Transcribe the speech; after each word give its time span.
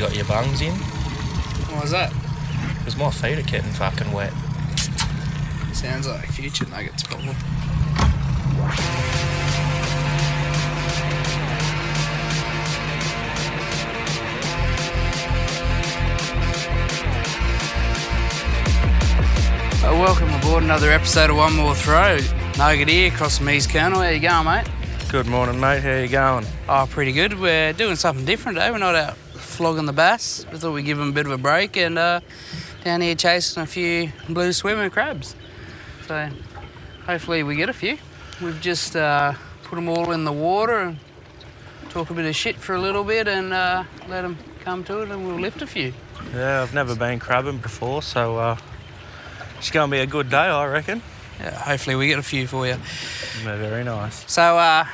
you 0.00 0.06
got 0.06 0.16
your 0.16 0.24
bungs 0.24 0.62
in. 0.62 0.72
What 0.72 1.82
was 1.82 1.90
that? 1.90 2.10
Because 2.78 2.96
my 2.96 3.10
feet 3.10 3.38
are 3.38 3.42
getting 3.42 3.70
fucking 3.72 4.10
wet. 4.12 4.32
Sounds 5.74 6.08
like 6.08 6.24
future 6.28 6.64
nuggets, 6.70 7.02
problem. 7.02 7.36
Uh, 19.82 19.98
welcome 19.98 20.32
aboard 20.32 20.62
another 20.62 20.90
episode 20.90 21.28
of 21.28 21.36
One 21.36 21.54
More 21.54 21.74
Throw. 21.74 22.18
Nugget 22.56 22.88
here 22.88 23.12
across 23.12 23.36
from 23.36 23.50
East 23.50 23.68
Colonel. 23.68 24.00
How 24.00 24.08
you 24.08 24.20
going, 24.20 24.46
mate? 24.46 24.66
Good 25.10 25.26
morning, 25.26 25.60
mate. 25.60 25.82
How 25.82 25.96
you 25.96 26.08
going? 26.08 26.46
Oh, 26.70 26.88
pretty 26.88 27.12
good. 27.12 27.38
We're 27.38 27.74
doing 27.74 27.96
something 27.96 28.24
different 28.24 28.56
today. 28.56 28.70
We're 28.70 28.78
not 28.78 28.94
out 28.94 29.16
flogging 29.60 29.84
the 29.84 29.92
bass. 29.92 30.46
We 30.50 30.56
thought 30.56 30.72
we'd 30.72 30.86
give 30.86 30.96
them 30.96 31.10
a 31.10 31.12
bit 31.12 31.26
of 31.26 31.32
a 31.32 31.36
break 31.36 31.76
and 31.76 31.98
uh, 31.98 32.20
down 32.82 33.02
here 33.02 33.14
chasing 33.14 33.62
a 33.62 33.66
few 33.66 34.10
blue 34.26 34.54
swimmer 34.54 34.88
crabs. 34.88 35.36
So 36.06 36.30
hopefully 37.04 37.42
we 37.42 37.56
get 37.56 37.68
a 37.68 37.74
few. 37.74 37.98
We've 38.40 38.58
just 38.62 38.96
uh, 38.96 39.34
put 39.64 39.76
them 39.76 39.90
all 39.90 40.12
in 40.12 40.24
the 40.24 40.32
water 40.32 40.78
and 40.78 40.98
talk 41.90 42.08
a 42.08 42.14
bit 42.14 42.24
of 42.24 42.34
shit 42.34 42.56
for 42.56 42.74
a 42.74 42.80
little 42.80 43.04
bit 43.04 43.28
and 43.28 43.52
uh, 43.52 43.84
let 44.08 44.22
them 44.22 44.38
come 44.60 44.82
to 44.84 45.02
it 45.02 45.10
and 45.10 45.26
we'll 45.26 45.38
lift 45.38 45.60
a 45.60 45.66
few. 45.66 45.92
Yeah, 46.32 46.62
I've 46.62 46.72
never 46.72 46.96
been 46.96 47.18
crabbing 47.18 47.58
before, 47.58 48.00
so 48.00 48.38
uh, 48.38 48.56
it's 49.58 49.70
going 49.70 49.90
to 49.90 49.94
be 49.94 50.00
a 50.00 50.06
good 50.06 50.30
day, 50.30 50.38
I 50.38 50.64
reckon. 50.68 51.02
Yeah, 51.38 51.50
hopefully 51.50 51.96
we 51.96 52.06
get 52.06 52.18
a 52.18 52.22
few 52.22 52.46
for 52.46 52.66
you. 52.66 52.76
Yeah, 53.44 53.56
very 53.58 53.84
nice. 53.84 54.24
So, 54.26 54.56
uh, 54.56 54.86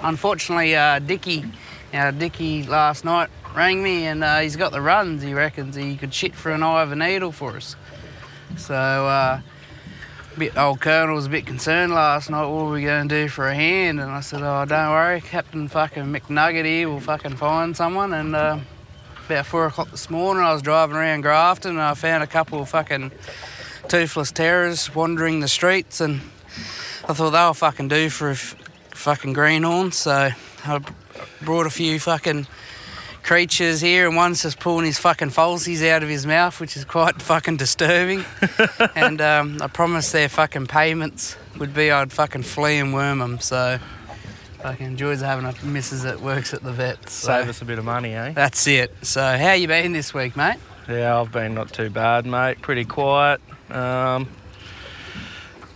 unfortunately, 0.00 0.76
uh, 0.76 1.00
Dickie, 1.00 1.44
uh, 1.92 2.12
Dickie 2.12 2.62
last 2.62 3.04
night 3.04 3.30
rang 3.54 3.82
me 3.82 4.06
and 4.06 4.22
uh, 4.22 4.40
he's 4.40 4.56
got 4.56 4.72
the 4.72 4.80
runs. 4.80 5.22
He 5.22 5.34
reckons 5.34 5.76
he 5.76 5.96
could 5.96 6.14
shit 6.14 6.34
for 6.34 6.52
an 6.52 6.62
eye 6.62 6.82
of 6.82 6.92
a 6.92 6.96
needle 6.96 7.32
for 7.32 7.56
us. 7.56 7.76
So, 8.56 8.74
uh, 8.74 9.40
bit, 10.38 10.56
old 10.56 10.80
Colonel 10.80 11.14
was 11.14 11.26
a 11.26 11.30
bit 11.30 11.46
concerned 11.46 11.92
last 11.92 12.30
night. 12.30 12.46
What 12.46 12.66
were 12.66 12.72
we 12.72 12.82
going 12.82 13.08
to 13.08 13.22
do 13.22 13.28
for 13.28 13.48
a 13.48 13.54
hand? 13.54 14.00
And 14.00 14.10
I 14.10 14.20
said, 14.20 14.42
Oh, 14.42 14.64
don't 14.64 14.90
worry, 14.90 15.20
Captain 15.20 15.68
fucking 15.68 16.04
McNugget 16.04 16.64
here 16.64 16.88
will 16.88 17.00
fucking 17.00 17.36
find 17.36 17.76
someone. 17.76 18.12
And 18.12 18.34
uh, 18.34 18.58
about 19.26 19.46
four 19.46 19.66
o'clock 19.66 19.90
this 19.90 20.10
morning, 20.10 20.42
I 20.42 20.52
was 20.52 20.62
driving 20.62 20.96
around 20.96 21.22
Grafton 21.22 21.72
and 21.72 21.80
I 21.80 21.94
found 21.94 22.22
a 22.22 22.26
couple 22.26 22.60
of 22.60 22.68
fucking 22.68 23.12
toothless 23.88 24.32
terrors 24.32 24.94
wandering 24.94 25.40
the 25.40 25.48
streets 25.48 26.00
and 26.00 26.20
I 27.08 27.12
thought 27.12 27.30
they'll 27.30 27.54
fucking 27.54 27.88
do 27.88 28.08
for 28.08 28.28
a 28.28 28.32
f- 28.32 28.54
fucking 28.90 29.32
greenhorn, 29.32 29.90
so 29.90 30.30
I 30.64 30.80
brought 31.42 31.66
a 31.66 31.70
few 31.70 31.98
fucking 31.98 32.46
creatures 33.22 33.80
here, 33.80 34.06
and 34.06 34.16
one's 34.16 34.42
just 34.42 34.58
pulling 34.58 34.86
his 34.86 34.98
fucking 34.98 35.30
falsies 35.30 35.86
out 35.88 36.02
of 36.02 36.08
his 36.08 36.26
mouth, 36.26 36.60
which 36.60 36.76
is 36.76 36.84
quite 36.84 37.20
fucking 37.22 37.56
disturbing. 37.56 38.24
and 38.94 39.20
um, 39.20 39.58
I 39.62 39.66
promised 39.68 40.12
their 40.12 40.28
fucking 40.28 40.66
payments 40.66 41.36
would 41.58 41.74
be 41.74 41.90
I'd 41.90 42.12
fucking 42.12 42.42
flea 42.42 42.78
and 42.78 42.92
worm 42.94 43.18
them, 43.18 43.38
so 43.40 43.78
fucking 44.62 44.86
enjoys 44.86 45.20
having 45.20 45.44
a 45.44 45.64
missus 45.64 46.02
that 46.02 46.20
works 46.20 46.52
at 46.54 46.62
the 46.62 46.72
vet. 46.72 47.08
So 47.08 47.28
Save 47.28 47.48
us 47.48 47.62
a 47.62 47.64
bit 47.64 47.78
of 47.78 47.84
money, 47.84 48.14
eh? 48.14 48.32
that's 48.32 48.66
it. 48.66 48.94
So 49.02 49.20
how 49.20 49.52
you 49.52 49.68
been 49.68 49.92
this 49.92 50.12
week, 50.12 50.36
mate? 50.36 50.58
Yeah, 50.88 51.20
I've 51.20 51.32
been 51.32 51.54
not 51.54 51.72
too 51.72 51.88
bad, 51.90 52.26
mate. 52.26 52.60
Pretty 52.60 52.84
quiet. 52.84 53.40
Um, 53.70 54.28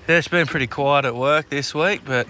yeah, 0.09 0.19
it's 0.19 0.29
been 0.29 0.47
pretty 0.47 0.67
quiet 0.67 1.05
at 1.05 1.15
work 1.15 1.49
this 1.49 1.75
week, 1.75 2.03
but 2.05 2.27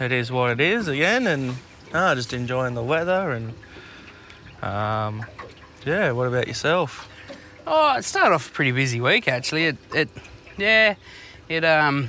it 0.00 0.12
is 0.12 0.30
what 0.30 0.50
it 0.50 0.60
is 0.60 0.88
again, 0.88 1.26
and 1.26 1.56
no, 1.92 2.14
just 2.14 2.32
enjoying 2.32 2.74
the 2.74 2.82
weather 2.82 3.30
and 3.30 3.54
um, 4.62 5.24
yeah. 5.84 6.12
What 6.12 6.26
about 6.26 6.48
yourself? 6.48 7.08
Oh, 7.66 7.96
it 7.96 8.04
started 8.04 8.34
off 8.34 8.48
a 8.48 8.52
pretty 8.52 8.72
busy 8.72 9.00
week 9.00 9.28
actually. 9.28 9.66
It, 9.66 9.76
it, 9.94 10.08
yeah, 10.56 10.94
it 11.48 11.64
um, 11.64 12.08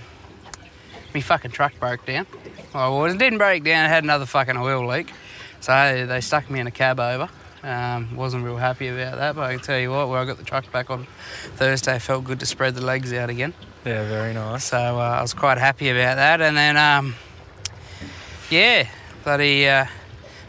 me 1.14 1.22
fucking 1.22 1.52
truck 1.52 1.74
broke 1.80 2.06
down. 2.06 2.26
Oh, 2.74 2.98
well, 2.98 3.06
it 3.06 3.18
didn't 3.18 3.40
break 3.40 3.64
down. 3.64 3.86
It 3.86 3.90
had 3.90 4.04
another 4.04 4.26
fucking 4.26 4.58
oil 4.58 4.88
leak, 4.88 5.12
so 5.60 6.06
they 6.06 6.22
stuck 6.22 6.50
me 6.50 6.60
in 6.60 6.68
a 6.68 6.72
cab 6.72 7.00
over. 7.00 7.30
Um, 7.62 8.16
wasn't 8.16 8.46
real 8.46 8.56
happy 8.56 8.88
about 8.88 9.18
that, 9.18 9.36
but 9.36 9.42
I 9.42 9.56
can 9.56 9.62
tell 9.62 9.80
you 9.80 9.92
what, 9.92 10.08
when 10.08 10.20
I 10.20 10.26
got 10.26 10.38
the 10.38 10.46
truck 10.46 10.72
back 10.72 10.90
on 10.90 11.08
Thursday, 11.56 12.00
felt 12.00 12.24
good 12.24 12.40
to 12.40 12.46
spread 12.46 12.76
the 12.76 12.86
legs 12.86 13.12
out 13.12 13.30
again. 13.30 13.54
Yeah, 13.86 14.08
very 14.08 14.34
nice. 14.34 14.66
So 14.66 14.78
uh, 14.78 15.18
I 15.20 15.22
was 15.22 15.34
quite 15.34 15.58
happy 15.58 15.90
about 15.90 16.16
that. 16.16 16.42
And 16.42 16.56
then, 16.56 16.78
um, 16.78 17.16
yeah, 18.50 18.88
bloody 19.24 19.68
uh, 19.68 19.86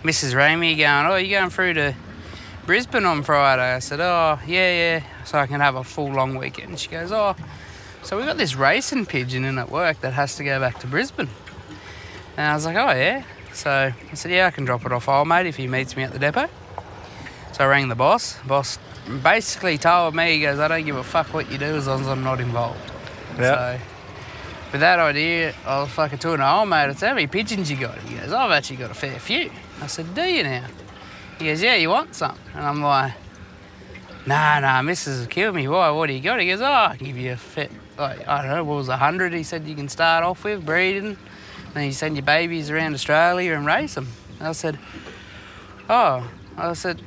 Mrs. 0.02 0.34
Ramey 0.34 0.76
going, 0.78 1.06
oh, 1.06 1.16
you 1.16 1.30
going 1.30 1.50
through 1.50 1.74
to 1.74 1.94
Brisbane 2.64 3.04
on 3.04 3.22
Friday? 3.22 3.74
I 3.74 3.80
said, 3.80 4.00
oh, 4.00 4.38
yeah, 4.46 4.72
yeah, 4.72 5.02
so 5.24 5.38
I 5.38 5.46
can 5.46 5.60
have 5.60 5.76
a 5.76 5.84
full 5.84 6.10
long 6.10 6.36
weekend. 6.36 6.78
She 6.78 6.88
goes, 6.88 7.12
oh, 7.12 7.36
so 8.02 8.16
we 8.16 8.24
got 8.24 8.38
this 8.38 8.56
racing 8.56 9.04
pigeon 9.06 9.44
in 9.44 9.58
at 9.58 9.70
work 9.70 10.00
that 10.00 10.14
has 10.14 10.36
to 10.36 10.44
go 10.44 10.58
back 10.58 10.78
to 10.80 10.86
Brisbane. 10.86 11.28
And 12.36 12.46
I 12.46 12.54
was 12.54 12.64
like, 12.64 12.76
oh, 12.76 12.92
yeah. 12.92 13.24
So 13.52 13.70
I 13.70 14.14
said, 14.14 14.30
yeah, 14.30 14.46
I 14.46 14.50
can 14.50 14.64
drop 14.64 14.86
it 14.86 14.92
off 14.92 15.08
old 15.08 15.28
mate 15.28 15.46
if 15.46 15.56
he 15.56 15.66
meets 15.66 15.96
me 15.96 16.04
at 16.04 16.12
the 16.12 16.18
depot. 16.18 16.48
So 17.52 17.64
I 17.64 17.66
rang 17.66 17.88
the 17.88 17.94
boss. 17.94 18.38
Boss 18.46 18.78
basically 19.22 19.76
told 19.76 20.14
me, 20.14 20.36
he 20.36 20.40
goes, 20.40 20.58
I 20.58 20.68
don't 20.68 20.86
give 20.86 20.96
a 20.96 21.04
fuck 21.04 21.34
what 21.34 21.50
you 21.50 21.58
do 21.58 21.66
as 21.76 21.86
long 21.86 22.00
as 22.00 22.08
I'm 22.08 22.22
not 22.22 22.40
involved. 22.40 22.90
Yeah. 23.38 23.78
So, 23.78 23.84
with 24.72 24.80
that 24.80 24.98
idea, 24.98 25.54
I 25.66 25.80
was 25.80 25.90
fucking 25.90 26.18
talking 26.18 26.38
to 26.38 26.50
old 26.50 26.68
mate. 26.68 26.84
I 26.84 26.94
said, 26.94 27.08
how 27.08 27.14
many 27.14 27.26
pigeons 27.26 27.70
you 27.70 27.76
got? 27.76 27.98
He 27.98 28.16
goes, 28.16 28.32
I've 28.32 28.50
actually 28.50 28.76
got 28.76 28.90
a 28.90 28.94
fair 28.94 29.18
few. 29.18 29.50
I 29.80 29.86
said, 29.86 30.14
do 30.14 30.22
you 30.22 30.44
now? 30.44 30.66
He 31.38 31.46
goes, 31.46 31.62
yeah, 31.62 31.74
you 31.74 31.88
want 31.88 32.14
some? 32.14 32.36
And 32.54 32.64
I'm 32.64 32.82
like, 32.82 33.12
nah, 34.26 34.60
nah, 34.60 34.82
missus 34.82 35.20
will 35.20 35.26
kill 35.26 35.52
me. 35.52 35.66
Why? 35.66 35.90
What 35.90 36.06
do 36.06 36.12
you 36.12 36.20
got? 36.20 36.40
He 36.40 36.46
goes, 36.48 36.60
oh, 36.60 36.66
I 36.66 36.96
can 36.96 37.06
give 37.06 37.16
you 37.16 37.32
a 37.32 37.36
fit, 37.36 37.70
like, 37.98 38.26
I 38.28 38.42
don't 38.42 38.50
know, 38.50 38.64
what 38.64 38.76
was 38.76 38.88
a 38.88 38.96
hundred? 38.96 39.32
He 39.32 39.42
said, 39.42 39.66
you 39.66 39.74
can 39.74 39.88
start 39.88 40.22
off 40.22 40.44
with 40.44 40.64
breeding. 40.64 41.16
Then 41.74 41.86
you 41.86 41.92
send 41.92 42.16
your 42.16 42.24
babies 42.24 42.70
around 42.70 42.94
Australia 42.94 43.54
and 43.54 43.64
raise 43.64 43.94
them. 43.94 44.08
And 44.38 44.48
I 44.48 44.52
said, 44.52 44.78
oh, 45.88 46.28
I 46.56 46.72
said, 46.74 47.00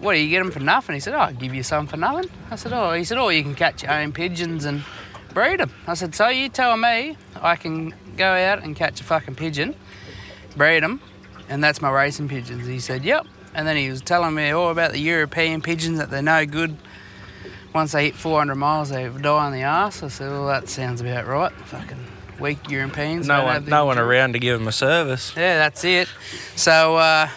what 0.00 0.14
do 0.14 0.18
you 0.18 0.28
get 0.28 0.42
them 0.42 0.50
for 0.50 0.60
nothing? 0.60 0.94
He 0.94 1.00
said, 1.00 1.14
oh, 1.14 1.18
I'll 1.18 1.32
give 1.32 1.54
you 1.54 1.62
some 1.62 1.86
for 1.86 1.96
nothing. 1.96 2.30
I 2.50 2.56
said, 2.56 2.72
oh, 2.72 2.92
he 2.92 3.04
said, 3.04 3.18
oh, 3.18 3.28
you 3.28 3.42
can 3.42 3.54
catch 3.54 3.82
your 3.82 3.92
own 3.92 4.12
pigeons 4.12 4.64
and 4.64 4.82
breed 5.32 5.60
them. 5.60 5.70
I 5.86 5.94
said, 5.94 6.14
so 6.14 6.28
you 6.28 6.48
tell 6.48 6.76
me 6.76 7.16
I 7.40 7.56
can 7.56 7.94
go 8.16 8.26
out 8.26 8.62
and 8.62 8.76
catch 8.76 9.00
a 9.00 9.04
fucking 9.04 9.34
pigeon, 9.34 9.74
breed 10.56 10.82
them, 10.82 11.00
and 11.48 11.62
that's 11.62 11.80
my 11.80 11.90
racing 11.90 12.28
pigeons. 12.28 12.66
He 12.66 12.78
said, 12.80 13.04
yep. 13.04 13.26
And 13.54 13.66
then 13.66 13.76
he 13.76 13.90
was 13.90 14.00
telling 14.00 14.34
me 14.34 14.50
all 14.50 14.70
about 14.70 14.92
the 14.92 15.00
European 15.00 15.60
pigeons 15.60 15.98
that 15.98 16.10
they're 16.10 16.22
no 16.22 16.46
good. 16.46 16.76
Once 17.74 17.92
they 17.92 18.06
hit 18.06 18.14
400 18.14 18.54
miles, 18.54 18.90
they 18.90 19.08
die 19.08 19.46
on 19.46 19.52
the 19.52 19.64
arse. 19.64 20.02
I 20.02 20.08
said, 20.08 20.30
well, 20.30 20.46
that 20.46 20.68
sounds 20.68 21.00
about 21.00 21.26
right. 21.26 21.52
Fucking 21.52 22.06
weak 22.38 22.70
Europeans. 22.70 23.26
No 23.26 23.44
one, 23.44 23.64
no 23.66 23.84
one 23.86 23.98
around 23.98 24.32
to 24.34 24.38
give 24.38 24.58
them 24.58 24.68
a 24.68 24.72
service. 24.72 25.32
Yeah, 25.36 25.56
that's 25.58 25.84
it. 25.84 26.08
So, 26.56 26.96
uh, 26.96 27.28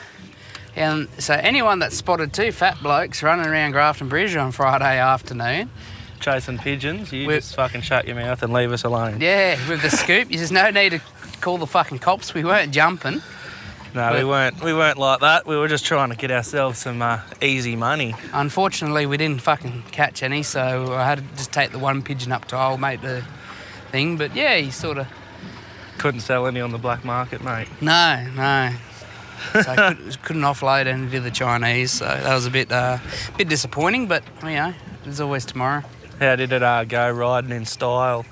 and 0.76 1.08
so 1.20 1.34
anyone 1.34 1.80
that 1.80 1.94
spotted 1.94 2.34
two 2.34 2.52
fat 2.52 2.78
blokes 2.82 3.24
running 3.24 3.46
around 3.46 3.72
Grafton 3.72 4.10
Bridge 4.10 4.36
on 4.36 4.52
Friday 4.52 5.00
afternoon, 5.00 5.70
Chasing 6.20 6.58
pigeons, 6.58 7.12
you 7.14 7.28
We're- 7.28 7.40
just 7.40 7.56
fucking 7.56 7.82
shut 7.82 8.08
your 8.08 8.16
mouth 8.16 8.42
and 8.42 8.52
leave 8.54 8.72
us 8.72 8.84
alone. 8.84 9.20
yeah, 9.22 9.58
with 9.70 9.82
the 9.82 9.90
scoop, 9.90 10.30
there's 10.30 10.52
no 10.52 10.70
need 10.72 10.90
to 10.92 11.02
call 11.42 11.58
the 11.58 11.68
fucking 11.68 12.00
cops. 12.00 12.34
We 12.34 12.44
weren't 12.44 12.72
jumping. 12.72 13.22
No, 13.94 14.14
we 14.14 14.24
weren't. 14.26 14.62
We 14.62 14.74
weren't 14.74 14.98
like 14.98 15.22
that. 15.22 15.46
We 15.46 15.56
were 15.56 15.68
just 15.70 15.86
trying 15.86 16.10
to 16.10 16.16
get 16.18 16.30
ourselves 16.32 16.80
some 16.80 17.02
uh, 17.02 17.20
easy 17.42 17.76
money. 17.78 18.14
Unfortunately, 18.34 19.06
we 19.06 19.16
didn't 19.18 19.42
fucking 19.42 19.84
catch 19.92 20.22
any, 20.24 20.44
so 20.44 20.94
I 20.94 21.06
had 21.06 21.20
to 21.20 21.24
just 21.38 21.54
take 21.54 21.72
the 21.72 21.80
one 21.80 22.02
pigeon 22.02 22.32
up 22.34 22.46
to 22.46 22.60
old 22.62 22.82
mate 22.82 23.02
the 23.02 23.24
thing. 23.92 24.18
But 24.18 24.36
yeah, 24.36 24.58
he 24.58 24.72
sort 24.72 24.98
of 24.98 25.08
Couldn't 25.98 26.22
sell 26.22 26.46
any 26.48 26.60
on 26.60 26.72
the 26.72 26.78
black 26.78 27.06
market, 27.06 27.42
mate. 27.44 27.68
no, 27.82 28.26
no. 28.36 28.72
So 29.54 29.60
I 29.72 29.94
could, 29.94 30.22
couldn't 30.24 30.42
offload 30.42 30.88
any 30.88 31.10
to 31.12 31.20
the 31.22 31.32
Chinese, 31.32 31.92
so 31.92 32.06
that 32.06 32.34
was 32.34 32.46
a 32.46 32.52
bit, 32.52 32.72
uh, 32.72 32.98
bit 33.38 33.48
disappointing. 33.48 34.08
But 34.08 34.24
you 34.44 34.50
know, 34.56 34.74
there's 35.06 35.22
always 35.22 35.46
tomorrow. 35.46 35.84
How 36.20 36.36
did 36.36 36.52
it 36.52 36.64
uh, 36.64 36.84
go 36.86 37.10
riding 37.12 37.52
in 37.52 37.66
style? 37.66 38.26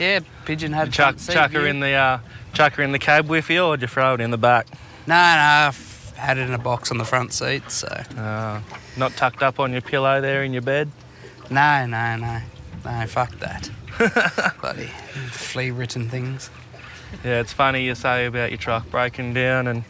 Yeah, 0.00 0.20
pigeon 0.44 0.72
had 0.72 0.92
Chuck, 0.92 1.18
front 1.18 1.30
chuck 1.38 1.52
her 1.52 1.66
in 1.66 1.80
the 1.80 1.92
uh, 1.92 2.18
chuck 2.52 2.72
her 2.74 2.82
in 2.82 2.90
the 2.92 2.98
cab 2.98 3.28
with 3.28 3.48
you, 3.50 3.62
or 3.62 3.76
did 3.76 3.82
you 3.82 3.88
throw 3.88 4.14
it 4.14 4.20
in 4.20 4.30
the 4.32 4.38
back? 4.38 4.66
No, 5.06 5.14
no, 5.14 5.68
I've 5.68 6.12
had 6.16 6.38
it 6.38 6.48
in 6.48 6.54
a 6.54 6.58
box 6.58 6.90
on 6.90 6.98
the 6.98 7.04
front 7.04 7.32
seat, 7.32 7.70
so 7.70 7.86
Uh, 8.16 8.60
not 8.96 9.12
tucked 9.12 9.42
up 9.42 9.60
on 9.60 9.70
your 9.72 9.82
pillow 9.82 10.20
there 10.20 10.42
in 10.42 10.52
your 10.52 10.62
bed. 10.62 10.90
no, 11.50 11.86
no, 11.86 12.16
no, 12.16 12.40
no, 12.84 13.06
fuck 13.06 13.30
that. 13.38 13.70
Bloody 14.60 14.90
flea 15.30 15.70
written 15.70 16.08
things. 16.08 16.50
Yeah, 17.24 17.40
it's 17.40 17.52
funny 17.52 17.84
you 17.84 17.94
say 17.94 18.26
about 18.26 18.50
your 18.50 18.58
truck 18.58 18.90
breaking 18.90 19.34
down, 19.34 19.68
and 19.68 19.84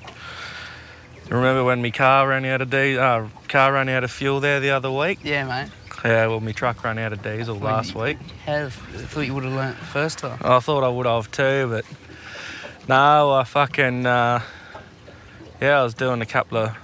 remember 1.31 1.65
when 1.65 1.81
my 1.81 1.91
car 1.91 2.29
ran 2.29 2.45
out 2.45 2.61
of 2.61 2.69
di- 2.69 2.99
uh, 2.99 3.29
car 3.49 3.73
ran 3.73 3.89
out 3.89 4.05
of 4.05 4.11
fuel 4.11 4.41
there 4.41 4.61
the 4.61 4.71
other 4.71 4.91
week? 4.91 5.21
Yeah, 5.23 5.45
mate. 5.47 5.71
Yeah, 6.05 6.27
well, 6.27 6.41
my 6.41 6.53
truck 6.53 6.85
ran 6.85 6.99
out 6.99 7.15
of 7.15 7.23
diesel 7.23 7.59
Well, 7.59 7.73
last 7.73 7.95
week. 7.95 8.19
Have 8.45 8.77
I 8.95 8.99
thought 8.99 9.23
you 9.23 9.35
would 9.35 9.45
have 9.45 9.55
learnt 9.55 9.79
the 9.79 9.87
first 9.87 10.19
time. 10.19 10.39
I 10.43 10.61
thought 10.61 10.85
I 10.85 10.89
would 10.89 11.07
have 11.07 11.31
too, 11.31 11.67
but 11.71 11.87
no, 12.87 13.33
I 13.33 13.45
fucking 13.45 14.05
uh, 14.05 14.43
yeah, 15.63 15.81
I 15.81 15.83
was 15.83 15.95
doing 15.95 16.21
a 16.21 16.27
couple 16.27 16.59
of 16.59 16.77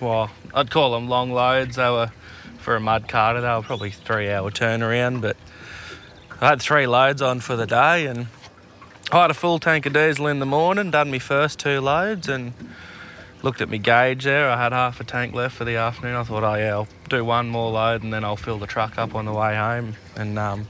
well, 0.00 0.30
I'd 0.52 0.70
call 0.70 0.92
them 0.92 1.08
long 1.08 1.32
loads. 1.32 1.76
They 1.76 1.88
were 1.88 2.10
for 2.58 2.76
a 2.76 2.80
mud 2.80 3.08
carter. 3.08 3.40
They 3.40 3.48
were 3.48 3.62
probably 3.62 3.90
three 3.90 4.30
hour 4.30 4.50
turnaround, 4.50 5.22
but 5.22 5.38
I 6.40 6.48
had 6.50 6.60
three 6.60 6.86
loads 6.86 7.22
on 7.22 7.40
for 7.40 7.56
the 7.56 7.66
day, 7.66 8.06
and 8.06 8.26
I 9.10 9.22
had 9.22 9.30
a 9.30 9.34
full 9.34 9.58
tank 9.58 9.86
of 9.86 9.94
diesel 9.94 10.26
in 10.26 10.38
the 10.38 10.46
morning. 10.46 10.90
Done 10.90 11.10
my 11.10 11.18
first 11.18 11.58
two 11.58 11.80
loads, 11.80 12.28
and 12.28 12.52
looked 13.42 13.60
at 13.60 13.68
my 13.70 13.76
gauge 13.78 14.24
there. 14.24 14.50
I 14.50 14.62
had 14.62 14.72
half 14.72 15.00
a 15.00 15.04
tank 15.04 15.34
left 15.34 15.56
for 15.56 15.64
the 15.64 15.76
afternoon. 15.76 16.16
I 16.16 16.22
thought, 16.24 16.44
oh 16.44 16.54
yeah, 16.54 16.72
I'll 16.74 16.88
do 17.08 17.24
one 17.24 17.48
more 17.48 17.70
load, 17.72 18.02
and 18.02 18.12
then 18.12 18.24
I'll 18.24 18.36
fill 18.36 18.58
the 18.58 18.66
truck 18.66 18.98
up 18.98 19.14
on 19.14 19.24
the 19.24 19.32
way 19.32 19.56
home. 19.56 19.94
And 20.16 20.38
um, 20.38 20.66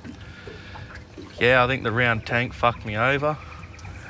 yeah, 1.40 1.64
I 1.64 1.66
think 1.66 1.82
the 1.82 1.92
round 1.92 2.26
tank 2.26 2.52
fucked 2.52 2.84
me 2.86 2.96
over, 2.96 3.36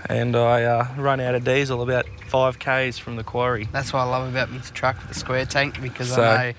and 0.09 0.37
I 0.37 0.65
uh, 0.65 0.89
run 0.97 1.21
out 1.21 1.35
of 1.35 1.45
diesel 1.45 1.83
about 1.83 2.07
five 2.29 2.59
k's 2.59 2.97
from 2.99 3.17
the 3.17 3.25
quarry. 3.25 3.69
That's 3.73 3.93
what 3.93 4.01
I 4.01 4.05
love 4.05 4.29
about 4.29 4.51
my 4.51 4.59
truck 4.59 4.97
with 4.99 5.09
the 5.09 5.15
square 5.15 5.45
tank 5.47 5.81
because 5.83 6.11
So, 6.11 6.23
I 6.23 6.47
know 6.51 6.55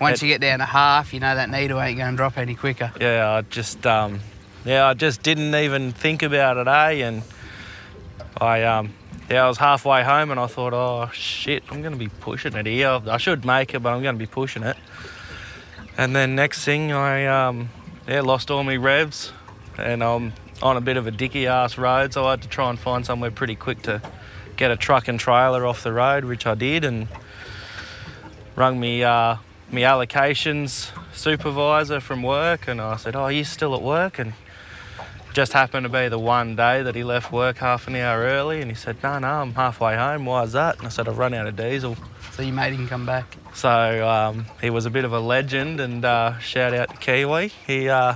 once 0.00 0.22
it- 0.22 0.26
you 0.26 0.32
get 0.34 0.40
down 0.40 0.60
to 0.60 0.64
half, 0.66 1.12
you 1.12 1.20
know 1.20 1.34
that 1.34 1.50
needle 1.50 1.80
ain't 1.80 1.98
going 1.98 2.12
to 2.12 2.16
drop 2.16 2.38
any 2.38 2.54
quicker. 2.54 2.92
Yeah, 3.00 3.28
I 3.30 3.40
just 3.42 3.84
um, 3.86 4.20
yeah, 4.64 4.86
I 4.86 4.94
just 4.94 5.22
didn't 5.22 5.54
even 5.54 5.92
think 5.92 6.22
about 6.22 6.56
it, 6.58 6.68
eh? 6.68 7.06
And 7.06 7.22
I 8.40 8.62
um, 8.64 8.92
yeah, 9.28 9.44
I 9.44 9.48
was 9.48 9.58
halfway 9.58 10.02
home 10.04 10.30
and 10.30 10.38
I 10.38 10.46
thought, 10.46 10.72
oh 10.72 11.10
shit, 11.12 11.64
I'm 11.70 11.82
gonna 11.82 11.96
be 11.96 12.08
pushing 12.08 12.54
it 12.54 12.66
here. 12.66 13.00
I 13.06 13.16
should 13.16 13.44
make 13.44 13.74
it, 13.74 13.82
but 13.82 13.92
I'm 13.92 14.02
gonna 14.02 14.18
be 14.18 14.26
pushing 14.26 14.62
it. 14.62 14.76
And 15.98 16.14
then 16.14 16.34
next 16.34 16.64
thing, 16.64 16.92
I 16.92 17.26
um, 17.26 17.70
yeah, 18.06 18.20
lost 18.20 18.50
all 18.50 18.62
my 18.62 18.76
revs, 18.76 19.32
and 19.78 20.04
I'm 20.04 20.32
on 20.62 20.76
a 20.76 20.80
bit 20.80 20.96
of 20.96 21.06
a 21.06 21.10
dicky 21.10 21.46
ass 21.46 21.76
road, 21.76 22.12
so 22.12 22.26
I 22.26 22.32
had 22.32 22.42
to 22.42 22.48
try 22.48 22.70
and 22.70 22.78
find 22.78 23.04
somewhere 23.04 23.30
pretty 23.30 23.56
quick 23.56 23.82
to 23.82 24.00
get 24.56 24.70
a 24.70 24.76
truck 24.76 25.08
and 25.08 25.18
trailer 25.18 25.66
off 25.66 25.82
the 25.82 25.92
road, 25.92 26.24
which 26.24 26.46
I 26.46 26.54
did, 26.54 26.84
and 26.84 27.08
rung 28.54 28.78
me 28.78 29.02
uh, 29.02 29.36
me 29.70 29.82
allocations 29.82 30.90
supervisor 31.12 32.00
from 32.00 32.22
work, 32.22 32.68
and 32.68 32.80
I 32.80 32.96
said, 32.96 33.16
"Oh, 33.16 33.28
you 33.28 33.44
still 33.44 33.74
at 33.74 33.82
work?" 33.82 34.18
And 34.18 34.34
just 35.36 35.52
happened 35.52 35.84
to 35.84 35.90
be 35.90 36.08
the 36.08 36.18
one 36.18 36.56
day 36.56 36.82
that 36.82 36.94
he 36.94 37.04
left 37.04 37.30
work 37.30 37.58
half 37.58 37.86
an 37.88 37.94
hour 37.94 38.22
early, 38.22 38.62
and 38.62 38.70
he 38.70 38.74
said, 38.74 38.96
"No, 39.02 39.18
no, 39.18 39.28
I'm 39.28 39.52
halfway 39.52 39.94
home. 39.94 40.24
Why 40.24 40.44
is 40.44 40.52
that?" 40.52 40.78
And 40.78 40.86
I 40.86 40.88
said, 40.88 41.06
"I've 41.08 41.18
run 41.18 41.34
out 41.34 41.46
of 41.46 41.54
diesel." 41.56 41.94
So 42.32 42.40
you 42.40 42.54
made 42.54 42.72
him 42.72 42.88
come 42.88 43.04
back. 43.04 43.36
So 43.52 44.08
um, 44.08 44.46
he 44.62 44.70
was 44.70 44.86
a 44.86 44.90
bit 44.90 45.04
of 45.04 45.12
a 45.12 45.20
legend, 45.20 45.78
and 45.78 46.02
uh, 46.06 46.38
shout 46.38 46.72
out 46.72 46.88
to 46.88 46.96
Kiwi. 46.96 47.48
He 47.66 47.90
uh, 47.90 48.14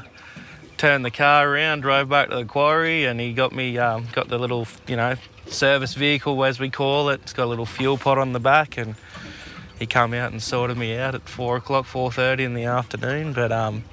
turned 0.79 1.05
the 1.05 1.11
car 1.11 1.47
around, 1.47 1.83
drove 1.83 2.09
back 2.09 2.31
to 2.31 2.37
the 2.37 2.47
quarry, 2.47 3.05
and 3.05 3.21
he 3.21 3.35
got 3.35 3.53
me 3.53 3.77
um, 3.77 4.07
got 4.15 4.29
the 4.29 4.39
little, 4.39 4.67
you 4.87 4.97
know, 4.97 5.17
service 5.45 5.93
vehicle 5.93 6.43
as 6.43 6.59
we 6.59 6.71
call 6.71 7.11
it. 7.11 7.21
It's 7.25 7.35
got 7.35 7.45
a 7.45 7.51
little 7.53 7.67
fuel 7.67 7.99
pot 7.99 8.17
on 8.17 8.33
the 8.33 8.41
back, 8.41 8.79
and 8.79 8.95
he 9.79 9.85
come 9.85 10.15
out 10.15 10.33
and 10.33 10.43
sorted 10.43 10.79
me 10.79 10.97
out 10.97 11.15
at 11.15 11.29
four 11.29 11.59
o'clock, 11.59 11.85
four 11.85 12.11
thirty 12.11 12.45
in 12.45 12.55
the 12.55 12.65
afternoon. 12.65 13.35
But 13.35 13.53
um, 13.53 13.85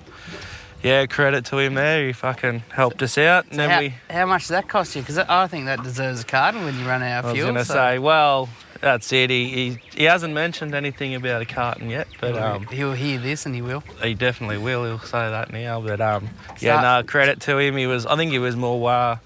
yeah, 0.83 1.05
credit 1.07 1.45
to 1.45 1.57
him 1.59 1.73
there. 1.73 2.05
He 2.07 2.13
fucking 2.13 2.59
helped 2.73 3.01
us 3.03 3.17
out, 3.17 3.45
and 3.45 3.53
So 3.53 3.57
then 3.57 3.69
how, 3.69 3.79
we. 3.79 3.93
how 4.09 4.25
much 4.25 4.43
does 4.43 4.49
that 4.49 4.67
cost 4.69 4.95
you? 4.95 5.01
Because 5.01 5.17
I 5.17 5.47
think 5.47 5.65
that 5.65 5.83
deserves 5.83 6.21
a 6.21 6.25
card 6.25 6.55
when 6.55 6.77
you 6.79 6.85
run 6.87 7.01
out 7.03 7.25
of 7.25 7.31
fuel. 7.33 7.47
I 7.47 7.51
was 7.51 7.55
gonna 7.55 7.65
so- 7.65 7.73
say, 7.73 7.99
well, 7.99 8.49
that's 8.79 9.11
it. 9.11 9.31
He, 9.31 9.49
he 9.49 9.79
he 9.95 10.03
hasn't 10.03 10.33
mentioned 10.35 10.75
anything 10.75 11.15
about 11.15 11.41
a 11.41 11.45
carton 11.45 11.89
yet, 11.89 12.07
but 12.21 12.37
um, 12.37 12.67
he'll 12.67 12.93
hear 12.93 13.17
this 13.19 13.45
and 13.47 13.55
he 13.55 13.61
will. 13.63 13.81
He 14.03 14.13
definitely 14.13 14.59
will. 14.59 14.85
He'll 14.85 14.99
say 14.99 15.17
that 15.31 15.51
now. 15.51 15.81
But 15.81 15.99
um, 15.99 16.29
yeah, 16.59 16.79
no 16.81 17.03
credit 17.03 17.39
to 17.41 17.57
him. 17.57 17.75
He 17.75 17.87
was. 17.87 18.05
I 18.05 18.15
think 18.15 18.31
he 18.31 18.37
was 18.39 18.55
more 18.55 18.87
uh, 18.91 19.17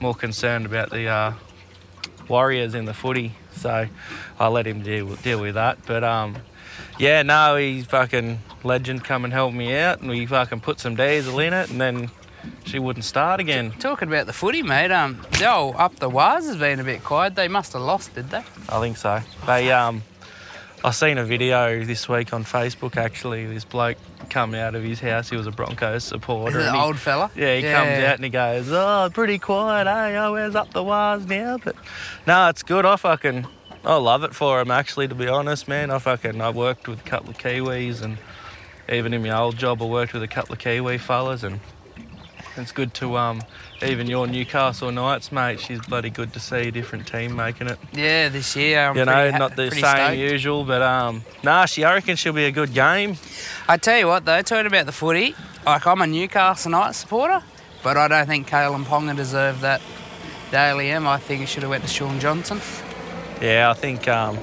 more 0.00 0.14
concerned 0.14 0.66
about 0.66 0.90
the 0.90 1.06
uh, 1.08 1.32
Warriors 2.28 2.74
in 2.74 2.84
the 2.84 2.92
footy. 2.92 3.32
So 3.52 3.86
I 4.38 4.48
let 4.48 4.66
him 4.66 4.82
deal 4.82 5.16
deal 5.16 5.40
with 5.40 5.54
that. 5.54 5.78
But 5.86 6.04
um, 6.04 6.36
yeah, 6.98 7.22
no, 7.22 7.56
he's 7.56 7.86
fucking 7.86 8.40
legend. 8.64 9.04
Come 9.04 9.24
and 9.24 9.32
help 9.32 9.52
me 9.54 9.74
out, 9.76 10.00
and 10.00 10.10
we 10.10 10.26
fucking 10.26 10.60
put 10.60 10.80
some 10.80 10.96
diesel 10.96 11.38
in 11.38 11.52
it, 11.52 11.70
and 11.70 11.80
then 11.80 12.10
she 12.64 12.78
wouldn't 12.78 13.04
start 13.04 13.40
again. 13.40 13.72
Talking 13.72 14.08
about 14.08 14.26
the 14.26 14.32
footy, 14.32 14.62
mate. 14.62 14.90
Um, 14.90 15.20
old 15.44 15.76
up 15.76 15.96
the 15.96 16.08
wires 16.08 16.46
has 16.46 16.56
been 16.56 16.80
a 16.80 16.84
bit 16.84 17.04
quiet. 17.04 17.34
They 17.34 17.48
must 17.48 17.72
have 17.72 17.82
lost, 17.82 18.14
did 18.14 18.30
they? 18.30 18.42
I 18.68 18.80
think 18.80 18.96
so. 18.96 19.20
They 19.46 19.70
um, 19.72 20.02
I 20.84 20.90
seen 20.92 21.18
a 21.18 21.24
video 21.24 21.84
this 21.84 22.08
week 22.08 22.32
on 22.32 22.44
Facebook. 22.44 22.96
Actually, 22.96 23.46
this 23.46 23.64
bloke 23.64 23.96
come 24.30 24.54
out 24.54 24.74
of 24.74 24.82
his 24.84 25.00
house. 25.00 25.28
He 25.30 25.36
was 25.36 25.46
a 25.46 25.50
Broncos 25.50 26.04
supporter. 26.04 26.60
he- 26.70 26.78
old 26.78 26.98
fella. 26.98 27.30
Yeah, 27.34 27.56
he 27.56 27.62
comes 27.62 28.04
out 28.04 28.14
and 28.16 28.24
he 28.24 28.30
goes, 28.30 28.70
"Oh, 28.70 29.10
pretty 29.12 29.38
quiet, 29.38 29.86
eh? 29.86 30.16
Oh, 30.18 30.32
where's 30.32 30.54
up 30.54 30.72
the 30.72 30.82
wires 30.82 31.26
now?" 31.26 31.58
But 31.62 31.74
no, 32.26 32.48
it's 32.48 32.62
good. 32.62 32.86
I 32.86 32.96
fucking, 32.96 33.46
I 33.84 33.96
love 33.96 34.24
it 34.24 34.34
for 34.34 34.60
him. 34.60 34.70
Actually, 34.70 35.08
to 35.08 35.14
be 35.14 35.28
honest, 35.28 35.68
man, 35.68 35.90
I 35.90 35.98
fucking, 35.98 36.40
I 36.40 36.50
worked 36.50 36.88
with 36.88 37.00
a 37.00 37.08
couple 37.08 37.30
of 37.30 37.38
Kiwis, 37.38 38.02
and 38.02 38.18
even 38.90 39.14
in 39.14 39.22
my 39.22 39.36
old 39.36 39.56
job, 39.56 39.82
I 39.82 39.86
worked 39.86 40.12
with 40.12 40.22
a 40.22 40.28
couple 40.28 40.52
of 40.54 40.58
Kiwi 40.58 40.98
fellas, 40.98 41.42
and 41.42 41.60
it's 42.56 42.72
good 42.72 42.92
to 42.94 43.16
um, 43.16 43.42
even 43.82 44.08
your 44.08 44.26
Newcastle 44.26 44.90
Knights, 44.90 45.30
mate. 45.30 45.60
She's 45.60 45.80
bloody 45.86 46.10
good 46.10 46.32
to 46.32 46.40
see 46.40 46.68
a 46.68 46.70
different 46.70 47.06
team 47.06 47.36
making 47.36 47.68
it. 47.68 47.78
Yeah, 47.92 48.28
this 48.28 48.56
year. 48.56 48.80
I'm 48.80 48.96
you 48.96 49.04
know, 49.04 49.30
ha- 49.30 49.38
not 49.38 49.56
the 49.56 49.70
same 49.70 49.80
stoked. 49.80 50.16
usual, 50.16 50.64
but 50.64 50.82
um, 50.82 51.22
nah, 51.44 51.66
she 51.66 51.84
I 51.84 51.94
reckon 51.94 52.16
she'll 52.16 52.32
be 52.32 52.46
a 52.46 52.50
good 52.50 52.74
game. 52.74 53.16
I 53.68 53.76
tell 53.76 53.98
you 53.98 54.08
what, 54.08 54.24
though, 54.24 54.42
talking 54.42 54.66
about 54.66 54.86
the 54.86 54.92
footy, 54.92 55.34
like 55.64 55.86
I'm 55.86 56.00
a 56.02 56.06
Newcastle 56.06 56.72
Knights 56.72 56.98
supporter, 56.98 57.42
but 57.82 57.96
I 57.96 58.08
don't 58.08 58.26
think 58.26 58.48
Kalyn 58.48 58.84
Ponga 58.84 59.14
deserved 59.14 59.60
that 59.60 59.80
Dally 60.50 60.90
M. 60.90 61.06
I 61.06 61.18
think 61.18 61.42
it 61.42 61.46
should 61.46 61.62
have 61.62 61.70
went 61.70 61.84
to 61.84 61.88
Shaun 61.88 62.18
Johnson. 62.18 62.60
Yeah, 63.40 63.70
I 63.70 63.74
think. 63.74 64.08
Um, 64.08 64.38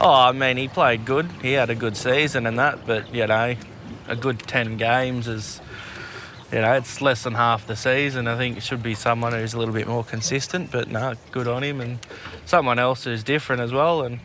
oh, 0.00 0.12
I 0.12 0.32
mean, 0.32 0.56
he 0.56 0.68
played 0.68 1.04
good. 1.04 1.26
He 1.42 1.52
had 1.52 1.70
a 1.70 1.74
good 1.74 1.96
season 1.96 2.46
and 2.46 2.58
that, 2.58 2.86
but 2.86 3.14
you 3.14 3.26
know, 3.26 3.54
a 4.08 4.16
good 4.16 4.40
ten 4.40 4.76
games 4.76 5.28
is, 5.28 5.60
you 6.50 6.60
know, 6.60 6.72
it's 6.72 7.00
less 7.00 7.22
than 7.22 7.34
half 7.34 7.66
the 7.66 7.76
season. 7.76 8.26
I 8.26 8.36
think 8.36 8.56
it 8.56 8.62
should 8.62 8.82
be 8.82 8.94
someone 8.94 9.32
who's 9.32 9.54
a 9.54 9.58
little 9.58 9.74
bit 9.74 9.86
more 9.86 10.02
consistent. 10.02 10.72
But 10.72 10.88
no, 10.88 11.14
good 11.30 11.46
on 11.46 11.62
him, 11.62 11.80
and 11.80 11.98
someone 12.46 12.78
else 12.78 13.04
who's 13.04 13.22
different 13.22 13.62
as 13.62 13.72
well. 13.72 14.02
And 14.02 14.18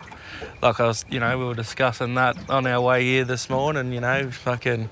like 0.62 0.80
I 0.80 0.88
was, 0.88 1.06
you 1.10 1.20
know, 1.20 1.38
we 1.38 1.46
were 1.46 1.54
discussing 1.54 2.16
that 2.16 2.50
on 2.50 2.66
our 2.66 2.82
way 2.82 3.04
here 3.04 3.24
this 3.24 3.50
morning. 3.50 3.94
You 3.94 4.02
know, 4.02 4.32
fucking. 4.32 4.90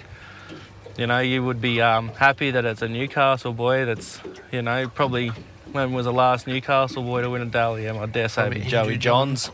You 0.97 1.07
know, 1.07 1.19
you 1.19 1.41
would 1.43 1.61
be 1.61 1.81
um, 1.81 2.09
happy 2.09 2.51
that 2.51 2.65
it's 2.65 2.81
a 2.81 2.87
Newcastle 2.87 3.53
boy 3.53 3.85
that's, 3.85 4.19
you 4.51 4.61
know, 4.61 4.89
probably 4.89 5.31
when 5.71 5.93
was 5.93 6.05
the 6.05 6.13
last 6.13 6.47
Newcastle 6.47 7.03
boy 7.03 7.21
to 7.21 7.29
win 7.29 7.41
a 7.41 7.45
Dally 7.45 7.87
M? 7.87 7.97
I 7.97 8.05
dare 8.05 8.29
say 8.29 8.47
it'd 8.47 8.63
be 8.63 8.69
Joey 8.69 8.97
Johns 8.97 9.51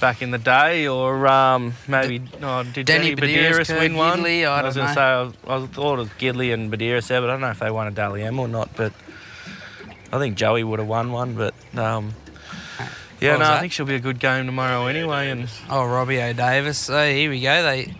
back 0.00 0.22
in 0.22 0.30
the 0.30 0.38
day, 0.38 0.86
or 0.86 1.26
um, 1.26 1.74
maybe 1.88 2.22
oh, 2.42 2.62
did 2.64 2.86
Danny 2.86 3.14
Danny 3.14 3.34
Buderus 3.34 3.66
Buderus, 3.66 3.78
win 3.78 3.94
one? 3.94 4.20
Gidley, 4.20 4.46
I 4.46 4.62
was 4.62 4.76
going 4.76 4.88
to 4.88 4.94
say 4.94 5.00
I, 5.00 5.22
was, 5.22 5.34
I 5.46 5.66
thought 5.66 5.94
it 5.94 6.02
was 6.02 6.08
Gidley 6.10 6.52
and 6.52 6.70
Buderus 6.72 7.08
there, 7.08 7.20
but 7.20 7.30
I 7.30 7.32
don't 7.34 7.40
know 7.40 7.50
if 7.50 7.58
they 7.58 7.70
won 7.70 7.86
a 7.86 7.90
Dally 7.90 8.22
M 8.22 8.38
or 8.38 8.48
not. 8.48 8.70
But 8.76 8.92
I 10.12 10.18
think 10.18 10.36
Joey 10.36 10.64
would 10.64 10.78
have 10.78 10.88
won 10.88 11.12
one. 11.12 11.34
But 11.34 11.54
um, 11.76 12.14
yeah, 13.20 13.36
no, 13.36 13.44
I 13.44 13.60
think 13.60 13.72
she'll 13.72 13.86
be 13.86 13.94
a 13.94 14.00
good 14.00 14.18
game 14.18 14.46
tomorrow 14.46 14.86
anyway. 14.86 15.30
And 15.30 15.48
Oh, 15.70 15.84
Robbie 15.86 16.20
O'Davis. 16.20 16.78
So 16.78 17.10
here 17.10 17.30
we 17.30 17.40
go. 17.40 17.62
They, 17.62 17.94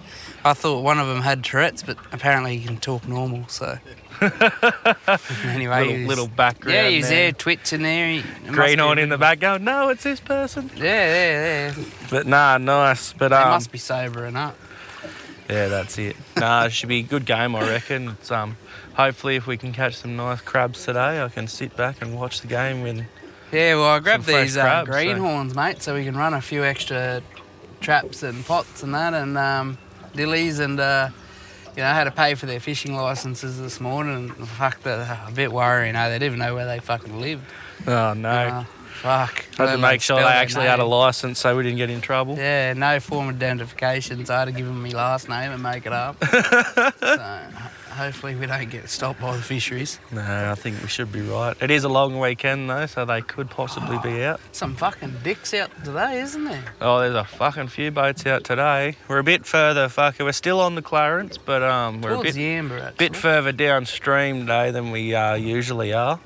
I 0.44 0.52
thought 0.52 0.82
one 0.82 0.98
of 0.98 1.08
them 1.08 1.22
had 1.22 1.42
Tourette's, 1.42 1.82
but 1.82 1.96
apparently 2.12 2.58
he 2.58 2.64
can 2.66 2.78
talk 2.78 3.08
normal. 3.08 3.48
So 3.48 3.78
anyway, 5.44 5.80
little, 5.86 5.98
was- 5.98 6.06
little 6.08 6.26
background. 6.28 6.74
Yeah, 6.74 6.88
he's 6.88 7.08
there. 7.08 7.24
there 7.24 7.32
twitching 7.32 7.82
there. 7.82 8.08
He, 8.08 8.18
it 8.18 8.24
must 8.24 8.42
be 8.44 8.48
a 8.48 8.52
Greenhorn 8.52 8.98
in 8.98 9.08
the 9.08 9.18
back 9.18 9.40
going, 9.40 9.64
no, 9.64 9.88
it's 9.90 10.02
this 10.04 10.20
person. 10.20 10.70
Yeah, 10.76 10.82
yeah, 10.84 11.74
yeah. 11.76 11.84
But 12.10 12.26
nah, 12.26 12.58
nice. 12.58 13.12
But 13.12 13.28
They 13.28 13.36
um, 13.36 13.50
must 13.50 13.72
be 13.72 13.78
sobering 13.78 14.36
up. 14.36 14.56
yeah, 15.48 15.68
that's 15.68 15.98
it. 15.98 16.16
Nah, 16.36 16.64
it 16.66 16.72
should 16.72 16.88
be 16.88 17.00
a 17.00 17.02
good 17.02 17.24
game, 17.24 17.54
I 17.56 17.68
reckon. 17.68 18.10
It's 18.10 18.30
um, 18.30 18.56
hopefully 18.94 19.36
if 19.36 19.46
we 19.46 19.56
can 19.56 19.72
catch 19.72 19.96
some 19.96 20.16
nice 20.16 20.40
crabs 20.40 20.84
today, 20.84 21.22
I 21.22 21.28
can 21.28 21.46
sit 21.48 21.76
back 21.76 22.02
and 22.02 22.14
watch 22.16 22.40
the 22.40 22.46
game. 22.46 22.84
And 22.86 23.06
Yeah, 23.52 23.76
well, 23.76 23.86
I 23.88 23.98
grabbed 24.00 24.26
these 24.26 24.56
uh, 24.56 24.62
crabs, 24.62 24.88
so- 24.88 24.92
greenhorns, 24.92 25.54
mate, 25.54 25.82
so 25.82 25.94
we 25.94 26.04
can 26.04 26.16
run 26.16 26.34
a 26.34 26.40
few 26.40 26.64
extra 26.64 27.22
traps 27.80 28.22
and 28.22 28.44
pots 28.44 28.82
and 28.82 28.94
that, 28.94 29.14
and 29.14 29.36
um, 29.38 29.78
dillies, 30.14 30.60
and 30.60 30.80
uh, 30.80 31.08
you 31.76 31.82
know, 31.82 31.88
I 31.88 31.94
had 31.94 32.04
to 32.04 32.10
pay 32.10 32.34
for 32.34 32.46
their 32.46 32.60
fishing 32.60 32.94
licenses 32.94 33.60
this 33.60 33.80
morning. 33.80 34.32
And 34.36 34.48
fuck, 34.48 34.80
they're 34.82 35.20
a 35.26 35.30
bit 35.32 35.52
worrying. 35.52 35.94
Eh? 35.94 36.08
They 36.08 36.14
didn't 36.18 36.26
even 36.26 36.38
know 36.38 36.54
where 36.54 36.66
they 36.66 36.78
fucking 36.78 37.20
lived. 37.20 37.44
oh 37.86 38.14
no, 38.14 38.28
Uh, 38.30 38.64
fuck. 39.02 39.44
I 39.58 39.66
had 39.66 39.72
to 39.72 39.78
make 39.78 40.00
sure 40.00 40.16
they 40.16 40.22
actually 40.24 40.66
had 40.66 40.78
a 40.80 40.84
license 40.84 41.38
so 41.38 41.56
we 41.56 41.62
didn't 41.62 41.76
get 41.78 41.90
in 41.90 42.00
trouble. 42.00 42.36
Yeah, 42.36 42.72
no 42.72 42.98
form 43.00 43.28
of 43.28 43.36
identification, 43.36 44.24
so 44.24 44.34
I 44.34 44.38
had 44.40 44.44
to 44.46 44.52
give 44.52 44.66
them 44.66 44.82
my 44.82 44.88
last 44.90 45.28
name 45.28 45.52
and 45.52 45.62
make 45.62 45.84
it 45.86 45.92
up. 45.92 46.16
so 46.24 47.50
hopefully 47.96 48.36
we 48.36 48.46
don't 48.46 48.70
get 48.70 48.88
stopped 48.88 49.20
by 49.20 49.36
the 49.36 49.42
fisheries. 49.42 49.98
No, 50.12 50.22
I 50.22 50.54
think 50.54 50.80
we 50.82 50.88
should 50.88 51.10
be 51.10 51.22
right. 51.22 51.56
It 51.60 51.70
is 51.70 51.84
a 51.84 51.88
long 51.88 52.20
weekend 52.20 52.70
though, 52.70 52.86
so 52.86 53.04
they 53.04 53.22
could 53.22 53.50
possibly 53.50 53.98
be 53.98 54.22
out. 54.22 54.40
Some 54.52 54.76
fucking 54.76 55.14
dicks 55.24 55.54
out 55.54 55.70
today, 55.84 56.20
isn't 56.20 56.44
there? 56.44 56.64
Oh, 56.80 57.00
there's 57.00 57.14
a 57.14 57.24
fucking 57.24 57.68
few 57.68 57.90
boats 57.90 58.26
out 58.26 58.44
today. 58.44 58.96
We're 59.08 59.18
a 59.18 59.24
bit 59.24 59.46
further, 59.46 59.88
fucker. 59.88 60.24
We're 60.24 60.32
still 60.32 60.60
on 60.60 60.74
the 60.74 60.82
Clarence, 60.82 61.38
but 61.38 61.62
um, 61.62 62.02
we're 62.02 62.14
a 62.14 62.22
bit 62.22 62.36
Amber, 62.36 62.92
bit 62.98 63.16
further 63.16 63.52
downstream 63.52 64.40
today 64.40 64.70
than 64.70 64.90
we 64.90 65.14
uh, 65.14 65.34
usually 65.34 65.92
are. 65.92 66.20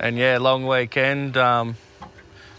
And 0.00 0.16
yeah, 0.16 0.38
long 0.38 0.66
weekend. 0.66 1.36
Um, 1.36 1.76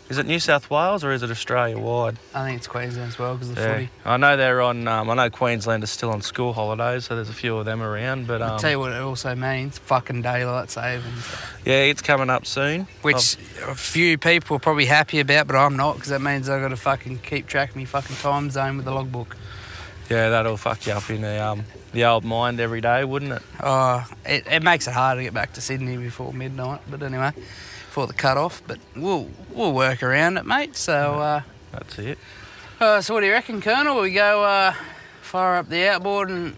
Is 0.09 0.17
it 0.17 0.25
New 0.25 0.39
South 0.39 0.69
Wales 0.69 1.03
or 1.03 1.11
is 1.11 1.21
it 1.21 1.29
Australia 1.29 1.77
wide? 1.77 2.17
I 2.33 2.45
think 2.45 2.57
it's 2.59 2.67
Queensland 2.67 3.09
as 3.09 3.19
well 3.19 3.33
because 3.33 3.49
of 3.49 3.55
the 3.55 3.61
Yeah. 3.61 3.73
footy. 3.73 3.89
I 4.05 4.15
know 4.15 4.37
they're 4.37 4.61
on. 4.61 4.87
Um, 4.87 5.09
I 5.09 5.15
know 5.15 5.29
Queensland 5.29 5.83
is 5.83 5.89
still 5.89 6.11
on 6.11 6.21
school 6.21 6.53
holidays, 6.53 7.03
so 7.05 7.15
there's 7.15 7.27
a 7.29 7.33
few 7.33 7.57
of 7.57 7.65
them 7.65 7.81
around. 7.81 8.25
But 8.25 8.41
um, 8.41 8.51
I'll 8.51 8.59
tell 8.59 8.71
you 8.71 8.79
what 8.79 8.93
it 8.93 9.01
also 9.01 9.35
means: 9.35 9.77
fucking 9.79 10.21
daylight 10.21 10.69
savings, 10.71 11.25
yeah, 11.65 11.81
it's 11.81 12.01
coming 12.01 12.29
up 12.29 12.45
soon. 12.45 12.87
which 13.01 13.35
a 13.67 13.75
few 13.75 14.17
people 14.17 14.55
are 14.55 14.59
probably 14.61 14.85
happy 14.85 15.19
about, 15.19 15.45
but 15.47 15.57
I'm 15.57 15.75
not 15.75 15.95
because 15.95 16.09
that 16.09 16.21
means 16.21 16.47
I've 16.47 16.61
got 16.61 16.69
to 16.69 16.77
fucking 16.77 17.19
keep 17.19 17.47
track 17.47 17.71
of 17.71 17.75
my 17.75 17.83
fucking 17.85 18.15
time 18.15 18.49
zone 18.49 18.77
with 18.77 18.85
the 18.85 18.91
logbook. 18.93 19.35
Yeah, 20.09 20.29
that'll 20.29 20.55
fuck 20.55 20.87
you 20.87 20.93
up 20.93 21.09
in 21.09 21.19
the 21.21 21.43
um 21.43 21.65
the 21.91 22.05
old 22.05 22.23
mind 22.23 22.61
every 22.61 22.79
day, 22.79 23.03
wouldn't 23.03 23.33
it? 23.33 23.41
Oh, 23.61 24.07
it, 24.25 24.47
it 24.49 24.63
makes 24.63 24.87
it 24.87 24.93
hard 24.93 25.17
to 25.17 25.23
get 25.23 25.33
back 25.33 25.51
to 25.53 25.61
Sydney 25.61 25.97
before 25.97 26.31
midnight. 26.31 26.79
But 26.89 27.03
anyway, 27.03 27.33
before 27.97 28.05
the 28.05 28.13
cut 28.13 28.37
off. 28.37 28.61
But 28.67 28.77
we'll 28.95 29.27
we'll 29.51 29.73
work 29.73 30.03
around 30.03 30.37
it, 30.37 30.45
mate. 30.45 30.75
So, 30.75 31.19
uh, 31.19 31.41
That's 31.71 31.97
it. 31.97 32.19
uh, 32.79 33.01
so 33.01 33.15
what 33.15 33.21
do 33.21 33.25
you 33.25 33.31
reckon, 33.31 33.59
Colonel? 33.59 33.99
We 33.99 34.13
go 34.13 34.43
uh, 34.43 34.75
fire 35.23 35.55
up 35.55 35.67
the 35.67 35.87
outboard 35.89 36.29
and 36.29 36.55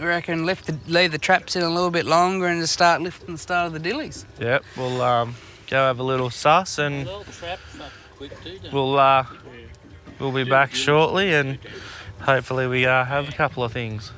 we 0.00 0.04
reckon 0.04 0.46
lift 0.46 0.66
the, 0.66 0.76
leave 0.92 1.12
the 1.12 1.18
traps 1.18 1.54
in 1.54 1.62
a 1.62 1.70
little 1.70 1.92
bit 1.92 2.06
longer 2.06 2.48
and 2.48 2.60
just 2.60 2.72
start 2.72 3.00
lifting 3.02 3.34
the 3.34 3.38
start 3.38 3.68
of 3.68 3.72
the 3.72 3.88
dillies. 3.88 4.24
Yep, 4.40 4.64
we'll 4.76 5.00
um 5.00 5.36
go 5.70 5.76
have 5.76 6.00
a 6.00 6.02
little 6.02 6.28
suss 6.28 6.78
and 6.78 7.06
Well, 7.06 7.22
trap 7.22 7.58
fuck 7.60 7.92
quick 8.16 8.32
too, 8.42 8.58
don't 8.58 8.72
we'll 8.72 8.98
uh 8.98 9.26
we'll 10.18 10.32
be 10.32 10.42
back 10.42 10.74
shortly 10.74 11.34
and 11.34 11.58
hopefully 12.20 12.66
we 12.66 12.84
uh, 12.84 13.04
have 13.04 13.28
a 13.28 13.32
couple 13.32 13.62
of 13.62 13.72
things. 13.72 14.10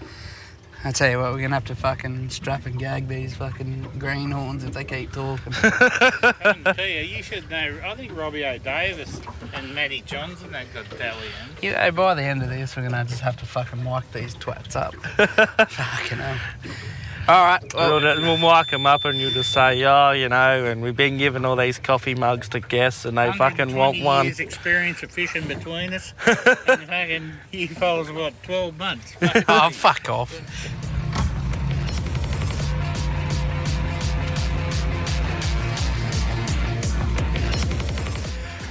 I 0.82 0.92
tell 0.92 1.10
you 1.10 1.18
what, 1.18 1.32
we're 1.32 1.42
gonna 1.42 1.54
have 1.54 1.66
to 1.66 1.74
fucking 1.74 2.30
strap 2.30 2.64
and 2.64 2.78
gag 2.78 3.06
these 3.06 3.34
fucking 3.36 3.86
greenhorns 3.98 4.64
if 4.64 4.72
they 4.72 4.84
keep 4.84 5.12
talking. 5.12 5.52
I 5.62 6.72
tell 6.74 6.86
you, 6.86 7.00
you 7.00 7.22
should 7.22 7.50
know. 7.50 7.78
I 7.84 7.94
think 7.94 8.16
Robbie 8.16 8.44
O'Davis 8.44 9.20
and 9.52 9.74
Matty 9.74 10.02
Johnson 10.06 10.52
that 10.52 10.72
got 10.72 10.88
Dally 10.98 11.26
M. 11.42 11.50
you 11.60 11.72
know, 11.72 11.90
by 11.90 12.14
the 12.14 12.22
end 12.22 12.42
of 12.42 12.48
this, 12.48 12.76
we're 12.76 12.88
gonna 12.88 13.04
just 13.04 13.20
have 13.20 13.36
to 13.40 13.46
fucking 13.46 13.84
mic 13.84 14.10
these 14.12 14.34
twats 14.36 14.74
up. 14.74 14.94
fucking 15.70 16.18
hell. 16.18 16.38
All 17.30 17.44
right. 17.44 17.74
Well, 17.74 18.00
We'll, 18.00 18.08
uh, 18.08 18.20
we'll 18.40 18.56
mic 18.56 18.72
them 18.72 18.86
up 18.86 19.04
and 19.04 19.20
you'll 19.20 19.30
just 19.30 19.52
say, 19.52 19.84
oh, 19.84 20.10
you 20.10 20.28
know, 20.28 20.64
and 20.64 20.82
we've 20.82 20.96
been 20.96 21.16
giving 21.16 21.44
all 21.44 21.54
these 21.54 21.78
coffee 21.78 22.16
mugs 22.16 22.48
to 22.48 22.58
guests 22.58 23.04
and 23.04 23.16
they 23.16 23.30
fucking 23.30 23.76
want 23.76 23.98
120 23.98 24.02
one. 24.02 24.24
years 24.24 24.40
experience 24.40 25.00
of 25.04 25.12
fishing 25.12 25.46
between 25.46 25.94
us. 25.94 26.12
and 26.26 26.36
fucking 26.88 27.32
you 27.52 27.68
fellas 27.68 28.10
what, 28.10 28.34
12 28.42 28.76
months? 28.76 29.14
oh, 29.48 29.70
fuck 29.70 30.08
off. 30.08 30.40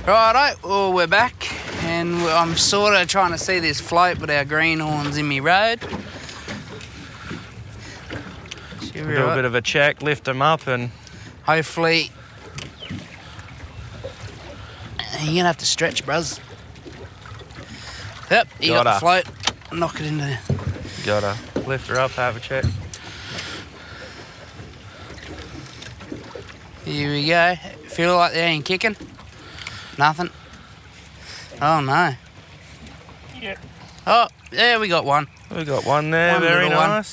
Righto, 0.05 0.67
well, 0.67 0.91
we're 0.91 1.07
back, 1.07 1.47
and 1.85 2.15
I'm 2.23 2.57
sort 2.57 2.93
of 2.95 3.07
trying 3.07 3.31
to 3.31 3.37
see 3.37 3.59
this 3.59 3.79
float 3.79 4.19
with 4.19 4.29
our 4.29 4.43
greenhorns 4.43 5.17
in 5.17 5.29
me 5.29 5.39
road. 5.39 5.79
Should 8.99 9.07
be 9.07 9.13
Do 9.13 9.23
a 9.23 9.27
right. 9.27 9.35
bit 9.35 9.45
of 9.45 9.55
a 9.55 9.61
check, 9.61 10.01
lift 10.01 10.25
them 10.25 10.41
up 10.41 10.67
and 10.67 10.91
Hopefully, 11.43 12.11
you're 15.21 15.35
gonna 15.35 15.43
have 15.45 15.55
to 15.59 15.65
stretch, 15.65 16.05
bruz. 16.05 16.41
Yep, 18.29 18.49
you 18.59 18.73
got 18.73 18.83
the 18.83 18.89
Gotta. 18.89 18.99
float. 18.99 19.25
Knock 19.71 20.01
it 20.01 20.05
into 20.07 20.25
there. 20.25 20.39
gotta 21.05 21.37
lift 21.65 21.87
her 21.87 21.97
up, 21.97 22.11
have 22.11 22.35
a 22.35 22.41
check. 22.41 22.65
Here 26.83 27.09
we 27.09 27.25
go. 27.25 27.55
Feel 27.87 28.17
like 28.17 28.33
they 28.33 28.41
ain't 28.41 28.65
kicking? 28.65 28.97
Nothing? 29.97 30.29
Oh 31.61 31.79
no. 31.79 32.15
Yeah. 33.39 33.55
Oh, 34.05 34.27
yeah, 34.51 34.77
we 34.77 34.89
got 34.89 35.05
one. 35.05 35.27
We 35.55 35.63
got 35.63 35.85
one 35.85 36.11
there, 36.11 36.33
One 36.33 36.41
very 36.41 36.63
little 36.65 36.77
one. 36.79 37.05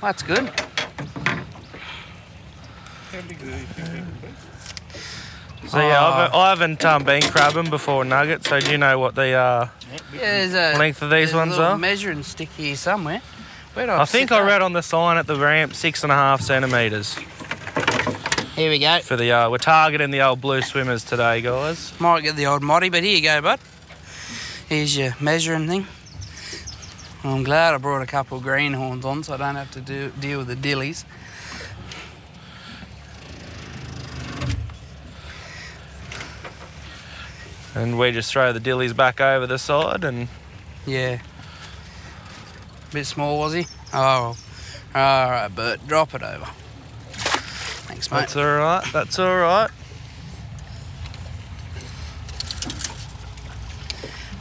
That's 0.00 0.22
good. 0.22 0.50
So 5.68 5.78
yeah, 5.80 6.28
Oh. 6.32 6.38
I 6.38 6.50
haven't, 6.50 6.84
I 6.84 6.94
um, 6.94 7.04
been 7.04 7.22
crabbing 7.22 7.70
before 7.70 8.04
nuggets. 8.04 8.48
So 8.48 8.60
do 8.60 8.70
you 8.70 8.78
know 8.78 8.98
what 8.98 9.14
the 9.14 9.32
uh, 9.32 9.68
Yeah, 10.14 10.74
a 10.74 10.78
length 10.78 11.02
of 11.02 11.10
these 11.10 11.32
there's 11.32 11.34
a 11.34 11.36
ones 11.36 11.58
are? 11.58 11.76
measuring 11.76 12.22
stick 12.22 12.50
here 12.56 12.76
somewhere. 12.76 13.20
Where 13.74 13.86
did 13.86 13.92
I 13.92 14.04
think 14.04 14.30
I 14.32 14.40
read 14.46 14.62
on 14.62 14.72
the 14.72 14.82
sign 14.82 15.16
at 15.18 15.26
the 15.26 15.36
ramp 15.36 15.74
six 15.74 16.02
and 16.02 16.12
a 16.12 16.14
half 16.14 16.40
centimeters 16.40 17.14
Here 18.54 18.70
we 18.70 18.78
go. 18.78 19.00
for 19.00 19.16
the. 19.16 19.32
Uh, 19.32 19.50
we're 19.50 19.58
targeting 19.58 20.10
the 20.12 20.20
old 20.22 20.40
blue 20.40 20.62
swimmers 20.62 21.04
today, 21.04 21.40
guys. 21.42 21.92
Might 22.00 22.22
get 22.22 22.36
the 22.36 22.46
old 22.46 22.62
moddy, 22.62 22.90
but 22.90 23.02
here 23.02 23.16
you 23.16 23.22
go, 23.22 23.42
bud. 23.42 23.60
Here's 24.68 24.96
your 24.96 25.14
measuring 25.20 25.68
thing. 25.68 25.86
I'm 27.26 27.42
glad 27.42 27.74
I 27.74 27.78
brought 27.78 28.02
a 28.02 28.06
couple 28.06 28.38
of 28.38 28.44
greenhorns 28.44 29.04
on 29.04 29.22
so 29.24 29.34
I 29.34 29.36
don't 29.36 29.56
have 29.56 29.70
to 29.72 29.80
do, 29.80 30.12
deal 30.20 30.38
with 30.38 30.48
the 30.48 30.56
dillies. 30.56 31.04
And 37.74 37.98
we 37.98 38.10
just 38.12 38.32
throw 38.32 38.52
the 38.52 38.60
dillies 38.60 38.96
back 38.96 39.20
over 39.20 39.46
the 39.46 39.58
side 39.58 40.04
and 40.04 40.28
Yeah. 40.86 41.18
A 42.90 42.92
Bit 42.92 43.06
small, 43.06 43.38
was 43.38 43.52
he? 43.52 43.66
Oh, 43.92 44.36
all 44.94 45.30
right, 45.30 45.48
Bert, 45.48 45.86
drop 45.86 46.14
it 46.14 46.22
over. 46.22 46.46
Thanks, 47.88 48.10
mate. 48.10 48.20
that's 48.20 48.36
all 48.36 48.56
right. 48.56 48.84
That's 48.92 49.18
all 49.18 49.36
right. 49.36 49.70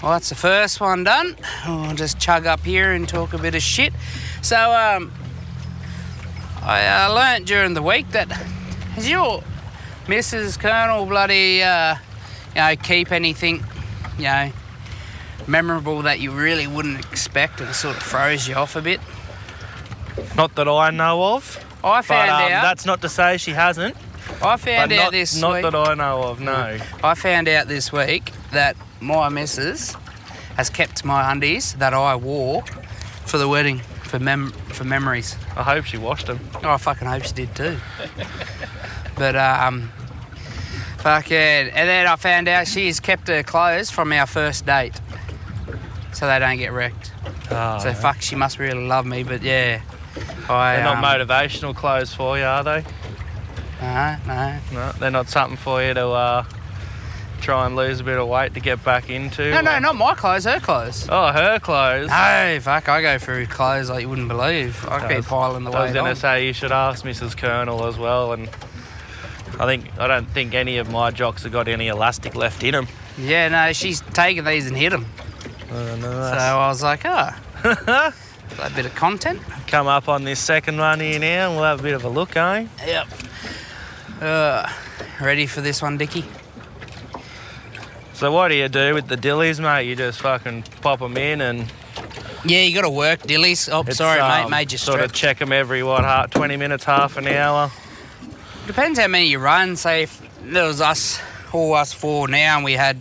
Well, 0.06 0.14
that's 0.14 0.30
the 0.30 0.36
first 0.36 0.80
one 0.80 1.04
done. 1.04 1.36
I'll 1.64 1.96
just 1.96 2.20
chug 2.20 2.46
up 2.46 2.60
here 2.60 2.92
and 2.92 3.10
talk 3.10 3.34
a 3.34 3.40
bit 3.40 3.56
of 3.56 3.64
shit. 3.64 3.92
So, 4.44 4.56
um, 4.56 5.12
I 6.62 6.86
uh, 6.86 7.12
learnt 7.12 7.48
during 7.48 7.74
the 7.74 7.82
week 7.82 8.12
that 8.12 8.32
has 8.32 9.10
your 9.10 9.42
Mrs. 10.06 10.60
Colonel 10.60 11.08
bloody, 11.08 11.64
uh, 11.64 11.96
you 12.54 12.62
know, 12.62 12.76
keep 12.76 13.12
anything, 13.12 13.64
you 14.20 14.26
know, 14.26 14.52
memorable 15.48 16.04
that 16.04 16.20
you 16.20 16.30
really 16.30 16.68
wouldn't 16.68 17.00
expect 17.12 17.60
and 17.60 17.74
sort 17.74 17.98
of 17.98 18.04
throws 18.04 18.48
you 18.48 18.54
off 18.54 18.76
a 18.76 18.84
bit? 18.84 19.00
Not 20.36 20.54
that 20.54 20.68
I 20.68 20.92
know 20.92 21.34
of. 21.34 21.58
I 21.84 22.02
But 22.02 22.06
found 22.06 22.30
um, 22.30 22.52
out. 22.52 22.62
that's 22.62 22.86
not 22.86 23.02
to 23.02 23.10
say 23.10 23.38
she 23.38 23.54
hasn't. 23.54 23.96
I 24.42 24.58
found 24.58 24.90
but 24.90 24.98
out 24.98 25.04
not, 25.06 25.12
this 25.12 25.40
not 25.40 25.54
week. 25.54 25.64
that 25.64 25.76
I 25.76 25.94
know 25.94 26.24
of. 26.24 26.40
No. 26.40 26.78
I 27.04 27.16
found 27.16 27.48
out 27.48 27.68
this 27.68 27.92
week 27.92 28.32
that 28.52 28.76
my 29.00 29.30
missus 29.30 29.96
has 30.58 30.70
kept 30.70 31.04
my 31.04 31.32
undies 31.32 31.74
that 31.76 31.94
I 31.94 32.16
wore 32.16 32.64
for 33.26 33.38
the 33.38 33.48
wedding 33.48 33.80
for 34.04 34.20
mem- 34.20 34.52
for 34.52 34.84
memories. 34.84 35.36
I 35.56 35.64
hope 35.64 35.86
she 35.86 35.98
washed 35.98 36.28
them. 36.28 36.40
Oh, 36.64 36.70
I 36.70 36.78
fucking 36.78 37.08
hope 37.08 37.24
she 37.24 37.34
did 37.34 37.56
too. 37.56 37.78
but 39.18 39.36
um, 39.36 39.90
fuck 40.98 41.30
yeah. 41.30 41.70
And 41.74 41.90
then 41.90 42.08
I 42.08 42.16
found 42.16 42.48
out 42.48 42.68
she's 42.68 43.00
kept 43.00 43.28
her 43.28 43.44
clothes 43.44 43.90
from 43.90 44.12
our 44.14 44.28
first 44.28 44.66
date, 44.66 45.00
so 46.14 46.28
they 46.28 46.40
don't 46.40 46.58
get 46.58 46.72
wrecked. 46.72 47.12
Oh, 47.52 47.80
so 47.80 47.94
fuck, 47.94 48.22
she 48.22 48.36
must 48.36 48.60
really 48.60 48.86
love 48.86 49.06
me. 49.06 49.24
But 49.24 49.42
yeah, 49.42 49.82
I. 50.50 50.76
They're 50.78 50.84
not 50.86 50.98
um, 50.98 51.04
motivational 51.04 51.76
clothes 51.76 52.14
for 52.14 52.38
you, 52.38 52.44
are 52.44 52.64
they? 52.64 52.84
No, 53.82 54.16
no. 54.28 54.60
No, 54.74 54.92
they're 54.94 55.12
not 55.12 55.30
something 55.30 55.58
for 55.58 55.84
you 55.84 55.94
to 55.94 56.08
uh, 56.08 56.44
try 57.42 57.66
and 57.66 57.76
lose 57.76 58.00
a 58.00 58.04
bit 58.04 58.18
of 58.18 58.28
weight 58.28 58.54
to 58.54 58.60
get 58.60 58.84
back 58.84 59.10
into. 59.10 59.52
No, 59.52 59.62
no, 59.62 59.80
not 59.80 59.96
my 59.96 60.14
clothes. 60.16 60.46
Her 60.46 60.60
clothes. 60.60 61.08
Oh, 61.10 61.32
her 61.32 61.60
clothes. 61.60 62.10
No, 62.10 62.60
fuck, 62.62 62.90
I 62.90 63.02
go 63.02 63.18
through 63.20 63.48
clothes 63.48 63.90
like 63.90 64.02
you 64.02 64.10
wouldn't 64.10 64.28
believe. 64.30 64.86
I 64.88 65.14
keep 65.16 65.26
piling 65.26 65.64
the 65.64 65.72
weight 65.72 65.78
I 65.78 65.84
was 65.84 65.94
going 65.94 66.14
to 66.14 66.20
say 66.20 66.48
you 66.48 66.54
should 66.54 66.72
ask 66.72 67.04
Mrs. 67.06 67.36
Colonel 67.38 67.86
as 67.86 67.98
well, 67.98 68.34
and 68.34 68.50
I 69.60 69.66
think 69.66 69.86
I 70.00 70.08
don't 70.08 70.26
think 70.30 70.54
any 70.54 70.78
of 70.78 70.90
my 70.90 71.12
jocks 71.12 71.44
have 71.44 71.52
got 71.52 71.68
any 71.68 71.88
elastic 71.88 72.36
left 72.36 72.64
in 72.64 72.72
them. 72.72 72.88
Yeah, 73.18 73.48
no, 73.50 73.74
she's 73.74 74.02
taken 74.02 74.44
these 74.46 74.68
and 74.68 74.76
hit 74.76 74.90
them. 74.90 75.06
Uh, 75.72 75.96
no, 75.98 76.12
So 76.12 76.38
I 76.38 76.68
was 76.68 76.82
like, 76.84 77.02
oh, 77.06 77.30
a 77.64 78.70
bit 78.76 78.86
of 78.86 78.96
content. 78.96 79.42
Come 79.68 79.88
up 79.88 80.08
on 80.10 80.24
this 80.24 80.40
second 80.40 80.78
one 80.78 81.00
here 81.00 81.20
now, 81.20 81.48
and 81.50 81.56
we'll 81.56 81.66
have 81.66 81.80
a 81.80 81.84
bit 81.84 81.94
of 81.94 82.04
a 82.06 82.10
look, 82.10 82.36
eh? 82.36 82.68
Yep. 82.86 83.08
Uh, 84.22 84.72
ready 85.22 85.46
for 85.46 85.62
this 85.62 85.82
one, 85.82 85.98
Dicky? 85.98 86.26
So 88.14 88.32
what 88.32 88.48
do 88.48 88.56
you 88.56 88.70
do 88.70 88.94
with 88.94 89.08
the 89.10 89.18
dillies, 89.18 89.60
mate? 89.60 89.88
You 89.90 89.96
just 89.96 90.22
fucking 90.22 90.64
pop 90.82 91.00
them 91.00 91.18
in 91.18 91.42
and 91.42 91.72
Yeah, 92.46 92.62
you 92.62 92.74
got 92.74 92.84
to 92.84 92.90
work, 92.90 93.20
Dillies. 93.22 93.70
Oh, 93.72 93.84
it's, 93.86 93.98
sorry, 93.98 94.22
mate, 94.22 94.44
um, 94.46 94.52
made 94.52 94.72
you 94.72 94.78
sort 94.78 95.00
stretch. 95.00 95.10
of 95.10 95.14
check 95.14 95.40
them 95.40 95.52
every 95.52 95.84
what, 95.84 96.04
half, 96.06 96.30
20 96.30 96.56
minutes, 96.56 96.86
half 96.86 97.18
an 97.18 97.28
hour. 97.28 97.70
Depends 98.68 98.98
how 99.00 99.08
many 99.08 99.26
you 99.28 99.40
run. 99.40 99.76
Say 99.76 100.04
if 100.04 100.22
there 100.44 100.66
was 100.66 100.80
us, 100.80 101.20
all 101.52 101.74
us 101.74 101.92
four 101.92 102.28
now, 102.30 102.56
and 102.56 102.64
we 102.64 102.74
had. 102.74 102.98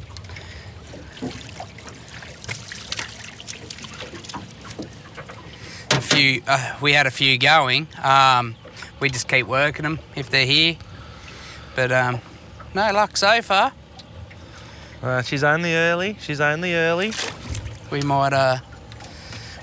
A 5.90 6.00
few, 6.00 6.42
uh, 6.48 6.76
we 6.80 6.92
had 6.92 7.06
a 7.06 7.10
few 7.10 7.38
going. 7.38 7.86
Um, 8.02 8.56
we 8.98 9.10
just 9.10 9.28
keep 9.28 9.46
working 9.46 9.84
them 9.84 10.00
if 10.16 10.28
they're 10.28 10.46
here. 10.46 10.76
But 11.74 11.92
um, 11.92 12.20
no 12.74 12.92
luck 12.92 13.16
so 13.16 13.42
far. 13.42 13.72
Uh, 15.02 15.22
she's 15.22 15.44
only 15.44 15.74
early. 15.74 16.16
She's 16.20 16.40
only 16.40 16.74
early. 16.74 17.12
We 17.90 18.00
might, 18.00 18.32
uh, 18.32 18.58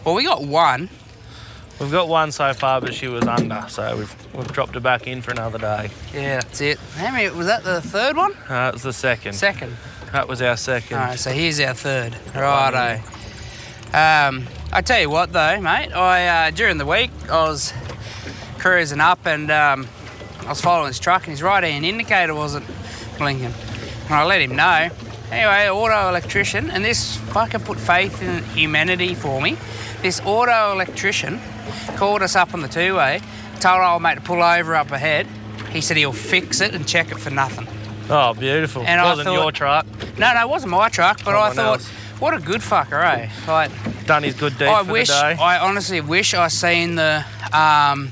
well, 0.06 0.16
we 0.16 0.24
got 0.24 0.44
one. 0.44 0.90
We've 1.80 1.92
got 1.92 2.08
one 2.08 2.32
so 2.32 2.54
far, 2.54 2.80
but 2.80 2.94
she 2.94 3.08
was 3.08 3.26
under, 3.26 3.66
so 3.68 3.98
we've 3.98 4.36
we've 4.36 4.52
dropped 4.52 4.76
her 4.76 4.80
back 4.80 5.08
in 5.08 5.24
for 5.24 5.32
another 5.32 5.58
day. 5.58 5.90
Yeah, 6.14 6.42
that's 6.42 6.62
it. 6.62 6.78
How 6.96 7.12
many, 7.12 7.30
was 7.36 7.48
that 7.48 7.64
the 7.64 7.82
third 7.82 8.16
one? 8.16 8.34
Uh, 8.48 8.70
it 8.70 8.74
was 8.74 8.84
the 8.84 8.94
second. 8.94 9.34
Second. 9.34 9.76
That 10.12 10.28
was 10.28 10.44
our 10.44 10.58
second. 10.58 10.98
Alright, 10.98 11.18
so 11.18 11.32
here's 11.32 11.60
our 11.60 11.74
third. 11.74 12.16
Righto. 12.36 13.02
Um, 13.94 14.48
I 14.72 14.82
tell 14.82 15.02
you 15.02 15.10
what 15.10 15.34
though, 15.34 15.60
mate, 15.60 15.92
I, 15.92 16.28
uh, 16.28 16.52
during 16.52 16.78
the 16.78 16.86
week, 16.86 17.10
I 17.32 17.48
was 17.50 17.74
cruising 18.60 19.00
up 19.00 19.26
and 19.26 19.50
um, 19.50 19.88
I 20.46 20.50
was 20.50 20.62
following 20.62 20.88
his 20.88 21.00
truck 21.00 21.24
and 21.24 21.32
his 21.32 21.42
right 21.44 21.64
hand 21.64 21.86
indicator 21.86 22.34
wasn't 22.36 22.66
blinking. 23.18 23.54
And 24.06 24.14
I 24.14 24.24
let 24.26 24.42
him 24.42 24.56
know. 24.56 24.90
Anyway, 25.32 25.70
auto 25.70 26.10
electrician, 26.10 26.70
and 26.70 26.84
this 26.84 27.16
fucking 27.16 27.62
put 27.62 27.80
faith 27.80 28.22
in 28.22 28.44
humanity 28.56 29.16
for 29.16 29.42
me. 29.42 29.56
This 30.02 30.20
auto 30.26 30.74
electrician 30.74 31.40
called 31.96 32.22
us 32.22 32.36
up 32.36 32.54
on 32.54 32.62
the 32.62 32.68
two 32.68 32.96
way, 32.98 33.22
told 33.62 33.76
our 33.80 33.94
old 33.94 34.02
mate 34.02 34.16
to 34.16 34.22
pull 34.22 34.44
over 34.44 34.76
up 34.76 34.92
ahead. 34.92 35.28
He 35.72 35.80
said 35.80 35.96
he'll 35.96 36.12
fix 36.12 36.60
it 36.60 36.76
and 36.76 36.86
check 36.86 37.12
it 37.12 37.18
for 37.20 37.30
nothing. 37.30 37.66
Oh, 38.10 38.34
beautiful. 38.34 38.82
And 38.86 39.00
I 39.00 39.06
Wasn't 39.06 39.26
thought- 39.28 39.34
your 39.42 39.52
truck. 39.54 39.86
No, 40.18 40.34
no, 40.34 40.42
it 40.42 40.50
wasn't 40.50 40.72
my 40.72 40.90
truck, 40.90 41.24
but 41.24 41.34
I 41.36 41.54
thought, 41.54 41.76
else. 41.80 41.88
what 42.20 42.34
a 42.34 42.40
good 42.40 42.60
fucker, 42.60 43.02
eh? 43.02 43.30
Like, 43.48 43.72
Done 44.06 44.24
his 44.24 44.34
good 44.36 44.58
deed 44.58 44.68
I 44.68 44.84
for 44.84 44.92
wish, 44.92 45.08
the 45.08 45.14
day. 45.14 45.38
I 45.42 45.60
honestly 45.60 46.02
wish 46.02 46.34
I 46.34 46.50
seen 46.50 46.96
the 46.96 47.24
um, 47.54 48.12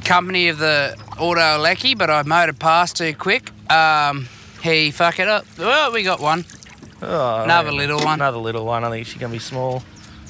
the 0.00 0.06
company 0.08 0.48
of 0.48 0.58
the 0.58 0.96
auto 1.18 1.58
lecky, 1.58 1.94
but 1.94 2.08
I 2.08 2.22
motored 2.22 2.58
past 2.60 2.96
too 2.96 3.14
quick. 3.14 3.50
Um, 3.70 4.28
he 4.62 4.90
fuck 4.92 5.18
it 5.18 5.26
up. 5.28 5.44
Well, 5.58 5.92
we 5.92 6.02
got 6.04 6.20
one. 6.20 6.44
Oh, 7.02 7.42
Another 7.42 7.72
little 7.72 7.98
one. 7.98 8.14
Another 8.14 8.38
little 8.38 8.64
one. 8.64 8.84
I 8.84 8.90
think 8.90 9.06
she's 9.06 9.20
gonna 9.20 9.32
be 9.32 9.38
small. 9.40 9.82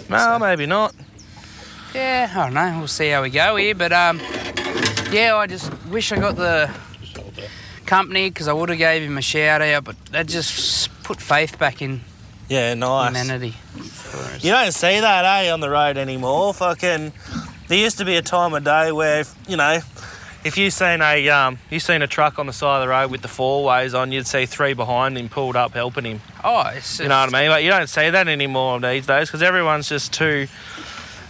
No, 0.09 0.39
maybe 0.39 0.65
not. 0.67 0.95
Yeah, 1.95 2.31
I 2.35 2.45
don't 2.45 2.55
know. 2.55 2.79
We'll 2.79 2.89
see 2.89 3.11
how 3.11 3.23
we 3.23 3.31
go 3.31 3.57
here, 3.57 3.75
but 3.75 3.93
um, 3.93 4.21
yeah, 5.11 5.37
I 5.37 5.47
just 5.47 5.71
wish 5.87 6.13
I 6.13 6.19
got 6.19 6.37
the 6.37 6.71
company 7.87 8.31
because 8.31 8.49
I 8.49 8.53
would 8.55 8.69
have 8.71 8.79
gave 8.79 9.03
him 9.03 9.19
a 9.19 9.23
shout 9.23 9.61
out, 9.63 9.85
but 9.85 9.97
that 10.13 10.27
just 10.29 10.91
put 11.03 11.21
faith 11.21 11.59
back 11.59 11.81
in 11.83 12.01
Yeah, 12.49 12.75
nice. 12.75 13.09
humanity. 13.17 13.55
You 14.41 14.51
don't 14.53 14.73
see 14.73 15.01
that, 15.01 15.25
eh, 15.45 15.51
on 15.51 15.61
the 15.61 15.71
road 15.71 15.97
anymore. 15.97 16.53
Fucking, 16.55 17.13
there 17.69 17.79
used 17.79 17.99
to 17.99 18.05
be 18.05 18.17
a 18.17 18.23
time 18.23 18.55
of 18.55 18.65
day 18.65 18.93
where, 18.93 19.25
you 19.47 19.57
know, 19.57 19.81
if 20.45 20.57
you 20.57 20.71
seen 20.71 21.03
a 21.03 21.29
um, 21.29 21.59
you 21.71 21.81
seen 21.81 22.03
a 22.03 22.07
truck 22.07 22.39
on 22.39 22.47
the 22.47 22.53
side 22.53 22.77
of 22.77 22.83
the 22.83 22.89
road 22.89 23.11
with 23.11 23.23
the 23.23 23.29
four 23.29 23.65
ways 23.65 23.95
on, 23.95 24.13
you'd 24.13 24.27
see 24.27 24.47
three 24.47 24.73
behind 24.73 25.19
him 25.19 25.29
pulled 25.29 25.57
up 25.57 25.73
helping 25.73 26.05
him. 26.05 26.21
Oh, 26.43 26.71
it's 26.75 27.01
You 27.01 27.09
know 27.09 27.21
what 27.21 27.35
I 27.35 27.41
mean? 27.41 27.51
Like 27.51 27.65
you 27.65 27.71
don't 27.71 27.89
see 27.89 28.11
that 28.11 28.29
anymore 28.29 28.81
these 28.81 29.07
days 29.07 29.29
because 29.29 29.43
everyone's 29.43 29.89
just 29.89 30.13
too. 30.13 30.47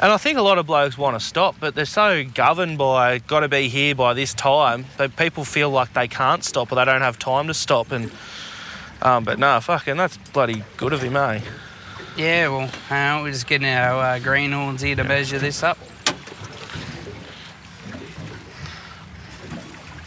And 0.00 0.12
I 0.12 0.16
think 0.16 0.38
a 0.38 0.42
lot 0.42 0.58
of 0.58 0.66
blokes 0.66 0.96
want 0.96 1.18
to 1.18 1.24
stop, 1.24 1.56
but 1.58 1.74
they're 1.74 1.84
so 1.84 2.24
governed 2.24 2.78
by 2.78 3.18
got 3.18 3.40
to 3.40 3.48
be 3.48 3.68
here 3.68 3.96
by 3.96 4.14
this 4.14 4.32
time 4.32 4.84
that 4.96 5.16
people 5.16 5.44
feel 5.44 5.70
like 5.70 5.92
they 5.92 6.06
can't 6.06 6.44
stop 6.44 6.70
or 6.70 6.76
they 6.76 6.84
don't 6.84 7.00
have 7.00 7.18
time 7.18 7.48
to 7.48 7.54
stop. 7.54 7.90
And 7.90 8.12
um, 9.02 9.24
but 9.24 9.38
no, 9.40 9.58
fucking 9.60 9.96
that's 9.96 10.16
bloody 10.32 10.62
good 10.76 10.92
of 10.92 11.02
him, 11.02 11.16
eh? 11.16 11.40
Yeah, 12.16 12.48
well, 12.48 12.70
uh, 12.90 13.22
we're 13.22 13.32
just 13.32 13.46
getting 13.46 13.68
our 13.68 14.00
uh, 14.00 14.18
greenhorns 14.18 14.82
here 14.82 14.96
to 14.96 15.04
measure 15.04 15.38
this 15.38 15.62
up. 15.62 15.78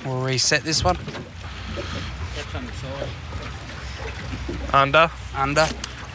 We'll 0.06 0.22
reset 0.22 0.64
this 0.64 0.84
one 0.84 0.98
That's 2.36 2.56
on 2.56 2.66
the 2.66 2.72
side. 2.74 3.10
Under, 4.74 5.12
under. 5.36 5.68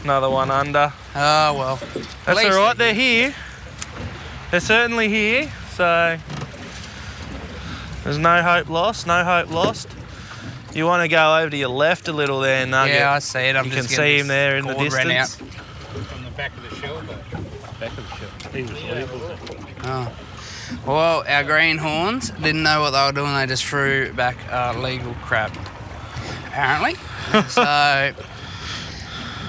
another 0.03 0.31
one 0.31 0.51
under. 0.51 0.93
Oh 1.15 1.55
well. 1.55 1.77
That's 2.25 2.45
all 2.45 2.51
right. 2.51 2.77
they're 2.77 2.93
They're 2.93 2.95
here. 2.95 3.35
They're 4.51 4.61
certainly 4.61 5.09
here. 5.09 5.53
So 5.75 6.19
there's 8.05 8.19
no 8.19 8.43
hope 8.43 8.69
lost. 8.69 9.07
No 9.07 9.25
hope 9.25 9.51
lost. 9.51 9.89
You 10.75 10.87
want 10.87 11.03
to 11.03 11.09
go 11.09 11.39
over 11.39 11.51
to 11.51 11.57
your 11.57 11.69
left 11.69 12.09
a 12.09 12.13
little 12.13 12.41
there, 12.41 12.67
Nugget. 12.67 12.97
Yeah, 12.97 13.13
I 13.13 13.19
see 13.19 13.39
it. 13.41 13.57
I'm 13.57 13.65
you 13.67 13.71
just 13.73 13.89
can 13.89 13.97
see 13.97 14.19
him 14.19 14.27
there 14.27 14.57
in 14.59 14.67
the 14.67 14.75
cord 14.75 14.93
ran 14.93 15.09
distance. 15.09 15.51
From 16.07 16.25
the 16.25 16.31
back 16.33 16.57
of 16.57 16.63
the 16.69 16.77
shell, 16.77 17.03
but 17.07 17.81
back 17.81 17.97
of 17.97 18.09
the 18.09 18.17
shell. 18.17 18.53
He 18.53 18.63
was 18.63 18.83
level. 18.85 19.21
Oh. 19.23 19.37
Ah. 19.85 20.13
Well, 20.87 21.25
our 21.27 21.43
greenhorns 21.43 22.31
didn't 22.31 22.63
know 22.63 22.81
what 22.81 22.91
they 22.93 23.05
were 23.05 23.13
doing. 23.13 23.35
They 23.35 23.47
just 23.47 23.65
threw 23.65 24.13
back 24.13 24.37
uh, 24.51 24.79
legal 24.81 25.15
crap. 25.15 25.51
Apparently. 26.47 26.95
so 27.49 27.63
I 27.63 28.15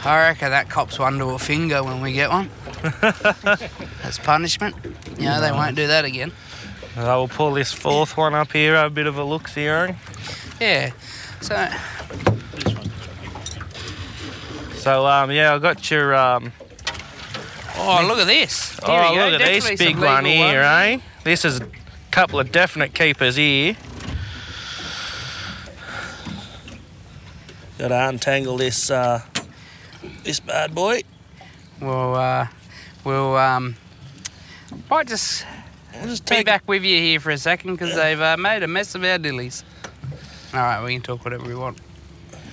reckon 0.05 0.49
that 0.49 0.67
cops 0.69 0.97
one 0.97 1.19
to 1.19 1.27
a 1.27 1.39
finger 1.39 1.83
when 1.83 2.01
we 2.01 2.13
get 2.13 2.29
one. 2.31 2.49
That's 3.01 4.17
punishment. 4.17 4.75
You 5.19 5.25
know, 5.25 5.39
they 5.39 5.51
won't 5.51 5.75
do 5.75 5.85
that 5.87 6.05
again. 6.05 6.31
I 6.95 7.15
will 7.15 7.27
pull 7.27 7.53
this 7.53 7.71
fourth 7.71 8.17
one 8.17 8.33
up 8.33 8.51
here. 8.51 8.73
Have 8.75 8.91
a 8.91 8.95
bit 8.95 9.05
of 9.05 9.17
a 9.17 9.23
look, 9.23 9.47
see, 9.47 9.65
Yeah. 9.65 10.91
So 11.41 11.69
So 14.77 15.05
um, 15.05 15.29
yeah, 15.31 15.53
I 15.53 15.59
got 15.59 15.91
your 15.91 16.15
um. 16.15 16.51
Oh, 17.75 18.03
look 18.07 18.17
at 18.17 18.25
this. 18.25 18.71
Here 18.79 18.87
oh, 18.87 19.11
we 19.11 19.17
go. 19.17 19.29
look 19.29 19.41
at 19.41 19.45
this 19.47 19.77
big 19.77 19.97
one 19.99 20.25
here, 20.25 20.63
ones. 20.63 21.01
eh? 21.03 21.16
This 21.27 21.43
is 21.43 21.59
a 21.59 21.67
couple 22.09 22.39
of 22.39 22.53
definite 22.53 22.93
keepers 22.93 23.35
here. 23.35 23.75
Got 27.77 27.89
to 27.89 28.07
untangle 28.07 28.55
this 28.55 28.89
uh, 28.89 29.21
this 30.23 30.39
bad 30.39 30.73
boy. 30.73 31.01
We'll, 31.81 32.15
uh, 32.15 32.47
we'll, 33.03 33.35
um, 33.35 33.75
might 34.89 35.07
just 35.07 35.45
I'll 35.95 36.05
just 36.05 36.23
be 36.23 36.35
take 36.35 36.45
back 36.45 36.63
with 36.65 36.85
you 36.85 36.97
here 36.97 37.19
for 37.19 37.31
a 37.31 37.37
second 37.37 37.73
because 37.73 37.93
they've 37.93 38.21
uh, 38.21 38.37
made 38.37 38.63
a 38.63 38.67
mess 38.69 38.95
of 38.95 39.03
our 39.03 39.17
dillies. 39.17 39.63
All 40.53 40.61
right, 40.61 40.81
we 40.81 40.93
can 40.93 41.01
talk 41.01 41.25
whatever 41.25 41.45
we 41.45 41.55
want. 41.55 41.77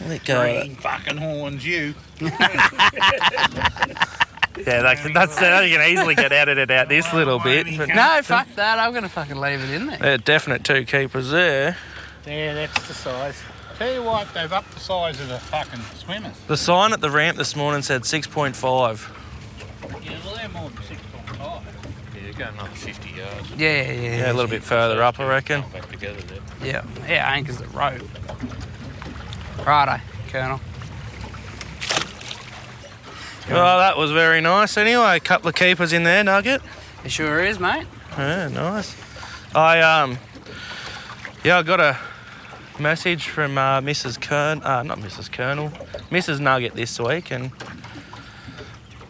Let 0.08 0.24
go. 0.24 0.42
Green 0.42 0.74
fucking 0.74 1.18
horns, 1.18 1.64
you. 1.64 1.94
Yeah, 4.56 4.82
that, 4.82 5.12
that's 5.12 5.36
that. 5.40 5.68
You 5.68 5.76
can 5.76 5.88
easily 5.90 6.14
get 6.14 6.32
edited 6.32 6.70
out 6.70 6.88
this 6.88 7.12
little 7.12 7.38
bit. 7.40 7.66
But 7.76 7.88
No, 7.88 8.20
fuck 8.22 8.46
that. 8.54 8.78
I'm 8.78 8.92
gonna 8.94 9.08
fucking 9.08 9.36
leave 9.36 9.60
it 9.60 9.70
in 9.70 9.86
there. 9.86 9.98
they're 9.98 10.18
definite 10.18 10.62
two 10.64 10.84
keepers 10.84 11.30
there. 11.30 11.76
There, 12.24 12.54
that's 12.54 12.86
the 12.88 12.94
size. 12.94 13.42
Tell 13.78 13.92
you 13.92 14.02
what, 14.04 14.32
they've 14.32 14.52
upped 14.52 14.72
the 14.72 14.80
size 14.80 15.20
of 15.20 15.28
the 15.28 15.38
fucking 15.40 15.80
swimmers. 15.96 16.36
The 16.46 16.56
sign 16.56 16.92
at 16.92 17.00
the 17.00 17.10
ramp 17.10 17.36
this 17.36 17.56
morning 17.56 17.82
said 17.82 18.02
6.5. 18.02 19.10
Yeah, 20.04 20.16
well, 20.24 20.36
they're 20.36 20.48
more 20.50 20.70
than 20.70 20.78
6.5. 20.78 21.62
Yeah, 22.14 22.20
you're 22.22 22.32
going 22.34 22.54
another 22.54 22.68
50 22.70 23.10
yards. 23.10 23.50
Yeah, 23.56 23.82
yeah, 23.82 23.92
yeah. 23.92 24.16
Yeah, 24.18 24.32
a 24.32 24.34
little 24.34 24.48
bit 24.50 24.62
further 24.62 25.02
up, 25.02 25.18
I 25.18 25.26
reckon. 25.28 25.62
Back 25.72 25.90
together 25.90 26.20
there. 26.22 26.38
Yeah, 26.62 26.84
yeah, 27.08 27.28
anchors 27.28 27.58
the 27.58 27.66
rope. 27.68 28.00
Righto, 29.66 30.00
Colonel. 30.30 30.60
Well, 33.48 33.78
that 33.78 33.96
was 33.96 34.10
very 34.10 34.40
nice. 34.40 34.76
Anyway, 34.76 35.16
a 35.16 35.20
couple 35.20 35.48
of 35.48 35.54
keepers 35.54 35.92
in 35.92 36.04
there, 36.04 36.24
Nugget. 36.24 36.62
It 37.04 37.10
sure 37.10 37.44
is, 37.44 37.58
mate. 37.58 37.86
Yeah, 38.16 38.48
nice. 38.48 38.96
I 39.54 39.80
um, 39.80 40.18
yeah, 41.44 41.58
I 41.58 41.62
got 41.62 41.78
a 41.78 41.98
message 42.78 43.28
from 43.28 43.58
uh, 43.58 43.80
Mrs. 43.80 44.20
Kern, 44.20 44.62
uh, 44.62 44.82
not 44.82 44.98
Mrs. 44.98 45.30
Colonel, 45.30 45.70
Mrs. 46.10 46.40
Nugget 46.40 46.74
this 46.74 46.98
week, 46.98 47.30
and 47.30 47.52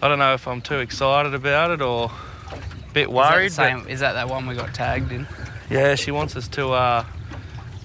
I 0.03 0.09
don't 0.09 0.19
know 0.19 0.35
if 0.35 0.47
I'm 0.49 0.61
too 0.61 0.81
excited 0.81 1.33
about 1.33 1.71
it 1.71 1.81
or 1.81 2.11
a 2.51 2.93
bit 2.93 3.11
worried. 3.11 3.47
Is 3.47 3.57
that, 3.57 3.73
the 3.73 3.81
same, 3.81 3.89
is 3.89 4.01
that 4.01 4.15
that 4.15 4.29
one 4.29 4.47
we 4.47 4.55
got 4.55 4.75
tagged 4.75 5.13
in? 5.13 5.27
Yeah, 5.71 5.95
she 5.95 6.11
wants 6.11 6.37
us 6.37 6.49
to 6.49 6.73
uh, 6.73 7.05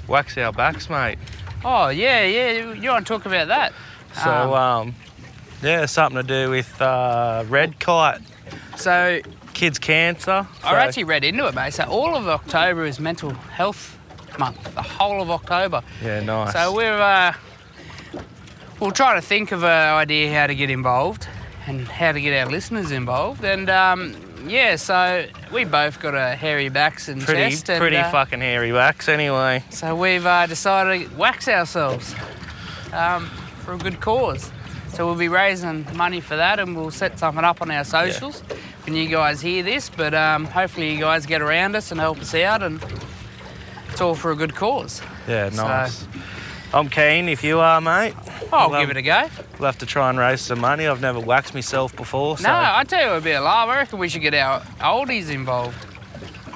wax 0.08 0.38
our 0.38 0.52
backs, 0.52 0.90
mate. 0.90 1.18
Oh, 1.64 1.90
yeah, 1.90 2.26
yeah. 2.26 2.52
You, 2.52 2.74
you 2.74 2.90
want 2.90 3.06
to 3.06 3.14
talk 3.14 3.26
about 3.26 3.48
that? 3.50 3.74
So 4.16 4.56
um, 4.56 4.96
yeah, 5.62 5.86
something 5.86 6.22
to 6.22 6.28
do 6.28 6.50
with 6.50 6.82
uh, 6.82 7.44
Redkite, 7.48 8.22
So 8.78 9.22
kids' 9.54 9.80
cancer. 9.80 10.48
I 10.64 10.72
So- 10.72 10.76
actually 10.78 11.04
read 11.06 11.24
into 11.24 11.48
it, 11.48 11.56
mate. 11.56 11.74
So 11.74 11.84
all 11.86 12.16
of 12.16 12.28
October 12.28 12.86
is 12.86 13.00
mental 13.00 13.32
health 13.32 13.98
month. 14.38 14.74
The 14.74 14.82
whole 14.82 15.22
of 15.22 15.30
October. 15.30 15.82
Yeah, 16.04 16.22
nice. 16.22 16.54
So 16.54 16.74
we're 16.74 16.94
uh, 16.94 17.34
we'll 18.80 18.92
try 18.92 19.16
to 19.16 19.22
think 19.22 19.52
of 19.52 19.64
an 19.64 19.96
idea 19.96 20.34
how 20.34 20.48
to 20.48 20.56
get 20.56 20.70
involved 20.70 21.28
and 21.68 21.88
how 21.88 22.12
to 22.14 22.22
get 22.22 22.34
our 22.42 22.50
listeners 22.50 22.92
involved. 22.92 23.44
And 23.44 23.70
um, 23.70 24.16
yeah, 24.48 24.78
so 24.78 25.28
we 25.52 25.66
both 25.66 26.00
got 26.00 26.16
a 26.16 26.36
hairy 26.36 26.70
backs 26.70 27.10
and 27.10 27.22
pretty, 27.22 27.52
chest. 27.52 27.70
And, 27.70 27.80
pretty 27.80 27.98
uh, 27.98 28.10
fucking 28.12 28.40
hairy 28.40 28.72
backs. 28.72 29.10
Anyway. 29.10 29.64
So 29.70 29.96
we've 29.96 30.26
uh, 30.26 30.48
decided 30.48 31.10
to 31.10 31.16
wax 31.16 31.48
ourselves 31.48 32.16
um, 32.94 33.26
for 33.64 33.74
a 33.74 33.78
good 33.78 34.00
cause. 34.00 34.52
So 34.94 35.06
we'll 35.06 35.16
be 35.16 35.28
raising 35.30 35.86
money 35.96 36.20
for 36.22 36.36
that, 36.36 36.60
and 36.60 36.76
we'll 36.76 36.92
set 36.92 37.18
something 37.20 37.44
up 37.44 37.62
on 37.62 37.72
our 37.72 37.84
socials 37.84 38.42
when 38.86 38.96
you 38.96 39.08
guys 39.08 39.40
hear 39.42 39.64
this. 39.64 39.90
But 39.90 40.14
um, 40.14 40.46
hopefully 40.46 40.92
you 40.94 41.00
guys 41.00 41.26
get 41.26 41.42
around 41.42 41.76
us 41.76 41.92
and 41.92 42.00
help 42.00 42.20
us 42.20 42.34
out, 42.36 42.64
and 42.64 42.84
it's 43.90 44.02
all 44.02 44.16
for 44.16 44.32
a 44.32 44.36
good 44.36 44.56
cause. 44.56 45.02
Yeah, 45.28 45.50
So- 45.52 45.68
nice. 45.68 46.08
I'm 46.72 46.88
keen 46.88 47.30
if 47.30 47.44
you 47.44 47.60
are, 47.60 47.82
mate. 47.82 48.14
I'll 48.54 48.70
Well, 48.70 48.80
give 48.82 48.92
it 48.92 48.98
a 48.98 49.02
go. 49.02 49.28
We'll 49.58 49.66
have 49.66 49.80
to 49.80 49.88
try 49.88 50.08
and 50.12 50.20
raise 50.20 50.42
some 50.42 50.60
money. 50.60 50.86
I've 50.86 51.02
never 51.02 51.20
waxed 51.20 51.56
myself 51.56 51.96
before, 51.96 52.38
so 52.38 52.48
No, 52.48 52.54
I 52.54 52.84
tell 52.84 53.02
you, 53.02 53.10
it'd 53.14 53.24
be 53.24 53.32
a 53.32 53.42
laugh. 53.42 53.70
I 53.70 53.78
reckon 53.78 53.98
we 53.98 54.08
should 54.08 54.22
get 54.22 54.36
our 54.36 54.60
oldies 54.80 55.32
involved. 55.32 55.76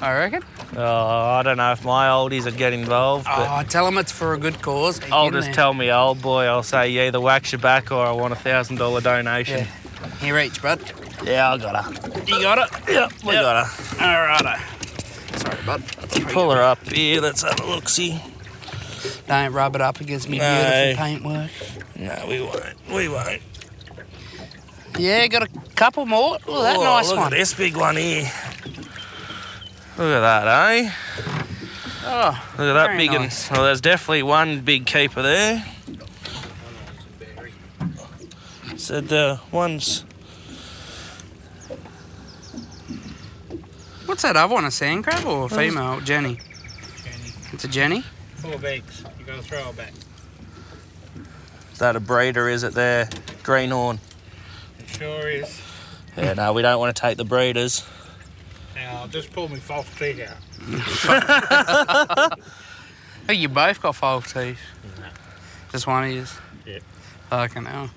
I 0.02 0.14
reckon. 0.14 0.44
Oh, 0.76 1.38
I 1.40 1.44
don't 1.44 1.58
know 1.58 1.72
if 1.72 1.84
my 1.86 2.08
oldies 2.08 2.46
would 2.46 2.58
get 2.58 2.74
involved, 2.74 3.26
but 3.26 3.48
Oh, 3.50 3.64
tell 3.68 3.86
them 3.86 3.98
it's 3.98 4.12
for 4.12 4.34
a 4.34 4.38
good 4.38 4.62
cause. 4.62 5.00
Get 5.00 5.12
I'll 5.12 5.32
just 5.32 5.48
there. 5.48 5.54
tell 5.54 5.74
me 5.74 5.92
old 5.92 6.22
boy. 6.22 6.46
I'll 6.46 6.64
say 6.64 6.90
you 6.90 7.02
either 7.02 7.20
wax 7.22 7.52
your 7.52 7.60
back 7.60 7.92
or 7.92 8.06
I 8.06 8.12
want 8.12 8.34
a 8.34 8.38
thousand 8.38 8.78
dollar 8.78 9.02
donation. 9.02 9.60
Yeah. 9.60 10.10
Here, 10.20 10.40
each, 10.40 10.62
bud. 10.62 10.80
Yeah, 11.24 11.52
I 11.54 11.58
got 11.58 11.84
her. 11.86 12.20
You 12.26 12.42
got 12.42 12.58
it? 12.58 12.90
Yep, 12.92 13.12
we 13.24 13.34
Yep. 13.34 13.42
got 13.44 13.66
her. 13.66 13.72
Alrighto. 13.98 15.40
Sorry, 15.40 15.58
bud. 15.66 15.84
Pull 16.32 16.52
her 16.52 16.62
up 16.62 16.86
here. 16.90 17.22
Let's 17.22 17.42
have 17.44 17.60
a 17.60 17.66
look. 17.66 17.88
See. 17.90 18.22
Don't 19.28 19.52
rub 19.54 19.76
it 19.76 19.82
up 19.82 20.00
against 20.02 20.28
me 20.30 20.38
No. 20.40 20.62
beautiful 20.62 21.04
paintwork. 21.06 21.52
No, 21.96 22.26
we 22.28 22.42
won't. 22.42 22.90
We 22.94 23.08
won't. 23.10 23.42
Yeah, 24.98 25.26
got 25.28 25.44
a 25.44 25.48
couple 25.76 26.06
more. 26.06 26.38
Look 26.46 26.66
at 26.66 26.74
that 26.74 26.78
Oh, 26.78 26.84
nice 26.84 27.08
look 27.10 27.18
one. 27.18 27.34
at 27.34 27.38
this 27.38 27.54
big 27.54 27.76
one 27.76 27.96
here. 27.96 28.30
Look 29.98 30.08
at 30.08 30.22
that, 30.22 30.48
eh? 30.48 30.92
Oh, 32.06 32.46
Look 32.58 32.68
at 32.68 32.74
that 32.74 32.86
Very 32.88 32.98
big 32.98 33.12
nice. 33.12 33.50
one. 33.50 33.58
Well, 33.58 33.66
there's 33.68 33.82
definitely 33.82 34.24
one 34.24 34.62
big 34.62 34.86
keeper 34.86 35.22
there. 35.22 35.64
Said 38.76 39.08
the 39.08 39.40
ones. 39.52 40.04
what's 44.06 44.24
that 44.24 44.36
other 44.36 44.54
one? 44.54 44.66
A 44.66 44.72
sand 44.72 45.04
crab 45.04 45.26
or 45.26 45.46
a 45.46 45.50
female? 45.50 46.02
Jenny. 46.02 46.36
Jenny. 47.04 47.34
It's 47.54 47.64
a 47.64 47.68
Jenny. 47.68 48.04
Four 48.36 48.60
eggs. 48.66 49.04
You 49.20 49.26
gotta 49.26 49.42
throw 49.42 49.70
it 49.70 49.78
back. 49.78 49.94
Is 51.72 51.80
that 51.80 51.96
a 51.96 52.00
breeder? 52.00 52.50
Is 52.50 52.64
it 52.64 52.74
there? 52.74 53.10
Greenhorn. 53.44 54.00
It 54.80 54.90
sure 54.90 55.30
is. 55.30 55.62
Yeah, 56.18 56.34
no, 56.34 56.54
we 56.54 56.62
don't 56.62 56.80
want 56.80 56.96
to 56.96 57.02
take 57.02 57.18
the 57.18 57.26
breeders. 57.26 57.86
Now 58.76 59.02
I'll 59.02 59.08
just 59.08 59.32
pull 59.34 59.48
my 59.50 59.58
false 59.60 59.88
teeth 59.98 60.22
out. 60.22 60.38
Oh, 63.30 63.32
you 63.32 63.48
both 63.48 63.82
got 63.82 63.96
false 63.96 64.34
teeth. 64.34 64.60
Just 65.72 65.88
one 65.88 66.04
of 66.04 66.12
yours. 66.12 66.34
Yep. 66.66 66.84
Fucking 67.30 67.64
hell. 67.64 67.90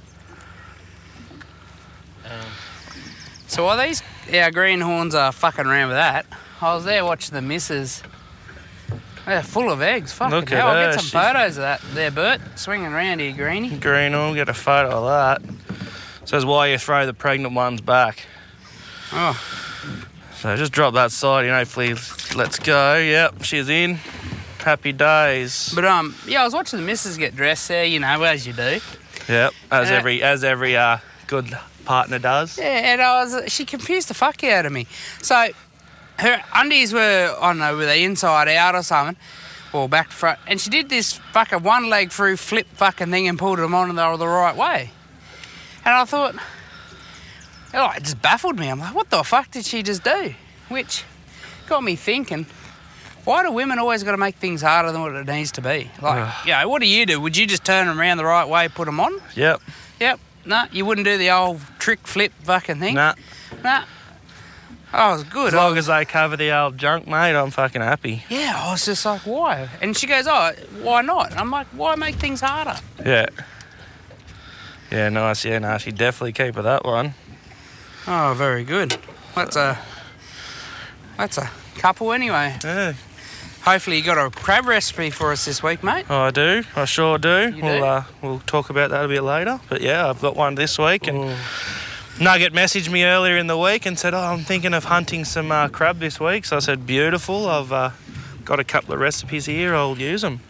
Um, 2.25 2.31
So 3.49 3.65
while 3.65 3.77
these 3.77 4.05
our 4.33 4.53
greenhorns 4.53 5.17
are 5.17 5.33
fucking 5.33 5.67
around 5.67 5.89
with 5.89 5.97
that, 5.97 6.27
I 6.61 6.75
was 6.77 6.85
there 6.85 7.05
watching 7.05 7.35
the 7.35 7.43
missus. 7.43 8.05
They're 9.25 9.43
full 9.43 9.73
of 9.73 9.83
eggs. 9.83 10.13
Fucking 10.13 10.33
Look 10.37 10.53
at 10.53 10.59
hell. 10.59 10.69
I'll 10.69 10.75
her, 10.77 10.93
get 10.93 11.01
some 11.01 11.07
she's- 11.07 11.25
photos 11.25 11.57
of 11.57 11.63
that 11.63 11.81
there, 11.93 12.13
Bert. 12.13 12.41
Swinging 12.55 12.93
around 12.93 13.19
here, 13.19 13.33
Greenie. 13.33 13.77
Greenhorn, 13.79 14.35
get 14.37 14.49
a 14.49 14.55
photo 14.55 15.05
of 15.05 15.41
that. 15.41 15.43
Says 16.29 16.45
why 16.47 16.69
you 16.69 16.79
throw 16.79 17.05
the 17.05 17.15
pregnant 17.15 17.53
ones 17.55 17.81
back. 17.81 18.27
Oh, 19.13 19.37
So 20.47 20.55
just 20.55 20.71
drop 20.71 20.95
that 20.95 21.11
side 21.11 21.45
and 21.45 21.53
hopefully 21.53 21.95
let's 22.37 22.61
go. 22.61 22.99
Yep, 22.99 23.43
she's 23.43 23.69
in. 23.69 23.99
Happy 24.61 24.93
days. 24.93 25.73
but 25.75 25.85
um, 25.85 26.15
yeah, 26.25 26.43
I 26.43 26.45
was 26.45 26.55
watching 26.55 26.79
the 26.79 26.87
missus 26.87 27.17
get 27.17 27.35
dressed 27.35 27.67
there. 27.67 27.85
You 27.85 27.99
know, 27.99 28.23
as 28.23 28.47
you 28.47 28.53
do. 28.53 28.79
Yep, 29.29 29.53
as 29.73 29.91
Uh, 29.91 29.95
every 29.95 30.23
as 30.23 30.45
every 30.45 30.77
uh, 30.77 30.99
good 31.27 31.59
partner 31.85 32.21
does. 32.21 32.59
Yeah, 32.59 32.93
and 32.93 33.03
I 33.03 33.25
was 33.25 33.53
she 33.53 33.65
confused 33.65 34.07
the 34.07 34.15
fuck 34.15 34.45
out 34.45 34.67
of 34.67 34.71
me. 34.71 34.87
So 35.21 35.49
her 36.21 36.41
undies 36.55 36.93
were 36.93 37.35
I 37.41 37.49
don't 37.49 37.59
know, 37.59 37.77
were 37.77 37.85
they 37.85 38.05
inside 38.05 38.47
out 38.47 38.77
or 38.77 38.85
something, 38.85 39.17
or 39.73 39.89
back 39.89 40.11
to 40.11 40.15
front, 40.15 40.39
and 40.47 40.61
she 40.61 40.71
did 40.71 40.89
this 40.89 41.15
fucking 41.33 41.65
one 41.65 41.91
leg 41.91 42.13
through 42.13 42.37
flip 42.37 42.69
fucking 42.75 43.11
thing 43.11 43.27
and 43.27 43.37
pulled 43.37 43.59
them 43.59 43.75
on 43.75 43.91
and 43.91 43.99
they 43.99 44.07
were 44.07 44.17
the 44.17 44.29
right 44.29 44.55
way. 44.55 44.93
And 45.85 45.93
I 45.93 46.05
thought, 46.05 46.37
oh, 47.75 47.91
it 47.97 48.03
just 48.03 48.21
baffled 48.23 48.59
me. 48.59 48.69
I'm 48.69 48.79
like, 48.79 48.95
what 48.95 49.11
the 49.11 49.23
fuck 49.23 49.51
did 49.51 49.65
she 49.65 49.83
just 49.83 50.03
do? 50.05 50.35
Which 50.69 51.05
got 51.69 51.83
me 51.83 51.97
thinking. 51.97 52.47
Why 53.25 53.43
do 53.43 53.51
women 53.51 53.79
always 53.81 54.05
got 54.05 54.13
to 54.13 54.17
make 54.19 54.37
things 54.37 54.63
harder 54.63 54.93
than 54.93 55.01
what 55.01 55.13
it 55.13 55.27
needs 55.27 55.51
to 55.53 55.61
be? 55.61 55.91
Like, 56.01 56.33
you 56.47 56.53
know, 56.53 56.69
what 56.69 56.81
do 56.81 56.87
you 56.87 57.07
do? 57.07 57.21
Would 57.21 57.37
you 57.37 57.45
just 57.47 57.65
turn 57.65 57.89
them 57.89 57.99
around 57.99 58.19
the 58.19 58.25
right 58.25 58.49
way, 58.49 58.69
put 58.69 58.85
them 58.87 59.01
on? 59.01 59.21
Yep. 59.35 59.61
Yep. 59.99 60.21
No, 60.45 60.65
you 60.71 60.85
wouldn't 60.85 61.05
do 61.05 61.19
the 61.19 61.31
old 61.33 61.61
trick 61.81 62.07
flip 62.07 62.33
fucking 62.45 62.79
thing. 62.79 62.95
Nah. 62.95 63.15
Nah. 63.65 63.85
Oh, 64.95 65.09
it 65.11 65.13
was 65.15 65.25
good. 65.25 65.49
As 65.49 65.55
long 65.55 65.77
as 65.77 65.87
they 65.87 66.05
cover 66.05 66.37
the 66.37 66.57
old 66.57 66.79
junk, 66.79 67.09
mate, 67.09 67.35
I'm 67.35 67.51
fucking 67.51 67.83
happy. 67.83 68.23
yeah, 68.31 68.55
I 68.57 68.71
was 68.71 68.85
just 68.87 69.05
like, 69.05 69.23
why? 69.23 69.69
And 69.83 69.97
she 69.97 70.07
goes, 70.07 70.27
oh, 70.29 70.53
why 70.81 71.03
not? 71.03 71.33
And 71.33 71.41
I'm 71.41 71.51
like, 71.51 71.67
why 71.69 71.97
make 71.97 72.15
things 72.15 72.41
harder? 72.41 72.77
Yeah. 73.05 73.27
Yeah, 74.91 75.09
nice. 75.09 75.45
Yeah, 75.45 75.59
no, 75.59 75.77
she 75.79 75.91
definitely 75.91 76.33
keep 76.33 76.55
her 76.55 76.63
that 76.63 76.85
one. 76.85 77.15
Oh, 78.09 78.35
very 78.37 78.65
good. 78.65 78.97
That's 79.35 79.57
a 79.57 79.79
that's 81.17 81.39
a 81.39 81.51
couple 81.79 82.13
anyway. 82.13 82.57
Yeah. 82.63 82.95
Hopefully, 83.63 83.97
you 83.97 84.05
got 84.05 84.17
a 84.17 84.31
crab 84.31 84.67
recipe 84.67 85.11
for 85.11 85.33
us 85.33 85.45
this 85.45 85.61
week, 85.61 85.83
mate. 85.83 86.07
Oh, 86.09 86.21
I 86.21 86.31
do. 86.31 86.63
I 86.77 86.85
sure 86.85 87.19
do. 87.19 87.53
You 87.53 87.63
we'll 87.63 87.79
do? 87.81 87.85
Uh, 87.85 88.05
we'll 88.23 88.39
talk 88.47 88.71
about 88.71 88.91
that 88.91 89.05
a 89.05 89.09
bit 89.09 89.23
later. 89.23 89.59
But 89.69 89.81
yeah, 89.81 90.09
I've 90.09 90.21
got 90.21 90.37
one 90.37 90.55
this 90.55 90.79
week, 90.79 91.09
and 91.09 91.19
Ooh. 91.19 91.37
Nugget 92.21 92.53
messaged 92.53 92.89
me 92.91 93.05
earlier 93.05 93.37
in 93.37 93.49
the 93.49 93.59
week 93.59 93.85
and 93.85 93.99
said, 93.99 94.15
"Oh, 94.15 94.19
I'm 94.19 94.45
thinking 94.45 94.73
of 94.73 94.85
hunting 94.85 95.25
some 95.25 95.51
uh, 95.51 95.67
crab 95.69 95.99
this 95.99 96.21
week." 96.21 96.45
So 96.45 96.57
I 96.57 96.61
said, 96.61 96.87
"Beautiful. 96.87 97.49
I've 97.49 97.73
uh, 97.73 97.91
got 98.45 98.61
a 98.61 98.65
couple 98.65 98.95
of 98.95 99.01
recipes 99.01 99.47
here. 99.47 99.75
I'll 99.75 99.99
use 99.99 100.23
them." 100.23 100.41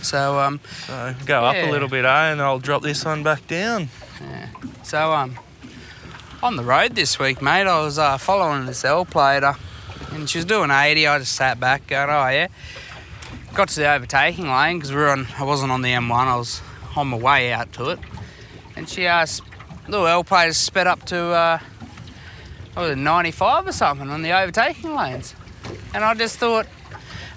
So 0.00 0.38
um, 0.38 0.60
So 0.86 1.14
go 1.26 1.44
up 1.44 1.56
a 1.56 1.70
little 1.70 1.88
bit, 1.88 2.06
eh? 2.06 2.30
And 2.32 2.40
I'll 2.40 2.58
drop 2.58 2.82
this 2.82 3.04
one 3.04 3.22
back 3.22 3.46
down. 3.46 3.88
Yeah. 4.20 4.48
so 4.82 5.12
um, 5.12 5.38
on 6.46 6.54
the 6.54 6.62
road 6.62 6.94
this 6.94 7.18
week, 7.18 7.42
mate, 7.42 7.66
I 7.66 7.82
was 7.82 7.98
uh, 7.98 8.18
following 8.18 8.66
this 8.66 8.84
L 8.84 9.04
plater, 9.04 9.56
and 10.12 10.30
she 10.30 10.38
was 10.38 10.44
doing 10.44 10.70
80. 10.70 11.04
I 11.08 11.18
just 11.18 11.34
sat 11.34 11.58
back, 11.58 11.88
going, 11.88 12.08
oh 12.08 12.28
yeah. 12.28 12.46
Got 13.54 13.70
to 13.70 13.80
the 13.80 13.92
overtaking 13.92 14.48
lane 14.48 14.76
because 14.78 14.92
we 14.92 14.98
were 14.98 15.08
on. 15.08 15.26
I 15.36 15.42
wasn't 15.42 15.72
on 15.72 15.82
the 15.82 15.88
M1. 15.88 16.12
I 16.12 16.36
was 16.36 16.62
on 16.94 17.08
my 17.08 17.16
way 17.16 17.52
out 17.52 17.72
to 17.72 17.90
it, 17.90 17.98
and 18.76 18.88
she 18.88 19.08
asked, 19.08 19.42
little 19.88 20.06
L 20.06 20.22
plater 20.22 20.52
sped 20.52 20.86
up 20.86 21.04
to 21.06 21.18
uh, 21.18 21.58
was 22.76 22.92
it, 22.92 22.96
95 22.96 23.66
or 23.66 23.72
something 23.72 24.08
on 24.08 24.22
the 24.22 24.30
overtaking 24.30 24.94
lanes, 24.94 25.34
and 25.94 26.04
I 26.04 26.14
just 26.14 26.38
thought. 26.38 26.68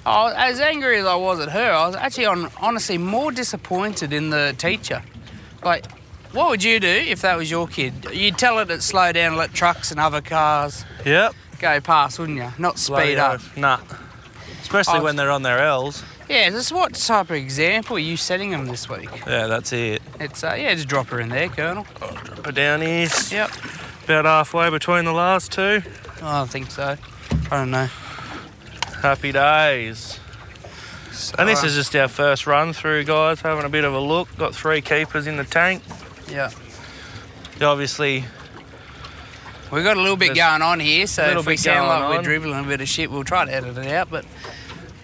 I 0.05 0.49
as 0.49 0.59
angry 0.59 0.99
as 0.99 1.05
I 1.05 1.15
was 1.15 1.39
at 1.39 1.49
her, 1.49 1.71
I 1.71 1.87
was 1.87 1.95
actually 1.95 2.27
on, 2.27 2.51
honestly 2.61 2.99
more 2.99 3.31
disappointed 3.31 4.13
in 4.13 4.29
the 4.29 4.55
teacher. 4.57 5.01
Like, 5.63 5.85
what 6.31 6.49
would 6.49 6.63
you 6.63 6.79
do 6.79 6.87
if 6.87 7.21
that 7.21 7.37
was 7.37 7.49
your 7.49 7.67
kid? 7.67 7.93
You'd 8.11 8.37
tell 8.37 8.59
it 8.59 8.65
to 8.67 8.81
slow 8.81 9.11
down, 9.11 9.35
let 9.35 9.53
trucks 9.53 9.91
and 9.91 9.99
other 9.99 10.21
cars 10.21 10.85
Yep. 11.05 11.33
go 11.59 11.79
past, 11.81 12.19
wouldn't 12.19 12.37
you? 12.37 12.51
Not 12.57 12.77
speed 12.79 13.15
Bloody 13.15 13.17
up. 13.17 13.41
Nah. 13.57 13.79
Especially 14.61 14.99
Oh. 14.99 15.03
when 15.03 15.15
they're 15.15 15.31
on 15.31 15.41
their 15.43 15.59
L's. 15.59 16.03
Yeah, 16.29 16.51
this 16.51 16.67
is 16.67 16.71
what 16.71 16.93
type 16.93 17.31
of 17.31 17.35
example 17.37 17.95
are 17.95 17.99
you 17.99 18.15
setting 18.15 18.51
them 18.51 18.67
this 18.67 18.87
week? 18.87 19.09
Yeah, 19.25 19.47
that's 19.47 19.73
it. 19.73 20.01
It's 20.19 20.43
uh, 20.43 20.55
yeah, 20.57 20.75
just 20.75 20.87
drop 20.87 21.07
her 21.07 21.19
in 21.19 21.29
there, 21.29 21.49
Colonel. 21.49 21.87
Drop 21.99 22.45
her 22.45 22.51
down 22.51 22.81
here. 22.81 23.07
Yep. 23.31 23.49
About 24.03 24.25
halfway 24.25 24.69
between 24.69 25.05
the 25.05 25.11
last 25.11 25.51
two. 25.51 25.81
Oh, 26.21 26.43
I 26.43 26.45
think 26.45 26.69
so. 26.69 26.97
I 27.51 27.57
don't 27.57 27.71
know. 27.71 27.87
Happy 29.01 29.31
days. 29.31 30.19
So, 31.11 31.35
And 31.39 31.49
this 31.49 31.63
uh, 31.63 31.67
is 31.67 31.75
just 31.75 31.95
our 31.95 32.07
first 32.07 32.45
run 32.45 32.73
through, 32.73 33.05
guys. 33.05 33.41
Having 33.41 33.65
a 33.65 33.69
bit 33.69 33.83
of 33.83 33.93
a 33.93 33.99
look. 33.99 34.27
Got 34.37 34.53
three 34.53 34.81
keepers 34.81 35.25
in 35.27 35.37
the 35.37 35.43
tank. 35.43 35.81
Yeah. 36.31 36.49
Obviously, 37.61 38.23
We've 39.71 39.83
got 39.83 39.97
a 39.97 40.01
little 40.01 40.17
bit 40.17 40.35
going 40.35 40.63
on 40.63 40.79
here, 40.79 41.05
so 41.05 41.39
if 41.39 41.45
we 41.45 41.55
sound 41.55 41.87
like 41.87 42.09
we're 42.17 42.23
dribbling 42.23 42.65
a 42.65 42.67
bit 42.67 42.81
of 42.81 42.87
shit, 42.89 43.11
we'll 43.11 43.23
try 43.23 43.45
to 43.45 43.53
edit 43.53 43.77
it 43.77 43.87
out. 43.87 44.09
But 44.09 44.25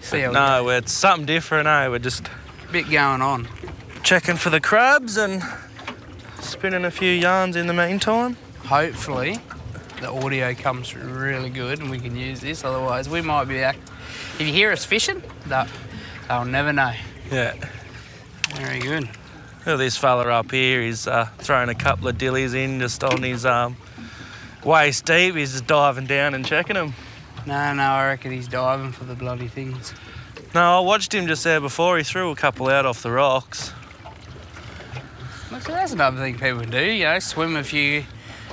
see 0.00 0.20
how 0.20 0.28
we 0.28 0.34
no, 0.34 0.68
it's 0.70 0.90
something 0.92 1.24
different, 1.24 1.68
eh? 1.68 1.86
We're 1.86 2.00
just 2.00 2.26
A 2.68 2.72
bit 2.72 2.90
going 2.90 3.22
on. 3.22 3.46
checking 4.02 4.34
for 4.36 4.50
the 4.50 4.60
crabs 4.60 5.18
and 5.18 5.40
spinning 6.40 6.84
a 6.84 6.90
few 6.90 7.12
yarns 7.12 7.54
in 7.54 7.68
the 7.68 7.72
meantime. 7.74 8.36
Hopefully, 8.64 9.38
the 10.00 10.10
audio 10.10 10.52
comes 10.54 10.88
through 10.90 11.04
really 11.12 11.50
good 11.50 11.78
and 11.78 11.88
we 11.88 12.00
can 12.00 12.16
use 12.16 12.40
this. 12.40 12.64
Otherwise, 12.64 13.08
we 13.08 13.20
might 13.20 13.44
be 13.44 13.58
back. 13.60 13.76
If 14.34 14.40
you 14.48 14.52
hear 14.52 14.72
us 14.72 14.84
fishing, 14.84 15.22
they'll, 15.46 15.66
they'll 16.28 16.44
never 16.44 16.72
know. 16.72 16.92
Yeah. 17.30 17.54
Very 18.54 18.80
good. 18.80 19.08
Look 19.66 19.72
at 19.72 19.78
this 19.78 19.96
fella 19.96 20.28
up 20.28 20.52
here. 20.52 20.80
He's 20.80 21.08
uh, 21.08 21.24
throwing 21.38 21.70
a 21.70 21.74
couple 21.74 22.06
of 22.06 22.16
dillies 22.16 22.54
in 22.54 22.78
just 22.78 23.02
on 23.02 23.20
his 23.20 23.44
um, 23.44 23.76
waist 24.62 25.04
deep. 25.04 25.34
He's 25.34 25.50
just 25.50 25.66
diving 25.66 26.06
down 26.06 26.34
and 26.34 26.46
checking 26.46 26.74
them. 26.74 26.94
No, 27.46 27.74
no, 27.74 27.82
I 27.82 28.06
reckon 28.06 28.30
he's 28.30 28.46
diving 28.46 28.92
for 28.92 29.02
the 29.02 29.16
bloody 29.16 29.48
things. 29.48 29.92
No, 30.54 30.78
I 30.78 30.80
watched 30.80 31.12
him 31.12 31.26
just 31.26 31.42
there 31.42 31.60
before. 31.60 31.98
He 31.98 32.04
threw 32.04 32.30
a 32.30 32.36
couple 32.36 32.68
out 32.68 32.86
off 32.86 33.02
the 33.02 33.10
rocks. 33.10 33.72
Look, 35.50 35.62
so 35.62 35.72
that's 35.72 35.92
another 35.92 36.18
thing 36.18 36.38
people 36.38 36.62
do, 36.62 36.84
you 36.84 37.02
know, 37.02 37.18
swim 37.18 37.56
a 37.56 37.64
few 37.64 38.04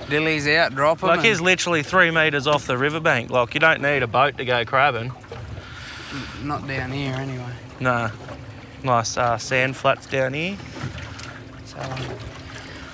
dillies 0.06 0.52
out, 0.52 0.74
drop 0.74 1.02
them. 1.02 1.10
Like 1.10 1.22
he's 1.22 1.40
literally 1.40 1.84
three 1.84 2.10
metres 2.10 2.48
off 2.48 2.66
the 2.66 2.78
riverbank. 2.78 3.30
Like 3.30 3.54
you 3.54 3.60
don't 3.60 3.84
need 3.84 4.02
a 4.02 4.08
boat 4.08 4.38
to 4.38 4.46
go 4.46 4.66
crabbing. 4.66 5.12
not 6.42 6.68
down 6.68 6.92
here 6.92 7.14
anyway. 7.14 7.54
Nah. 7.80 8.10
nice 8.84 9.16
uh, 9.16 9.38
sand 9.38 9.76
flats 9.76 10.08
down 10.08 10.34
here. 10.34 10.58
So, 11.74 12.16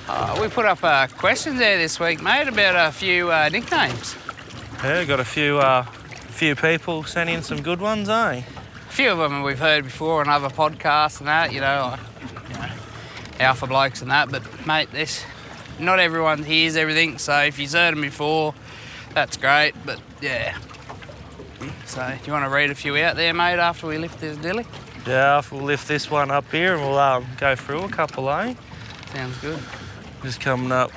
uh, 0.07 0.39
we 0.41 0.47
put 0.47 0.65
up 0.65 0.83
a 0.83 1.09
question 1.17 1.57
there 1.57 1.77
this 1.77 1.99
week, 1.99 2.21
mate, 2.21 2.47
about 2.47 2.87
a 2.87 2.91
few 2.91 3.31
uh, 3.31 3.49
nicknames. 3.49 4.15
Yeah, 4.83 5.03
got 5.03 5.19
a 5.19 5.25
few 5.25 5.57
uh, 5.59 5.83
few 5.83 6.55
people 6.55 7.03
sent 7.03 7.29
in 7.29 7.43
some 7.43 7.61
good 7.61 7.81
ones, 7.81 8.07
eh? 8.07 8.41
A 8.41 8.91
few 8.91 9.11
of 9.11 9.17
them 9.17 9.43
we've 9.43 9.59
heard 9.59 9.83
before 9.83 10.21
on 10.21 10.29
other 10.29 10.47
podcasts 10.47 11.19
and 11.19 11.27
that, 11.27 11.51
you 11.51 11.59
know, 11.59 11.91
like, 11.91 12.49
you 12.49 12.55
know, 12.55 12.69
alpha 13.41 13.67
blokes 13.67 14.01
and 14.01 14.09
that. 14.11 14.31
But 14.31 14.43
mate, 14.65 14.89
this 14.91 15.25
not 15.79 15.99
everyone 15.99 16.43
hears 16.43 16.77
everything. 16.77 17.17
So 17.17 17.37
if 17.39 17.59
you've 17.59 17.71
heard 17.71 17.93
them 17.93 18.01
before, 18.01 18.53
that's 19.13 19.35
great. 19.35 19.73
But 19.85 19.99
yeah. 20.21 20.57
So 21.85 22.07
do 22.07 22.25
you 22.25 22.31
want 22.31 22.45
to 22.45 22.49
read 22.49 22.71
a 22.71 22.75
few 22.75 22.95
out 22.97 23.17
there, 23.17 23.33
mate, 23.33 23.59
after 23.59 23.87
we 23.87 23.97
lift 23.97 24.21
this 24.21 24.37
dilly? 24.37 24.65
Yeah, 25.05 25.41
we'll 25.51 25.61
lift 25.61 25.87
this 25.87 26.09
one 26.09 26.31
up 26.31 26.49
here 26.51 26.75
and 26.75 26.81
we'll 26.81 26.99
um, 26.99 27.25
go 27.37 27.55
through 27.55 27.83
a 27.83 27.89
couple, 27.89 28.29
eh? 28.29 28.53
Sounds 29.13 29.37
good. 29.39 29.59
Just 30.23 30.39
coming 30.41 30.71
up. 30.71 30.91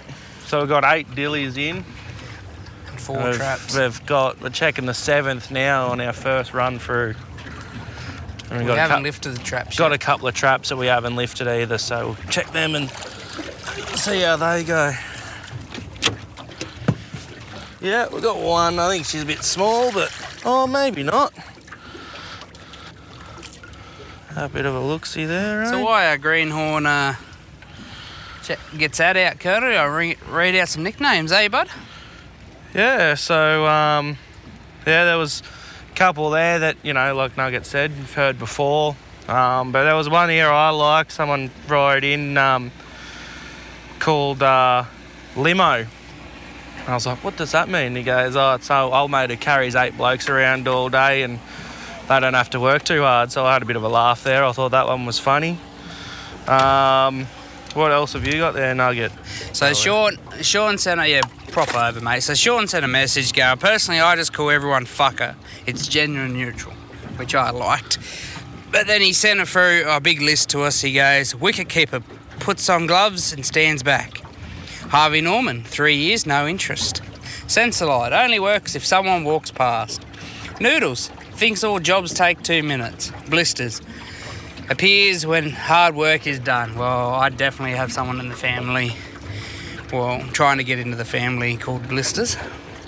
So 0.47 0.61
we've 0.61 0.69
got 0.69 0.85
eight 0.85 1.09
dillies 1.09 1.57
in. 1.57 1.77
And 2.89 3.01
four 3.01 3.23
We've- 3.25 3.37
traps. 3.37 3.75
We've 3.77 4.05
got 4.07 4.41
we're 4.41 4.51
checking 4.51 4.87
the 4.87 4.95
seventh 4.95 5.51
now 5.51 5.89
on 5.89 6.01
our 6.01 6.13
first 6.13 6.53
run 6.53 6.79
through. 6.79 7.15
And 8.51 8.67
We 8.67 8.71
a, 8.73 8.77
haven't 8.77 8.99
cou- 8.99 9.03
lifted 9.05 9.31
the 9.35 9.43
traps. 9.43 9.79
got 9.79 9.93
yet. 9.93 9.95
a 9.95 9.99
couple 10.05 10.29
of 10.29 10.35
traps 10.35 10.69
that 10.69 10.77
we 10.77 10.87
haven't 10.87 11.17
lifted 11.17 11.49
either, 11.49 11.79
so 11.79 12.09
we'll 12.09 12.31
check 12.31 12.53
them 12.53 12.75
and 12.75 12.91
see 13.99 14.21
how 14.21 14.37
they 14.37 14.63
go. 14.63 14.93
Yeah, 17.81 18.09
we've 18.13 18.23
got 18.23 18.37
one. 18.37 18.79
I 18.79 18.91
think 18.91 19.07
she's 19.07 19.23
a 19.23 19.27
bit 19.27 19.43
small, 19.43 19.91
but 19.91 20.13
oh, 20.45 20.67
maybe 20.67 21.03
not. 21.03 21.33
A 24.37 24.49
bit 24.49 24.67
of 24.67 24.75
a 24.75 24.81
look 24.81 25.05
see 25.07 25.25
there, 25.25 25.67
So 25.67 25.79
eh? 25.79 25.83
why 25.83 26.07
our 26.09 26.17
greenhorn 26.19 26.87
uh, 26.87 27.15
gets 28.77 28.99
that 28.99 29.17
out, 29.17 29.39
Curtis? 29.39 29.77
I 29.77 29.85
re- 29.85 30.17
read 30.29 30.57
out 30.57 30.69
some 30.69 30.83
nicknames, 30.83 31.33
eh, 31.33 31.49
bud? 31.49 31.69
Yeah, 32.75 33.15
so 33.15 33.67
um, 33.67 34.17
yeah, 34.87 35.05
there 35.05 35.19
was 35.19 35.43
a 35.91 35.95
couple 35.95 36.31
there 36.31 36.59
that 36.61 36.77
you 36.83 36.93
know, 36.93 37.15
like 37.15 37.37
Nugget 37.37 37.67
said, 37.67 37.91
you've 37.93 38.15
heard 38.15 38.39
before. 38.39 38.97
Um, 39.29 39.73
but 39.73 39.85
there 39.85 39.95
was 39.95 40.09
one 40.09 40.29
here 40.29 40.49
I 40.49 40.71
like. 40.71 41.11
Someone 41.11 41.51
wrote 41.69 42.05
in 42.05 42.37
um, 42.37 42.73
called 43.99 44.43
uh, 44.43 44.85
limo. 45.37 45.87
And 46.83 46.89
I 46.89 46.95
was 46.95 47.07
like, 47.07 47.23
what 47.23 47.37
does 47.37 47.53
that 47.53 47.69
mean? 47.69 47.95
He 47.95 48.03
goes, 48.03 48.35
oh, 48.35 48.55
it's 48.55 48.71
our 48.71 48.93
old 48.93 49.11
mate 49.11 49.31
who 49.31 49.37
carries 49.37 49.77
eight 49.77 49.97
blokes 49.97 50.29
around 50.29 50.67
all 50.67 50.89
day 50.89 51.23
and 51.23 51.39
they 52.09 52.19
don't 52.19 52.35
have 52.35 52.51
to 52.51 52.61
work 52.61 52.83
too 52.83 53.03
hard. 53.03 53.31
So 53.31 53.47
I 53.47 53.53
had 53.53 53.63
a 53.63 53.65
bit 53.65 53.77
of 53.77 53.85
a 53.85 53.89
laugh 53.89 54.25
there. 54.25 54.45
I 54.45 54.51
thought 54.51 54.73
that 54.73 54.89
one 54.89 55.07
was 55.07 55.21
funny. 55.21 55.59
Um, 56.49 57.27
what 57.75 57.93
else 57.93 58.13
have 58.13 58.27
you 58.27 58.39
got 58.39 58.55
there, 58.55 58.75
Nugget? 58.75 59.13
So 59.53 59.73
Sean, 59.73 60.19
Sean 60.41 60.79
sent 60.79 61.01
a 61.01 61.09
yeah, 61.09 61.21
proper 61.49 61.79
over, 61.79 62.01
mate. 62.01 62.23
So 62.23 62.35
Sean 62.35 62.67
sent 62.67 62.85
a 62.85 62.89
message 62.89 63.33
going, 63.33 63.59
personally, 63.59 64.01
I 64.01 64.17
just 64.17 64.33
call 64.33 64.51
everyone 64.51 64.85
fucker. 64.85 65.35
It's 65.67 65.87
gender 65.87 66.27
neutral, 66.29 66.75
which 67.17 67.35
I 67.35 67.51
liked. 67.51 67.99
But 68.71 68.87
then 68.87 69.01
he 69.01 69.13
sent 69.13 69.41
it 69.41 69.49
through 69.49 69.85
a 69.87 70.01
big 70.01 70.21
list 70.21 70.51
to 70.51 70.63
us. 70.63 70.81
He 70.81 70.95
goes, 70.95 71.35
wicket 71.35 71.69
keeper 71.69 72.03
puts 72.41 72.69
on 72.69 72.87
gloves 72.87 73.33
and 73.33 73.45
stands 73.45 73.83
back. 73.83 74.19
Harvey 74.89 75.21
Norman, 75.21 75.63
three 75.63 75.97
years, 75.97 76.27
no 76.27 76.47
interest. 76.47 77.03
Sensolite 77.47 78.13
only 78.13 78.41
works 78.41 78.75
if 78.75 78.85
someone 78.85 79.25
walks 79.25 79.51
past. 79.51 80.05
Noodles 80.61 81.09
thinks 81.33 81.65
all 81.65 81.81
jobs 81.81 82.15
take 82.15 82.43
two 82.43 82.63
minutes. 82.63 83.13
Blisters 83.29 83.81
appears 84.69 85.27
when 85.27 85.51
hard 85.51 85.95
work 85.95 86.27
is 86.27 86.39
done. 86.39 86.77
Well, 86.77 87.15
I 87.15 87.29
definitely 87.29 87.77
have 87.77 87.93
someone 87.93 88.21
in 88.21 88.29
the 88.29 88.37
family 88.37 88.93
well, 89.93 90.23
trying 90.33 90.57
to 90.57 90.65
get 90.65 90.79
into 90.79 90.97
the 90.97 91.05
family 91.05 91.59
called 91.59 91.87
Blisters. 91.87 92.37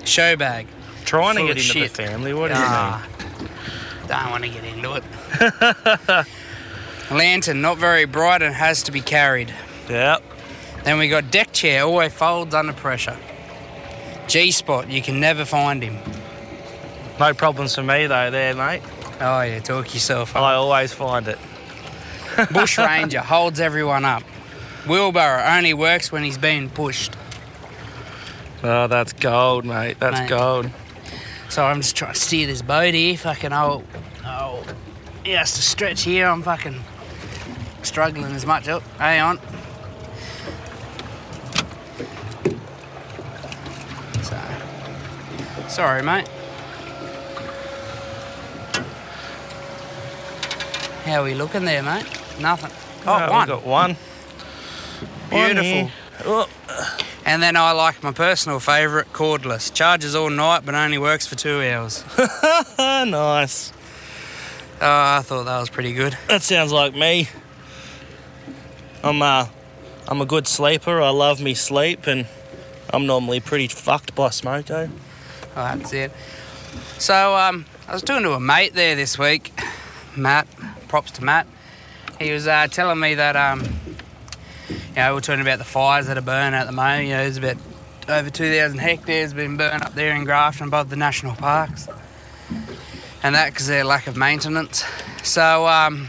Showbag. 0.05 0.67
Trying 1.05 1.37
to 1.37 1.43
get 1.43 1.51
into 1.51 1.61
shit. 1.61 1.93
the 1.93 2.03
family. 2.03 2.33
What 2.33 2.49
do 2.49 2.55
you 2.55 2.61
mean? 2.61 3.49
Don't 4.09 4.31
want 4.31 4.45
to 4.45 4.49
get 4.49 4.65
into 4.65 4.95
it. 4.95 6.27
Lantern, 7.11 7.61
not 7.61 7.77
very 7.77 8.07
bright 8.07 8.43
and 8.43 8.55
has 8.55 8.83
to 8.85 8.93
be 8.93 9.03
carried. 9.03 9.53
Yep. 9.91 10.23
Then 10.85 10.99
we 10.99 11.09
got 11.09 11.31
deck 11.31 11.53
chair, 11.53 11.83
always 11.83 12.13
folds 12.13 12.55
under 12.55 12.73
pressure. 12.73 13.19
G 14.27 14.51
spot, 14.51 14.91
you 14.91 15.03
can 15.03 15.21
never 15.21 15.45
find 15.45 15.83
him. 15.83 15.99
No 17.21 17.35
problems 17.35 17.75
for 17.75 17.83
me 17.83 18.07
though, 18.07 18.31
there, 18.31 18.55
mate. 18.55 18.83
Oh 19.21 19.43
yeah, 19.43 19.61
talk 19.61 19.93
yourself 19.93 20.35
up. 20.35 20.43
I 20.43 20.55
always 20.55 20.95
find 20.95 21.29
it. 21.29 21.39
Bush 22.53 22.79
Ranger 22.79 23.21
holds 23.21 23.61
everyone 23.61 24.05
up. 24.05 24.23
Wheelbarrow 24.87 25.45
only 25.57 25.75
works 25.75 26.13
when 26.13 26.25
he's 26.25 26.39
being 26.39 26.69
pushed. 26.69 27.17
Oh, 28.63 28.87
that's 28.87 29.13
gold, 29.13 29.65
mate. 29.65 29.99
That's 30.01 30.21
Mate. 30.21 30.29
gold. 30.29 30.71
So 31.49 31.65
I'm 31.65 31.83
just 31.83 31.97
trying 31.97 32.15
to 32.15 32.21
steer 32.21 32.47
this 32.47 32.63
boat 32.63 32.95
here. 32.95 33.17
Fucking 33.17 33.53
oh, 33.53 33.83
oh, 34.25 34.65
he 35.23 35.33
has 35.33 35.53
to 35.55 35.63
stretch 35.63 36.03
here. 36.03 36.27
I'm 36.27 36.43
fucking 36.43 36.81
struggling 37.83 38.33
as 38.33 38.47
much. 38.47 38.69
Oh, 38.69 38.81
hang 38.99 39.21
on. 39.21 39.39
So, 44.23 44.41
sorry, 45.69 46.03
mate. 46.03 46.29
How 51.05 51.21
are 51.21 51.25
we 51.25 51.35
looking 51.35 51.67
there, 51.67 51.83
mate? 51.83 52.07
Nothing. 52.41 52.71
Oh, 53.07 53.27
Oh, 53.27 53.31
one. 53.33 53.49
got 53.49 53.65
one. 53.67 53.97
Beautiful. 55.31 56.49
And 57.27 57.43
then 57.43 57.57
I 57.57 57.73
like 57.73 58.03
my 58.03 58.13
personal 58.13 58.61
favourite, 58.61 59.13
cordless. 59.13 59.73
Charges 59.73 60.15
all 60.15 60.31
night, 60.31 60.63
but 60.65 60.75
only 60.75 60.99
works 60.99 61.27
for 61.27 61.35
two 61.37 61.63
hours. 61.63 62.05
nice. 62.79 63.73
Oh, 64.81 65.17
I 65.19 65.23
thought 65.23 65.45
that 65.45 65.59
was 65.59 65.71
pretty 65.71 65.93
good. 65.95 66.17
That 66.29 66.43
sounds 66.43 66.73
like 66.73 66.95
me. 66.95 67.29
I'm 69.03 69.23
uh, 69.23 69.47
I'm 70.09 70.21
a 70.21 70.27
good 70.27 70.47
sleeper. 70.47 71.01
I 71.01 71.11
love 71.11 71.41
me 71.41 71.55
sleep, 71.55 72.07
and 72.07 72.27
I'm 72.93 73.07
normally 73.07 73.41
pretty 73.41 73.69
fucked 73.69 74.15
by 74.15 74.29
smoko. 74.29 74.91
Oh, 75.57 75.77
that's 75.77 75.93
it. 75.93 76.13
So, 76.99 77.37
um, 77.37 77.65
I 77.89 77.93
was 77.95 78.03
talking 78.03 78.25
to 78.25 78.33
a 78.33 78.41
mate 78.41 78.75
there 78.75 78.97
this 78.97 79.19
week, 79.19 79.53
Matt. 80.17 80.47
Props 80.89 81.11
to 81.13 81.25
Matt. 81.25 81.47
He 82.19 82.31
was 82.31 82.47
uh, 82.47 82.69
telling 82.69 83.01
me 83.01 83.15
that, 83.15 83.37
um, 83.37 83.63
you 84.69 84.77
know, 84.97 85.15
we're 85.15 85.21
talking 85.21 85.41
about 85.41 85.59
the 85.59 85.65
fires 85.65 86.07
that 86.07 86.17
are 86.17 86.23
burning 86.23 86.55
at 86.55 86.67
the 86.67 86.73
moment. 86.73 87.09
You 87.09 87.15
know, 87.15 87.23
there's 87.23 87.37
about 87.37 87.57
over 88.09 88.31
2,000 88.31 88.79
hectares 88.79 89.35
been 89.35 89.57
burnt 89.57 89.83
up 89.83 89.95
there 89.95 90.15
in 90.15 90.25
Grafton 90.25 90.69
above 90.69 90.91
the 90.91 90.97
national 90.97 91.35
parks, 91.35 91.89
and 93.23 93.35
that 93.35 93.53
because 93.53 93.67
their 93.67 93.85
lack 93.85 94.07
of 94.07 94.17
maintenance. 94.17 94.85
So, 95.23 95.67
um, 95.67 96.09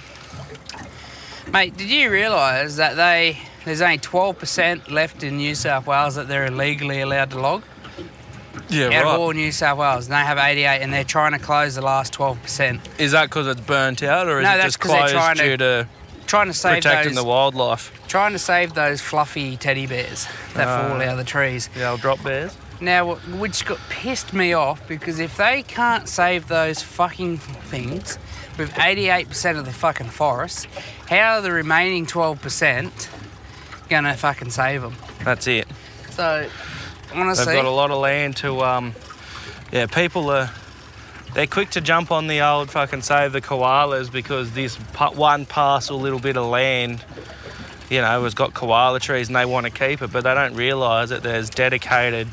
mate, 1.52 1.76
did 1.78 1.89
you 1.89 2.12
realise 2.12 2.76
that 2.76 2.96
they 2.96 3.39
there's 3.63 3.82
only 3.82 3.98
12% 3.98 4.91
left 4.91 5.24
in 5.24 5.38
New 5.38 5.56
South 5.56 5.88
Wales 5.88 6.15
that 6.15 6.28
they're 6.28 6.46
illegally 6.46 7.02
allowed 7.02 7.32
to 7.32 7.39
log? 7.39 7.63
Yeah, 8.69 8.88
out 8.99 9.06
of 9.06 9.19
all 9.19 9.32
New 9.32 9.51
South 9.51 9.78
Wales, 9.78 10.06
and 10.06 10.13
they 10.13 10.19
have 10.19 10.38
88, 10.38 10.82
and 10.82 10.91
they're 10.91 11.04
trying 11.04 11.34
to 11.34 11.39
close 11.39 11.75
the 11.75 11.82
last 11.82 12.13
12%. 12.13 12.80
Is 12.99 13.12
that 13.12 13.25
because 13.25 13.47
it's 13.47 13.62
burnt 13.62 14.01
out, 14.04 14.28
or 14.28 14.39
is 14.39 14.43
No, 14.43 14.58
it 14.58 14.62
just 14.63 14.80
closed 14.80 15.13
trying 15.13 15.36
to 15.38 15.43
due 15.43 15.58
to 15.58 15.88
Trying 16.25 16.47
to 16.47 16.54
save 16.54 16.82
protecting 16.84 17.13
those, 17.13 17.23
the 17.23 17.30
wildlife? 17.30 17.91
trying 18.08 18.32
to 18.32 18.39
save 18.39 18.73
those 18.73 18.99
fluffy 19.01 19.58
teddy 19.58 19.86
bears 19.86 20.28
that 20.56 20.67
Ah. 20.67 20.88
fall 20.89 21.01
out 21.01 21.10
of 21.10 21.17
the 21.17 21.23
trees. 21.23 21.69
The 21.75 21.88
old 21.88 22.01
drop 22.01 22.23
bears. 22.23 22.58
Now, 22.82 23.13
wh- 23.15 23.39
which 23.39 23.63
got 23.65 23.78
pissed 23.89 24.34
me 24.34 24.51
off 24.54 24.82
because 24.88 25.19
if 25.19 25.38
they 25.38 25.62
can't 25.63 26.10
save 26.10 26.47
those 26.47 26.82
fucking 26.82 27.38
things 27.38 28.17
with 28.58 28.73
88% 28.80 29.58
of 29.60 29.65
the 29.65 29.71
fucking 29.73 30.10
forest, 30.10 30.67
how 31.10 31.36
are 31.38 31.41
the 31.41 31.51
remaining 31.51 32.06
12% 32.08 33.08
gonna 33.89 34.15
fucking 34.17 34.49
save 34.49 34.82
them? 34.82 34.95
That's 35.23 35.45
it. 35.47 35.67
So, 36.10 36.47
They've 37.38 37.45
got 37.56 37.65
a 37.65 37.69
lot 37.71 37.91
of 37.91 37.99
land 37.99 38.38
to. 38.38 38.62
Um, 38.62 38.93
yeah, 39.71 39.86
people 39.88 40.30
are. 40.30 40.49
They're 41.34 41.47
quick 41.47 41.71
to 41.71 41.82
jump 41.82 42.12
on 42.12 42.28
the 42.28 42.41
old 42.41 42.71
fucking 42.71 43.01
save 43.01 43.34
the 43.34 43.41
koalas 43.41 44.10
because 44.10 44.54
this 44.54 44.75
one 45.15 45.45
parcel 45.45 45.99
little 45.99 46.19
bit 46.19 46.38
of 46.38 46.45
land, 46.45 47.04
you 47.89 47.99
know, 47.99 48.23
has 48.23 48.34
got 48.34 48.54
koala 48.54 49.01
trees 49.01 49.28
and 49.28 49.36
they 49.36 49.43
want 49.43 49.65
to 49.65 49.69
keep 49.71 50.01
it, 50.01 50.13
but 50.13 50.23
they 50.23 50.34
don't 50.34 50.56
realise 50.56 51.10
that 51.10 51.23
there's 51.23 51.49
dedicated 51.49 52.28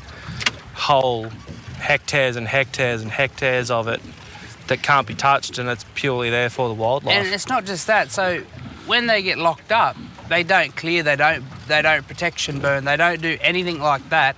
whole 0.73 1.25
hectares 1.79 2.37
and 2.37 2.47
hectares 2.47 3.01
and 3.01 3.11
hectares 3.11 3.69
of 3.69 3.89
it 3.89 4.01
that 4.67 4.81
can't 4.81 5.05
be 5.05 5.13
touched 5.13 5.57
and 5.57 5.67
it's 5.67 5.85
purely 5.95 6.29
there 6.29 6.49
for 6.49 6.69
the 6.69 6.73
wildlife. 6.73 7.13
And 7.15 7.27
it's 7.33 7.49
not 7.49 7.65
just 7.65 7.87
that. 7.87 8.09
So 8.09 8.41
when 8.85 9.07
they 9.07 9.21
get 9.21 9.37
locked 9.37 9.73
up, 9.73 9.97
they 10.29 10.43
don't 10.43 10.75
clear, 10.75 11.03
they 11.03 11.15
don't 11.17 11.43
they 11.67 11.81
don't 11.81 12.07
protection 12.07 12.59
burn, 12.59 12.85
they 12.85 12.95
don't 12.97 13.21
do 13.21 13.37
anything 13.41 13.79
like 13.79 14.07
that. 14.09 14.37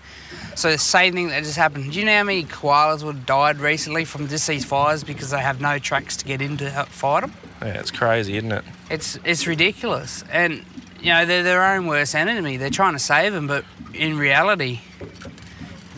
So 0.55 0.71
the 0.71 0.77
same 0.77 1.13
thing 1.13 1.27
that 1.29 1.43
just 1.43 1.57
happened. 1.57 1.91
Do 1.91 1.99
you 1.99 2.05
know 2.05 2.15
how 2.17 2.23
many 2.23 2.43
koalas 2.45 3.03
would 3.03 3.15
have 3.15 3.25
died 3.25 3.57
recently 3.59 4.05
from 4.05 4.27
just 4.29 4.47
these 4.47 4.63
fires 4.63 5.03
because 5.03 5.29
they 5.31 5.41
have 5.41 5.59
no 5.59 5.79
tracks 5.79 6.15
to 6.17 6.25
get 6.25 6.41
in 6.41 6.55
to 6.57 6.69
fight 6.89 7.21
them? 7.21 7.33
Yeah, 7.61 7.79
it's 7.79 7.91
crazy, 7.91 8.37
isn't 8.37 8.51
it? 8.51 8.63
It's 8.89 9.19
it's 9.25 9.47
ridiculous, 9.47 10.23
and 10.31 10.63
you 11.01 11.07
know 11.11 11.25
they're 11.25 11.43
their 11.43 11.63
own 11.63 11.87
worst 11.87 12.15
enemy. 12.15 12.55
They're 12.57 12.69
trying 12.69 12.93
to 12.93 12.99
save 12.99 13.33
them, 13.33 13.47
but 13.47 13.65
in 13.93 14.17
reality, 14.17 14.79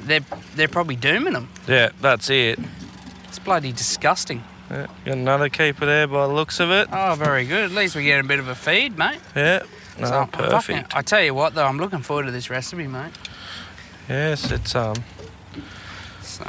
they're 0.04 0.26
they're 0.56 0.67
probably 0.67 0.96
dooming 0.96 1.34
them. 1.34 1.50
Yeah, 1.67 1.89
that's 2.02 2.30
it. 2.30 2.60
It's 3.28 3.39
bloody 3.39 3.72
disgusting. 3.72 4.43
Yeah, 4.72 4.88
got 5.06 5.17
another 5.17 5.50
keeper 5.50 5.86
there 5.86 6.08
by 6.08 6.26
the 6.28 6.34
looks 6.34 6.60
of 6.60 6.72
it. 6.72 6.88
Oh, 6.91 7.15
very 7.15 7.46
good. 7.46 7.65
At 7.65 7.72
least 7.72 7.96
we're 7.96 8.02
getting 8.02 8.26
a 8.26 8.28
bit 8.28 8.39
of 8.39 8.48
a 8.48 8.56
feed, 8.56 8.98
mate. 8.98 9.20
Yeah, 9.36 9.60
no, 10.00 10.08
So, 10.08 10.20
I'm 10.22 10.28
fucking- 10.28 10.50
perfect. 10.50 10.96
I 10.96 11.02
tell 11.04 11.24
you 11.24 11.34
what, 11.34 11.54
though, 11.56 11.65
I'm 11.65 11.78
looking 11.78 12.02
forward 12.02 12.26
to 12.26 12.32
this 12.32 12.50
recipe, 12.50 12.86
mate. 12.88 13.13
Yes, 14.10 14.52
it's 14.52 14.74
um. 14.76 14.96
So, 16.22 16.46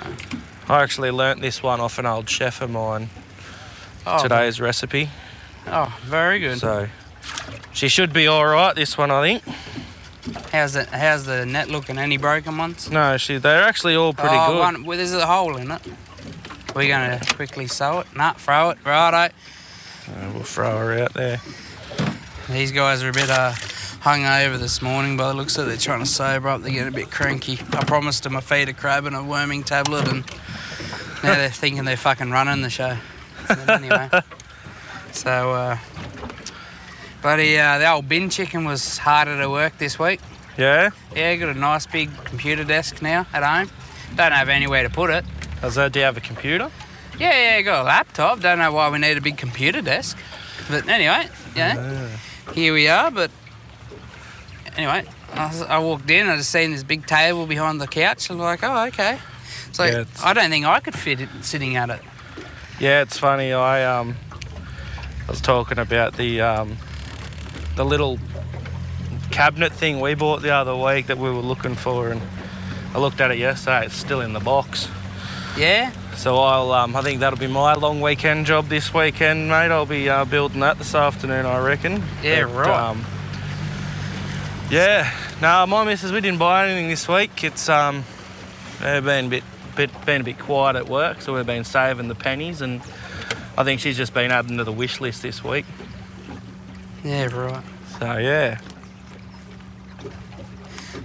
I 0.68 0.83
actually 0.83 1.11
learnt 1.11 1.40
this 1.40 1.62
one 1.62 1.81
off 1.81 1.99
an 1.99 2.07
old 2.07 2.29
chef 2.29 2.61
of 2.61 2.71
mine. 2.71 3.11
oh, 4.07 4.23
Today's 4.23 4.61
recipe. 4.61 5.11
Oh, 5.66 5.97
very 6.05 6.38
good. 6.38 6.59
So 6.59 6.88
she 7.73 7.88
should 7.88 8.12
be 8.12 8.27
all 8.27 8.47
right. 8.47 8.75
This 8.75 8.97
one, 8.97 9.11
I 9.11 9.23
think. 9.40 9.57
how's 10.53 10.75
the 10.75 10.85
how's 10.85 11.25
the 11.25 11.47
net 11.47 11.68
looking? 11.68 11.99
Any 11.99 12.16
broken 12.16 12.57
ones? 12.57 12.90
No, 12.90 13.16
she. 13.16 13.38
They're 13.38 13.62
actually 13.62 13.97
all 13.97 14.12
pretty 14.12 14.37
oh, 14.37 14.53
good. 14.53 14.59
One, 14.59 14.85
well, 14.85 14.97
there's 14.97 15.12
a 15.12 15.27
hole 15.27 15.57
in 15.57 15.71
it. 15.71 15.83
We're 16.77 16.88
gonna 16.88 17.21
quickly 17.35 17.66
sew 17.66 18.01
it. 18.01 18.07
Nah, 18.14 18.35
throw 18.35 18.71
it. 18.71 18.79
Righto. 18.85 19.35
Uh, 20.09 20.31
we'll 20.33 20.42
throw 20.42 20.79
her 20.79 21.03
out 21.03 21.14
there. 21.14 21.40
These 22.49 22.73
guys 22.73 23.03
are 23.03 23.11
a 23.11 23.12
bit 23.12 23.29
uh, 23.29 23.53
hungover 24.00 24.58
this 24.58 24.80
morning 24.80 25.16
by 25.16 25.28
the 25.28 25.34
looks 25.34 25.58
of 25.58 25.66
it. 25.66 25.68
They're 25.68 25.76
trying 25.76 26.00
to 26.00 26.06
sober 26.06 26.48
up. 26.48 26.62
They're 26.62 26.70
getting 26.70 26.88
a 26.88 26.96
bit 26.96 27.11
cranky. 27.11 27.58
I 27.72 27.84
promised 27.84 28.22
them 28.22 28.37
a 28.37 28.40
feed 28.40 28.68
of 28.68 28.76
crab 28.76 29.06
and 29.06 29.16
a 29.16 29.22
worming 29.22 29.64
tablet, 29.64 30.08
and 30.08 30.24
now 31.22 31.34
they're 31.34 31.50
thinking 31.50 31.84
they're 31.84 31.96
fucking 31.96 32.30
running 32.30 32.62
the 32.62 32.70
show. 32.70 32.96
But 33.48 33.68
anyway, 33.68 34.08
so 35.12 35.52
uh, 35.52 35.78
buddy, 37.22 37.58
uh, 37.58 37.78
the 37.78 37.90
old 37.90 38.08
bin 38.08 38.30
chicken 38.30 38.64
was 38.64 38.98
harder 38.98 39.40
to 39.40 39.50
work 39.50 39.78
this 39.78 39.98
week. 39.98 40.20
Yeah. 40.56 40.90
Yeah, 41.14 41.37
got 41.37 41.54
a 41.54 41.58
nice 41.58 41.87
big 41.87 42.11
computer 42.24 42.64
desk 42.64 43.00
now 43.00 43.26
at 43.32 43.42
home. 43.42 43.70
Don't 44.16 44.32
have 44.32 44.48
anywhere 44.48 44.82
to 44.82 44.90
put 44.90 45.11
it. 45.11 45.24
Does 45.61 45.74
that? 45.76 45.92
Do 45.92 46.00
you 46.00 46.04
have 46.04 46.16
a 46.16 46.20
computer? 46.20 46.70
Yeah, 47.18 47.56
yeah, 47.56 47.62
got 47.62 47.82
a 47.82 47.84
laptop. 47.84 48.40
Don't 48.40 48.58
know 48.58 48.72
why 48.72 48.90
we 48.90 48.98
need 48.98 49.16
a 49.16 49.20
big 49.20 49.37
computer 49.37 49.82
desk. 49.82 50.16
But 50.68 50.88
anyway, 50.88 51.28
yeah, 51.56 52.08
here 52.52 52.72
we 52.72 52.88
are. 52.88 53.11
But 53.11 53.30
anyway, 54.79 55.05
I, 55.35 55.67
I 55.69 55.79
walked 55.81 56.09
in, 56.11 56.23
and 56.23 56.31
I 56.31 56.37
just 56.37 56.51
seen 56.51 56.71
this 56.71 56.83
big 56.83 57.07
table 57.07 57.47
behind 57.47 57.81
the 57.81 57.87
couch. 57.87 58.31
I'm 58.31 58.38
like, 58.38 58.62
oh, 58.62 58.87
okay. 58.87 59.19
So 59.73 59.85
Yeah, 59.85 60.05
I 60.25 60.33
don't 60.33 60.49
think 60.49 60.64
I 60.64 60.81
could 60.81 60.95
fit 60.95 61.21
it 61.21 61.29
sitting 61.43 61.77
at 61.77 61.91
it. 61.91 62.01
Yeah, 62.81 63.03
it's 63.03 63.19
funny. 63.19 63.53
I 63.53 63.85
um, 63.85 64.17
I 65.27 65.31
was 65.31 65.41
talking 65.41 65.79
about 65.79 66.17
the 66.17 66.41
um, 66.41 66.77
the 67.77 67.85
little 67.85 68.19
cabinet 69.31 69.73
thing 69.73 70.01
we 70.01 70.14
bought 70.14 70.43
the 70.43 70.51
other 70.55 70.75
week 70.75 71.09
that 71.09 71.19
we 71.19 71.29
were 71.29 71.43
looking 71.43 71.75
for, 71.75 72.09
and 72.11 72.23
I 72.95 72.99
looked 72.99 73.21
at 73.21 73.31
it 73.31 73.38
yesterday. 73.38 73.87
It's 73.87 73.97
still 73.97 74.21
in 74.21 74.33
the 74.33 74.41
box. 74.41 74.88
Yeah, 75.57 75.91
So 76.14 76.38
I'll 76.38 76.71
um, 76.71 76.95
I 76.95 77.03
think 77.03 77.19
that'll 77.19 77.38
be 77.38 77.49
my 77.49 77.75
long 77.75 78.01
weekend 78.01 78.47
job 78.47 78.69
this 78.69 78.95
weekend, 78.95 79.49
mate. 79.49 79.73
I'll 79.73 79.87
be 79.87 80.09
uh, 80.09 80.25
building 80.25 80.61
that 80.61 80.79
this 80.79 80.95
afternoon, 80.95 81.47
I 81.47 81.59
reckon. 81.59 82.03
Yeah, 82.23 82.43
right. 82.43 82.69
Um, 82.69 83.05
yeah. 84.70 85.12
No, 85.40 85.66
my 85.66 85.85
missus, 85.85 86.12
we 86.12 86.20
didn't 86.20 86.38
buy 86.38 86.66
anything 86.68 86.88
this 86.88 87.09
week. 87.09 87.44
It's 87.44 87.68
um, 87.68 88.04
they've 88.81 89.04
been 89.04 89.26
a 89.26 89.28
bit, 89.28 89.44
bit, 89.76 90.07
been 90.07 90.20
a 90.22 90.24
bit 90.24 90.38
quiet 90.38 90.76
at 90.76 90.88
work, 90.88 91.20
so 91.20 91.35
we've 91.35 91.46
been 91.46 91.64
saving 91.64 92.09
the 92.09 92.14
pennies, 92.14 92.61
and 92.61 92.81
I 93.57 93.64
think 93.64 93.81
she's 93.81 93.96
just 93.96 94.12
been 94.14 94.31
adding 94.31 94.59
to 94.59 94.64
the 94.64 94.72
wish 94.72 95.00
list 95.00 95.22
this 95.22 95.42
week. 95.44 95.64
yeah, 97.04 97.26
right. 97.26 97.64
So 97.98 98.16
yeah, 98.18 98.59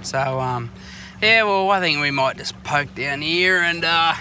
So 0.04 0.40
um, 0.40 0.70
yeah, 1.22 1.44
well, 1.44 1.70
I 1.72 1.80
think 1.80 2.00
we 2.02 2.12
might 2.12 2.38
just 2.38 2.62
poke 2.64 2.94
down 2.94 3.22
here 3.22 3.58
and 3.60 3.84
uh, 3.84 4.14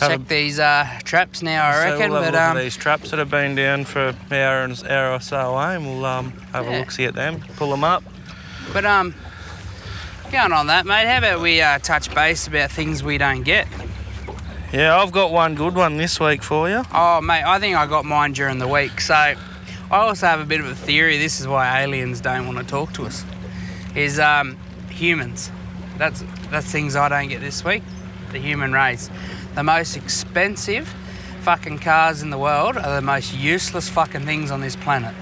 check 0.00 0.18
a- 0.20 0.22
these 0.24 0.58
uh, 0.58 0.88
traps 1.04 1.42
now. 1.42 1.66
I 1.68 1.72
so 1.74 1.78
reckon, 1.92 2.10
we'll 2.12 2.22
have 2.22 2.32
but 2.32 2.38
a 2.38 2.42
look 2.42 2.50
um, 2.52 2.56
at 2.56 2.62
these 2.62 2.76
traps 2.76 3.10
that 3.10 3.18
have 3.18 3.30
been 3.30 3.54
down 3.54 3.84
for 3.84 4.08
an 4.08 4.16
hour 4.32 4.62
and 4.64 4.82
hour 4.88 5.12
or 5.12 5.20
so 5.20 5.36
away, 5.54 5.76
and 5.76 5.84
we'll 5.86 6.04
um, 6.04 6.32
have 6.52 6.64
Yeah. 6.66 6.78
a 6.78 6.80
look 6.80 6.90
see 6.90 7.04
at 7.04 7.14
them, 7.14 7.40
pull 7.56 7.70
them 7.70 7.84
up. 7.84 8.02
But 8.72 8.84
um, 8.84 9.14
going 10.30 10.52
on 10.52 10.68
that, 10.68 10.86
mate. 10.86 11.06
How 11.06 11.18
about 11.18 11.40
we 11.40 11.60
uh, 11.60 11.78
touch 11.78 12.14
base 12.14 12.46
about 12.46 12.70
things 12.70 13.02
we 13.02 13.18
don't 13.18 13.42
get? 13.42 13.68
Yeah, 14.72 14.96
I've 14.96 15.12
got 15.12 15.30
one 15.30 15.54
good 15.54 15.74
one 15.74 15.98
this 15.98 16.18
week 16.18 16.42
for 16.42 16.68
you. 16.70 16.82
Oh, 16.94 17.20
mate, 17.20 17.44
I 17.44 17.58
think 17.58 17.76
I 17.76 17.86
got 17.86 18.06
mine 18.06 18.32
during 18.32 18.58
the 18.58 18.66
week. 18.66 19.02
So 19.02 19.14
I 19.14 19.36
also 19.90 20.26
have 20.26 20.40
a 20.40 20.46
bit 20.46 20.60
of 20.60 20.66
a 20.66 20.74
theory. 20.74 21.18
This 21.18 21.40
is 21.40 21.46
why 21.46 21.82
aliens 21.82 22.22
don't 22.22 22.46
want 22.46 22.58
to 22.58 22.64
talk 22.64 22.94
to 22.94 23.04
us. 23.04 23.24
Is 23.94 24.18
um, 24.18 24.56
humans. 24.88 25.50
That's 25.98 26.24
that's 26.50 26.66
things 26.72 26.96
I 26.96 27.10
don't 27.10 27.28
get 27.28 27.42
this 27.42 27.62
week. 27.62 27.82
The 28.32 28.38
human 28.38 28.72
race. 28.72 29.10
The 29.54 29.62
most 29.62 29.96
expensive 29.98 30.88
fucking 31.42 31.80
cars 31.80 32.22
in 32.22 32.30
the 32.30 32.38
world 32.38 32.78
are 32.78 32.94
the 32.94 33.02
most 33.02 33.34
useless 33.34 33.90
fucking 33.90 34.24
things 34.24 34.50
on 34.50 34.62
this 34.62 34.76
planet. 34.76 35.14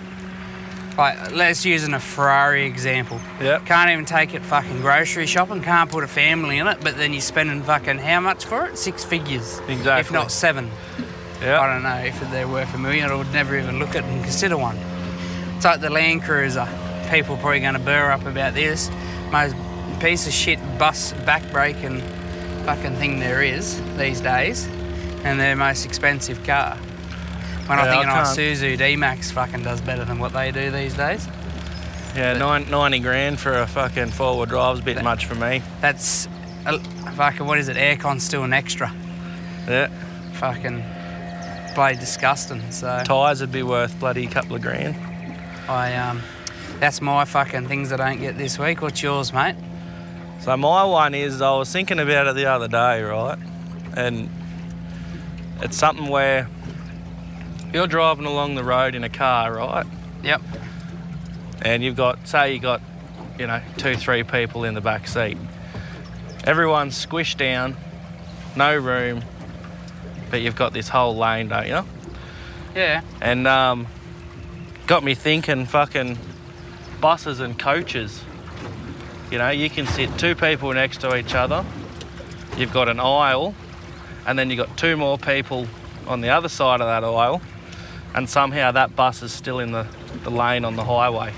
Like, 1.01 1.33
let's 1.33 1.65
use 1.65 1.85
an, 1.85 1.95
a 1.95 1.99
Ferrari 1.99 2.67
example. 2.67 3.19
Yep. 3.41 3.65
Can't 3.65 3.89
even 3.89 4.05
take 4.05 4.35
it 4.35 4.43
fucking 4.43 4.83
grocery 4.83 5.25
shopping, 5.25 5.63
can't 5.63 5.91
put 5.91 6.05
a 6.05 6.07
family 6.07 6.59
in 6.59 6.67
it, 6.67 6.77
but 6.83 6.99
then 6.99 7.15
you're 7.15 7.23
spending 7.23 7.63
fucking 7.63 7.97
how 7.97 8.21
much 8.21 8.45
for 8.45 8.67
it? 8.67 8.77
Six 8.77 9.03
figures. 9.03 9.63
If 9.67 10.13
not 10.13 10.31
seven. 10.31 10.71
I 11.41 11.73
don't 11.73 11.83
know 11.83 11.97
if 12.05 12.21
they're 12.31 12.47
worth 12.47 12.75
a 12.75 12.79
million. 12.79 13.11
I 13.11 13.15
would 13.15 13.33
never 13.33 13.59
even 13.59 13.79
look 13.79 13.95
at 13.95 14.05
and 14.05 14.23
consider 14.23 14.59
one. 14.59 14.77
It's 15.57 15.65
like 15.65 15.81
the 15.81 15.89
Land 15.89 16.23
Cruiser. 16.23 16.69
People 17.11 17.37
are 17.37 17.41
probably 17.41 17.61
going 17.61 17.73
to 17.73 17.81
burr 17.81 18.11
up 18.11 18.27
about 18.27 18.53
this. 18.53 18.91
Most 19.33 19.57
piece 20.01 20.27
of 20.27 20.35
shit 20.35 20.59
bus 20.79 21.15
backbreaking 21.25 22.03
fucking 22.67 22.97
thing 22.97 23.21
there 23.21 23.43
is 23.43 23.81
these 23.97 24.21
days, 24.21 24.67
and 25.25 25.41
their 25.41 25.57
most 25.57 25.87
expensive 25.87 26.45
car. 26.45 26.79
When 27.66 27.79
Yeah, 27.79 27.85
I 27.85 27.88
I 27.88 27.90
think 27.90 28.05
an 28.05 28.11
can't- 28.25 28.38
Isuzu 28.38 28.79
D-Max 28.79 29.31
fucking 29.31 29.62
does 29.62 29.81
better 29.81 30.05
than 30.05 30.18
what 30.18 30.33
they 30.33 30.51
do 30.51 30.70
these 30.70 30.94
days. 30.94 31.27
Yeah, 32.16 32.37
nine, 32.37 32.68
90 32.68 32.99
grand 33.01 33.38
for 33.38 33.59
a 33.61 33.66
fucking 33.66 34.11
four-wheel 34.11 34.46
drive's 34.46 34.81
a 34.81 34.83
bit 34.83 35.03
much 35.03 35.27
for 35.27 35.37
me. 35.37 35.62
That's 35.81 36.29
a, 36.66 36.79
fucking 37.12 37.46
what 37.46 37.59
is 37.59 37.68
it? 37.68 37.77
Aircon's 37.77 38.25
still 38.25 38.42
an 38.42 38.53
extra. 38.53 38.92
Yeah. 39.68 39.88
Fucking 40.35 40.83
bloody 41.77 41.96
disgusting. 41.96 42.68
So. 42.73 43.03
Tyres 43.05 43.40
would 43.40 43.53
be 43.53 43.62
worth 43.62 43.99
bloody 44.01 44.27
couple 44.27 44.57
of 44.57 44.62
grand. 44.62 44.96
I 45.68 45.94
um, 45.94 46.20
that's 46.81 47.01
my 47.01 47.25
fucking 47.25 47.68
things 47.68 47.92
I 47.92 47.96
don't 47.96 48.18
get 48.20 48.37
this 48.37 48.59
week. 48.59 48.83
What's 48.83 49.01
yours, 49.03 49.33
mate? 49.33 49.55
So 50.40 50.57
my 50.57 50.83
one 50.85 51.14
is 51.14 51.40
I 51.40 51.55
was 51.57 51.70
thinking 51.70 52.01
about 52.01 52.27
it 52.27 52.35
the 52.35 52.46
other 52.46 52.66
day, 52.66 53.03
right? 53.03 53.38
And 53.96 54.29
it's 55.61 55.77
something 55.77 56.09
where 56.09 56.49
you're 57.73 57.87
driving 57.87 58.27
along 58.27 58.55
the 58.55 58.65
road 58.65 58.95
in 58.95 59.05
a 59.05 59.09
car, 59.09 59.55
right? 59.55 59.87
Yep. 60.23 60.43
And 61.63 61.83
you've 61.83 61.97
got, 61.97 62.27
say, 62.27 62.55
you 62.55 62.61
got, 62.61 62.81
you 63.39 63.47
know, 63.47 63.61
two, 63.77 63.97
three 63.97 64.23
people 64.23 64.65
in 64.65 64.75
the 64.75 64.81
back 64.81 65.07
seat. 65.07 65.37
Everyone's 66.45 67.07
squished 67.07 67.37
down, 67.37 67.77
no 68.57 68.77
room, 68.77 69.23
but 70.31 70.41
you've 70.41 70.57
got 70.57 70.73
this 70.73 70.89
whole 70.89 71.17
lane, 71.17 71.49
don't 71.49 71.67
you? 71.67 71.85
Yeah. 72.75 73.03
And 73.21 73.47
um, 73.47 73.87
got 74.87 75.05
me 75.05 75.15
thinking 75.15 75.67
fucking 75.67 76.19
buses 77.01 77.41
and 77.41 77.59
coaches. 77.59 78.23
You 79.31 79.39
know, 79.39 79.51
you 79.51 79.71
can 79.71 79.87
sit 79.87 80.17
two 80.19 80.35
people 80.35 80.73
next 80.73 81.01
to 81.03 81.16
each 81.16 81.35
other. 81.35 81.64
You've 82.57 82.73
got 82.73 82.89
an 82.89 83.01
aisle, 83.01 83.55
and 84.27 84.39
then 84.39 84.51
you've 84.51 84.59
got 84.59 84.77
two 84.77 84.97
more 84.97 85.18
people 85.18 85.66
on 86.07 86.21
the 86.21 86.31
other 86.31 86.49
side 86.49 86.81
of 86.81 86.87
that 86.87 87.05
aisle, 87.05 87.41
and 88.15 88.29
somehow 88.29 88.73
that 88.73 88.97
bus 88.97 89.23
is 89.23 89.33
still 89.33 89.61
in 89.61 89.73
the, 89.73 89.87
the 90.25 90.31
lane 90.31 90.65
on 90.65 90.77
the 90.77 90.85
highway. 90.85 91.33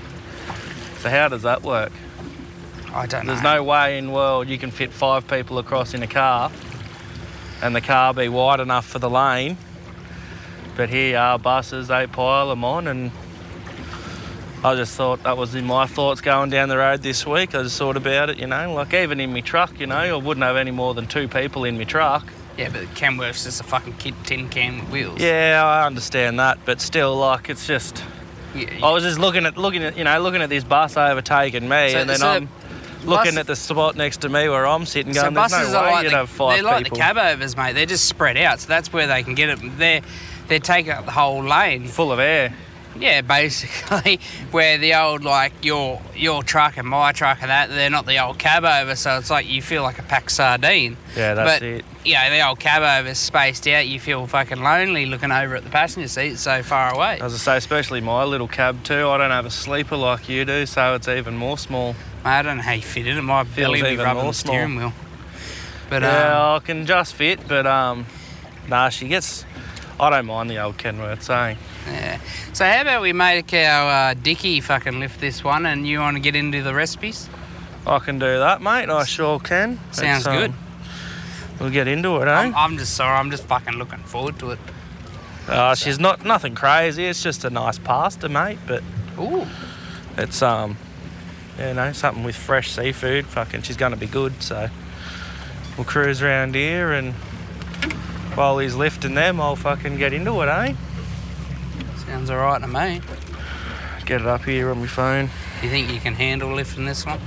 So 0.99 1.09
how 1.09 1.27
does 1.27 1.43
that 1.43 1.63
work? 1.63 1.91
I 2.93 3.05
don't 3.05 3.25
know. 3.25 3.33
There's 3.33 3.43
no 3.43 3.63
way 3.63 3.97
in 3.97 4.07
the 4.07 4.13
world 4.13 4.47
you 4.47 4.57
can 4.57 4.71
fit 4.71 4.91
five 4.91 5.27
people 5.27 5.57
across 5.57 5.93
in 5.93 6.03
a 6.03 6.07
car 6.07 6.51
and 7.61 7.75
the 7.75 7.81
car 7.81 8.13
be 8.13 8.29
wide 8.29 8.59
enough 8.59 8.85
for 8.85 8.99
the 8.99 9.09
lane. 9.09 9.57
But 10.75 10.89
here 10.89 11.17
are 11.17 11.37
buses, 11.37 11.87
they 11.87 12.07
pile 12.07 12.49
them 12.49 12.63
on 12.63 12.87
and 12.87 13.11
I 14.63 14.75
just 14.75 14.95
thought 14.95 15.23
that 15.23 15.35
was 15.35 15.55
in 15.55 15.65
my 15.65 15.87
thoughts 15.87 16.21
going 16.21 16.49
down 16.49 16.69
the 16.69 16.77
road 16.77 17.01
this 17.01 17.27
week. 17.27 17.53
I 17.53 17.63
just 17.63 17.77
thought 17.77 17.97
about 17.97 18.29
it, 18.29 18.37
you 18.37 18.47
know, 18.47 18.73
like 18.73 18.93
even 18.93 19.19
in 19.19 19.33
my 19.33 19.41
truck, 19.41 19.79
you 19.79 19.87
know, 19.87 19.95
I 19.95 20.13
wouldn't 20.15 20.43
have 20.43 20.55
any 20.55 20.71
more 20.71 20.93
than 20.93 21.05
two 21.05 21.27
people 21.27 21.65
in 21.65 21.77
my 21.77 21.83
truck. 21.83 22.25
Yeah, 22.57 22.69
but 22.69 22.83
Kenworth's 22.95 23.43
just 23.45 23.61
a 23.61 23.63
fucking 23.63 23.93
kid 23.93 24.13
tin 24.23 24.47
can 24.49 24.79
with 24.81 24.89
wheels. 24.91 25.19
Yeah, 25.19 25.61
I 25.65 25.85
understand 25.85 26.39
that, 26.39 26.59
but 26.65 26.81
still, 26.81 27.15
like, 27.15 27.49
it's 27.49 27.65
just. 27.65 28.03
Yeah, 28.55 28.67
I 28.83 28.91
was 28.91 29.01
just 29.03 29.17
looking 29.17 29.47
at 29.47 29.57
looking 29.57 29.81
at 29.83 29.97
you 29.97 30.03
know 30.03 30.19
looking 30.21 30.43
at 30.43 30.49
this 30.49 30.63
bus 30.63 30.95
overtaking 30.95 31.67
me, 31.67 31.91
So- 31.91 31.97
and 31.99 32.09
then 32.09 32.17
so- 32.19 32.29
I'm 32.29 32.49
looking 33.03 33.31
Bus- 33.33 33.37
at 33.37 33.47
the 33.47 33.55
spot 33.55 33.95
next 33.95 34.17
to 34.21 34.29
me 34.29 34.47
where 34.47 34.67
I'm 34.67 34.85
sitting, 34.85 35.13
So 35.15 35.23
going, 35.23 35.33
"There's 35.33 35.51
buses 35.51 35.73
no 35.73 35.81
way 35.81 35.91
like 35.91 36.03
you'd 36.03 36.13
the, 36.13 36.17
have 36.17 36.29
five 36.29 36.55
they're 36.57 36.63
like 36.63 36.83
people." 36.83 36.97
the 36.97 37.01
cab 37.03 37.17
overs, 37.17 37.57
mate. 37.57 37.73
They're 37.73 37.87
just 37.87 38.05
spread 38.05 38.37
out, 38.37 38.59
so 38.59 38.67
that's 38.67 38.93
where 38.93 39.07
they 39.07 39.23
can 39.23 39.33
get 39.33 39.49
it. 39.49 39.59
They're 39.79 40.01
they're 40.47 40.59
taking 40.59 40.91
up 40.91 41.05
the 41.05 41.11
whole 41.11 41.41
lane. 41.43 41.87
Full 41.87 42.11
of 42.11 42.19
air. 42.19 42.53
Yeah, 42.99 43.21
basically, 43.21 44.19
where 44.51 44.77
the 44.77 44.95
old 44.95 45.23
like 45.23 45.53
your 45.63 46.01
your 46.15 46.43
truck 46.43 46.77
and 46.77 46.87
my 46.87 47.11
truck 47.11 47.39
and 47.41 47.49
that 47.49 47.69
they're 47.69 47.89
not 47.89 48.05
the 48.05 48.23
old 48.23 48.37
cab 48.37 48.63
over, 48.63 48.95
so 48.95 49.17
it's 49.17 49.29
like 49.29 49.47
you 49.47 49.61
feel 49.61 49.83
like 49.83 49.99
a 49.99 50.03
packed 50.03 50.31
sardine. 50.31 50.97
Yeah, 51.15 51.33
that's 51.33 51.59
but 51.59 51.63
it. 51.63 51.85
you 52.05 52.13
know 52.13 52.29
the 52.29 52.47
old 52.47 52.59
cab 52.59 52.83
over's 52.83 53.17
spaced 53.17 53.67
out. 53.67 53.87
You 53.87 53.99
feel 53.99 54.27
fucking 54.27 54.61
lonely 54.61 55.05
looking 55.05 55.31
over 55.31 55.55
at 55.55 55.63
the 55.63 55.69
passenger 55.69 56.07
seat 56.07 56.37
so 56.37 56.61
far 56.61 56.93
away. 56.93 57.19
As 57.21 57.33
I 57.33 57.37
say, 57.37 57.57
especially 57.57 58.01
my 58.01 58.23
little 58.23 58.47
cab 58.47 58.83
too. 58.83 59.07
I 59.07 59.17
don't 59.17 59.31
have 59.31 59.45
a 59.45 59.51
sleeper 59.51 59.97
like 59.97 60.29
you 60.29 60.45
do, 60.45 60.65
so 60.65 60.95
it's 60.95 61.07
even 61.07 61.35
more 61.35 61.57
small. 61.57 61.95
I 62.23 62.41
don't 62.41 62.57
know 62.57 62.63
how 62.63 62.73
you 62.73 62.81
fit 62.81 63.07
in 63.07 63.17
it. 63.17 63.21
My 63.21 63.43
belly 63.43 63.81
will 63.81 63.87
be 63.87 63.93
even 63.93 64.05
rubbing 64.05 64.23
more 64.23 64.31
the 64.31 64.37
steering 64.37 64.75
wheel. 64.75 64.93
But 65.89 66.03
yeah, 66.03 66.53
um, 66.53 66.55
I 66.55 66.65
can 66.65 66.85
just 66.85 67.15
fit, 67.15 67.47
but 67.47 67.67
um, 67.67 68.05
nah, 68.67 68.89
she 68.89 69.07
gets. 69.07 69.45
I 69.99 70.09
don't 70.09 70.25
mind 70.25 70.49
the 70.49 70.59
old 70.59 70.77
Kenworth 70.77 71.21
saying. 71.23 71.57
Yeah. 71.87 72.19
So 72.53 72.65
how 72.65 72.81
about 72.81 73.01
we 73.01 73.13
make 73.13 73.53
our 73.53 74.11
uh, 74.11 74.13
Dicky 74.13 74.61
fucking 74.61 74.99
lift 74.99 75.19
this 75.19 75.43
one, 75.43 75.65
and 75.65 75.87
you 75.87 75.99
want 75.99 76.17
to 76.17 76.21
get 76.21 76.35
into 76.35 76.61
the 76.61 76.73
recipes? 76.73 77.29
I 77.85 77.99
can 77.99 78.19
do 78.19 78.39
that, 78.39 78.61
mate. 78.61 78.89
I 78.89 79.03
sure 79.03 79.39
can. 79.39 79.79
Sounds 79.91 80.25
um, 80.25 80.37
good. 80.37 80.53
We'll 81.59 81.69
get 81.69 81.87
into 81.87 82.17
it, 82.17 82.27
eh? 82.27 82.31
I'm, 82.31 82.55
I'm 82.55 82.77
just 82.77 82.95
sorry. 82.95 83.17
I'm 83.17 83.31
just 83.31 83.45
fucking 83.45 83.73
looking 83.73 83.99
forward 83.99 84.39
to 84.39 84.51
it. 84.51 84.59
Uh, 85.47 85.75
she's 85.75 85.99
not 85.99 86.23
nothing 86.23 86.55
crazy. 86.55 87.05
It's 87.05 87.21
just 87.21 87.43
a 87.43 87.49
nice 87.49 87.77
pasta, 87.77 88.29
mate. 88.29 88.59
But 88.65 88.83
Ooh. 89.19 89.45
it's 90.17 90.41
um, 90.41 90.77
you 91.59 91.73
know, 91.73 91.91
something 91.91 92.23
with 92.23 92.35
fresh 92.35 92.71
seafood. 92.71 93.25
Fucking, 93.25 93.63
she's 93.63 93.77
gonna 93.77 93.97
be 93.97 94.07
good. 94.07 94.41
So 94.41 94.69
we'll 95.77 95.85
cruise 95.85 96.21
around 96.21 96.55
here, 96.55 96.93
and 96.93 97.13
while 98.35 98.57
he's 98.57 98.75
lifting 98.75 99.15
them, 99.15 99.41
I'll 99.41 99.55
fucking 99.55 99.97
get 99.97 100.13
into 100.13 100.41
it, 100.41 100.47
eh? 100.47 100.73
Sounds 102.13 102.29
alright 102.29 102.61
to 102.61 102.67
me. 102.67 103.01
Get 104.05 104.21
it 104.21 104.27
up 104.27 104.43
here 104.43 104.69
on 104.69 104.81
my 104.81 104.85
phone. 104.85 105.31
You 105.63 105.69
think 105.71 105.89
you 105.89 105.99
can 105.99 106.13
handle 106.13 106.53
lifting 106.53 106.85
this 106.85 107.07
one? 107.07 107.19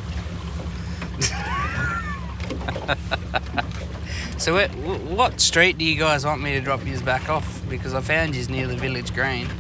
so, 4.39 4.69
what 4.69 5.41
street 5.41 5.77
do 5.77 5.85
you 5.85 5.99
guys 5.99 6.25
want 6.25 6.41
me 6.41 6.53
to 6.53 6.61
drop 6.61 6.87
yous 6.87 7.03
back 7.03 7.29
off? 7.29 7.69
Because 7.69 7.95
I 7.95 8.01
found 8.01 8.37
yous 8.37 8.49
near 8.49 8.69
the 8.69 8.77
village 8.77 9.13
green. 9.13 9.47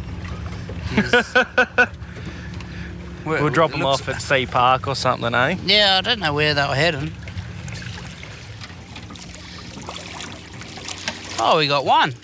Where- 3.24 3.42
We'll 3.42 3.50
drop 3.50 3.72
them 3.72 3.84
off 3.84 4.08
at 4.08 4.22
See 4.22 4.46
Park 4.46 4.86
or 4.86 4.94
something, 4.94 5.34
eh? 5.34 5.56
Yeah, 5.64 5.96
I 5.98 6.02
don't 6.02 6.20
know 6.20 6.34
where 6.34 6.54
they 6.54 6.62
were 6.62 6.76
heading. 6.76 7.10
Oh, 11.40 11.56
we 11.58 11.66
got 11.66 11.84
one. 11.84 12.14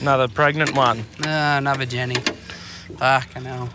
Another 0.00 0.28
pregnant 0.28 0.74
one. 0.74 1.00
Uh, 1.24 1.58
another 1.58 1.86
Jenny. 1.86 2.16
Fucking 2.98 3.44
hell. 3.44 3.70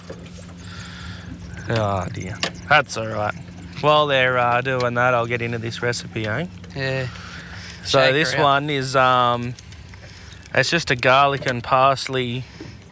Oh 1.70 2.07
dear. 2.13 2.38
That's 2.70 2.97
all 2.97 3.07
right. 3.07 3.36
While 3.82 4.07
they're 4.07 4.38
uh, 4.38 4.61
doing 4.61 4.95
that, 4.95 5.13
I'll 5.13 5.28
get 5.28 5.41
into 5.41 5.57
this 5.57 5.82
recipe, 5.82 6.26
eh? 6.26 6.47
Yeah. 6.76 7.07
So 7.84 7.99
Shake 7.99 8.13
this 8.13 8.36
one 8.36 8.70
is 8.70 8.95
um, 8.95 9.53
it's 10.53 10.70
just 10.70 10.89
a 10.89 10.95
garlic 10.95 11.45
and 11.45 11.63
parsley 11.63 12.43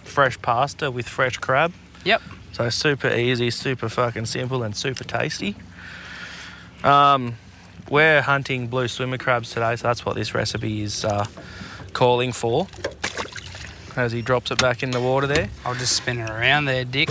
fresh 0.03 0.39
pasta 0.41 0.91
with 0.91 1.07
fresh 1.07 1.37
crab. 1.37 1.73
Yep. 2.03 2.21
So 2.51 2.69
super 2.69 3.11
easy, 3.11 3.49
super 3.49 3.89
fucking 3.89 4.27
simple, 4.27 4.61
and 4.61 4.75
super 4.75 5.03
tasty. 5.03 5.55
Um, 6.83 7.35
we're 7.89 8.21
hunting 8.21 8.67
blue 8.67 8.87
swimmer 8.87 9.17
crabs 9.17 9.49
today, 9.49 9.75
so 9.75 9.87
that's 9.87 10.05
what 10.05 10.15
this 10.15 10.35
recipe 10.35 10.83
is 10.83 11.03
uh, 11.03 11.25
calling 11.93 12.31
for. 12.31 12.67
As 13.95 14.11
he 14.11 14.21
drops 14.21 14.49
it 14.51 14.57
back 14.59 14.81
in 14.83 14.91
the 14.91 14.99
water 14.99 15.27
there. 15.27 15.49
I'll 15.65 15.75
just 15.75 15.95
spin 15.95 16.19
it 16.19 16.29
around 16.29 16.65
there, 16.65 16.83
Dick. 16.83 17.09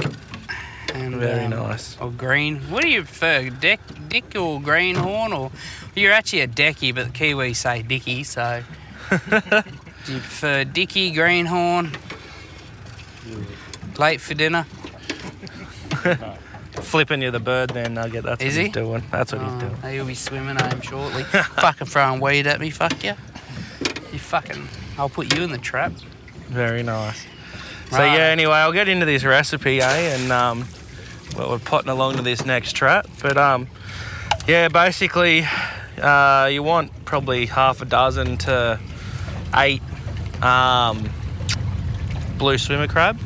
And, 0.95 1.15
Very 1.17 1.45
um, 1.45 1.51
nice. 1.51 1.97
Or 2.01 2.11
green. 2.11 2.57
What 2.71 2.83
do 2.83 2.89
you 2.89 3.03
prefer, 3.03 3.49
Dick, 3.49 3.81
Dick 4.09 4.35
or 4.37 4.61
greenhorn? 4.61 5.33
Or 5.33 5.51
you're 5.95 6.13
actually 6.13 6.41
a 6.41 6.49
Decky, 6.49 6.95
but 6.95 7.13
the 7.13 7.19
Kiwis 7.19 7.57
say 7.57 7.83
Dicky. 7.83 8.25
So 8.25 8.63
do 9.11 10.13
you 10.13 10.19
prefer 10.19 10.65
Dicky, 10.65 11.11
greenhorn? 11.13 11.93
Late 13.99 14.21
for 14.21 14.35
dinner? 14.35 14.65
Flipping 16.73 17.23
you 17.23 17.31
the 17.31 17.39
bird 17.41 17.71
then 17.71 17.97
I 17.97 18.09
get 18.09 18.25
That's 18.25 18.43
Is 18.43 18.55
what 18.55 18.59
he? 18.61 18.65
he's 18.67 18.73
doing. 18.75 19.03
That's 19.11 19.33
what 19.33 19.41
he's 19.43 19.51
Oh, 19.53 19.61
doing. 19.61 19.95
He'll 19.95 20.07
be 20.07 20.15
swimming 20.15 20.57
home 20.57 20.81
shortly. 20.81 21.23
fucking 21.25 21.87
throwing 21.87 22.21
weed 22.21 22.47
at 22.47 22.61
me, 22.61 22.71
fuck 22.71 23.03
you. 23.05 23.15
You 24.13 24.19
fucking. 24.19 24.69
I'll 24.99 25.09
put 25.09 25.35
you 25.35 25.43
in 25.43 25.53
the 25.53 25.59
trap. 25.59 25.93
Very 26.53 26.83
nice. 26.83 27.25
So 27.91 27.99
Right. 27.99 28.15
yeah, 28.19 28.27
anyway, 28.27 28.53
I'll 28.55 28.73
get 28.73 28.89
into 28.89 29.07
this 29.07 29.25
recipe, 29.25 29.81
eh? 29.81 30.15
And 30.15 30.31
um, 30.31 30.67
well, 31.37 31.49
we're 31.51 31.59
potting 31.59 31.89
along 31.91 32.17
to 32.17 32.23
this 32.23 32.45
next 32.45 32.73
trap. 32.75 33.07
But 33.23 33.39
um, 33.39 33.69
yeah, 34.47 34.69
basically, 34.69 35.47
uh, 36.01 36.51
you 36.53 36.63
want 36.63 37.05
probably 37.07 37.47
half 37.47 37.81
a 37.81 37.87
dozen 37.87 38.37
to 38.39 38.79
eight 39.55 39.83
um, 40.43 41.09
blue 42.37 42.59
swimmer 42.59 42.87
crab. 42.89 43.19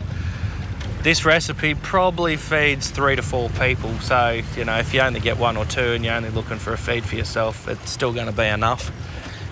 This 1.03 1.25
recipe 1.25 1.75
probably 1.75 2.37
feeds 2.37 2.91
three 2.91 3.17
to 3.17 3.23
four 3.23 3.49
people. 3.51 3.93
So 3.99 4.41
you 4.57 4.65
know, 4.65 4.79
if 4.79 4.95
you 4.95 5.01
only 5.01 5.21
get 5.21 5.37
one 5.37 5.57
or 5.57 5.65
two 5.65 5.81
and 5.81 6.05
you're 6.05 6.15
only 6.15 6.31
looking 6.31 6.59
for 6.59 6.73
a 6.73 6.79
feed 6.79 7.05
for 7.05 7.17
yourself, 7.17 7.67
it's 7.69 7.91
still 7.91 8.13
going 8.13 8.27
to 8.27 8.33
be 8.33 8.47
enough. 8.47 8.93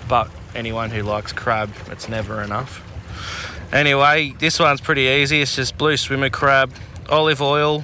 But 0.09 0.31
anyone 0.55 0.91
who 0.91 1.03
likes 1.03 1.33
crab, 1.33 1.73
it's 1.91 2.09
never 2.09 2.41
enough. 2.41 2.83
Anyway, 3.73 4.35
this 4.39 4.59
one's 4.59 4.81
pretty 4.81 5.03
easy. 5.03 5.43
It's 5.43 5.57
just 5.57 5.77
blue 5.77 5.97
swimmer 5.97 6.31
crab, 6.31 6.73
olive 7.09 7.43
oil, 7.43 7.81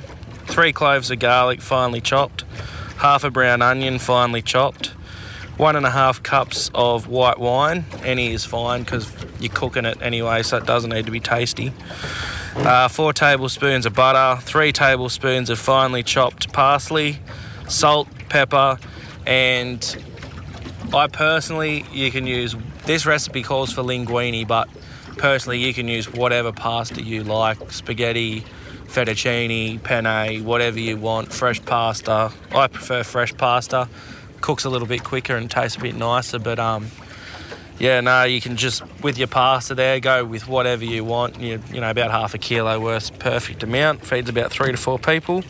three 0.47 0.73
cloves 0.73 1.11
of 1.11 1.19
garlic 1.19 1.61
finely 1.61 2.01
chopped, 2.01 2.43
half 2.99 3.25
a 3.25 3.31
brown 3.31 3.63
onion 3.63 3.99
finely 3.99 4.43
chopped, 4.43 4.89
one 5.57 5.77
and 5.77 5.85
a 5.85 5.91
half 5.91 6.23
cups 6.23 6.71
of 6.75 7.09
white 7.09 7.39
wine. 7.39 7.85
Any 8.05 8.33
is 8.33 8.45
fine 8.45 8.83
because 8.83 9.13
you're 9.41 9.53
cooking 9.53 9.85
it 9.85 10.01
anyway, 10.01 10.43
so 10.43 10.57
it 10.57 10.67
doesn't 10.67 10.91
need 10.91 11.07
to 11.07 11.13
be 11.13 11.21
tasty. 11.21 11.73
Uh, 12.57 12.89
four 12.89 13.13
tablespoons 13.13 13.87
of 13.87 13.95
butter, 13.95 14.41
three 14.43 14.73
tablespoons 14.73 15.51
of 15.51 15.59
finely 15.59 16.03
chopped 16.03 16.53
parsley, 16.53 17.19
salt, 17.69 18.09
pepper, 18.29 18.79
and 19.27 20.03
I 20.93 21.07
personally, 21.07 21.85
you 21.93 22.11
can 22.11 22.27
use 22.27 22.57
this 22.85 23.07
recipe 23.07 23.43
calls 23.43 23.73
for 23.73 23.83
linguine, 23.83 24.47
but 24.49 24.69
personally, 25.21 25.59
you 25.59 25.75
can 25.75 25.87
use 25.87 26.11
whatever 26.11 26.51
pasta 26.51 27.03
you 27.03 27.23
like 27.23 27.71
spaghetti, 27.71 28.43
fettuccine, 28.87 29.81
penne, 29.83 30.43
whatever 30.45 30.79
you 30.79 30.97
want. 30.97 31.31
Fresh 31.33 31.63
pasta. 31.65 32.33
I 32.53 32.67
prefer 32.67 33.05
fresh 33.05 33.37
pasta. 33.37 33.89
Cooks 34.41 34.65
a 34.65 34.71
little 34.71 34.89
bit 34.89 35.05
quicker 35.05 35.37
and 35.37 35.51
tastes 35.51 35.77
a 35.77 35.81
bit 35.81 35.95
nicer, 35.95 36.39
but 36.39 36.59
um, 36.59 36.89
yeah, 37.79 38.01
no, 38.01 38.25
you 38.25 38.41
can 38.41 38.57
just 38.57 38.83
with 39.03 39.19
your 39.19 39.29
pasta 39.29 39.75
there 39.75 40.01
go 40.01 40.25
with 40.25 40.49
whatever 40.49 40.85
you 40.87 41.05
want. 41.05 41.39
You, 41.39 41.63
you 41.71 41.83
know, 41.83 41.91
about 41.91 42.11
half 42.11 42.33
a 42.33 42.39
kilo 42.39 42.81
worth, 42.81 43.19
perfect 43.19 43.63
amount. 43.63 44.07
Feeds 44.07 44.31
about 44.31 44.51
three 44.51 44.73
to 44.73 44.79
four 44.79 44.99
people. 44.99 45.45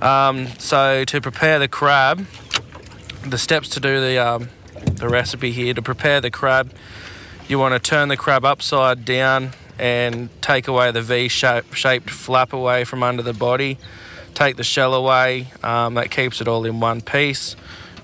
Um, 0.00 0.48
so 0.58 1.04
to 1.04 1.20
prepare 1.20 1.60
the 1.60 1.68
crab, 1.68 2.26
the 3.24 3.38
steps 3.38 3.68
to 3.70 3.80
do 3.80 4.00
the 4.00 4.18
um, 4.18 4.48
the 4.74 5.08
recipe 5.08 5.52
here 5.52 5.72
to 5.72 5.82
prepare 5.82 6.20
the 6.20 6.32
crab 6.32 6.72
you 7.48 7.58
want 7.58 7.74
to 7.74 7.78
turn 7.78 8.08
the 8.08 8.16
crab 8.16 8.44
upside 8.44 9.04
down 9.04 9.52
and 9.78 10.28
take 10.40 10.68
away 10.68 10.90
the 10.90 11.02
V 11.02 11.28
shaped 11.28 12.10
flap 12.10 12.52
away 12.52 12.84
from 12.84 13.02
under 13.02 13.22
the 13.22 13.32
body. 13.32 13.78
Take 14.34 14.56
the 14.56 14.64
shell 14.64 14.94
away 14.94 15.52
um, 15.62 15.94
that 15.94 16.10
keeps 16.10 16.40
it 16.40 16.48
all 16.48 16.64
in 16.64 16.80
one 16.80 17.00
piece. 17.00 17.56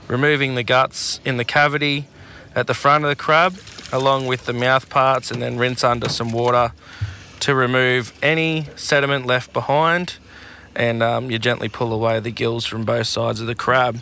Removing 0.08 0.54
the 0.54 0.62
guts 0.62 1.20
in 1.24 1.36
the 1.36 1.44
cavity 1.44 2.06
at 2.54 2.66
the 2.66 2.74
front 2.74 3.04
of 3.04 3.10
the 3.10 3.16
crab 3.16 3.56
along 3.92 4.26
with 4.26 4.44
the 4.44 4.52
mouth 4.52 4.90
parts 4.90 5.30
and 5.30 5.40
then 5.40 5.56
rinse 5.56 5.84
under 5.84 6.08
some 6.08 6.32
water 6.32 6.72
to 7.40 7.54
remove 7.54 8.12
any 8.22 8.66
sediment 8.76 9.26
left 9.26 9.52
behind. 9.52 10.16
And 10.74 11.02
um, 11.02 11.30
you 11.30 11.38
gently 11.38 11.68
pull 11.68 11.92
away 11.92 12.20
the 12.20 12.30
gills 12.30 12.64
from 12.64 12.84
both 12.84 13.06
sides 13.06 13.40
of 13.40 13.46
the 13.46 13.54
crab. 13.54 14.00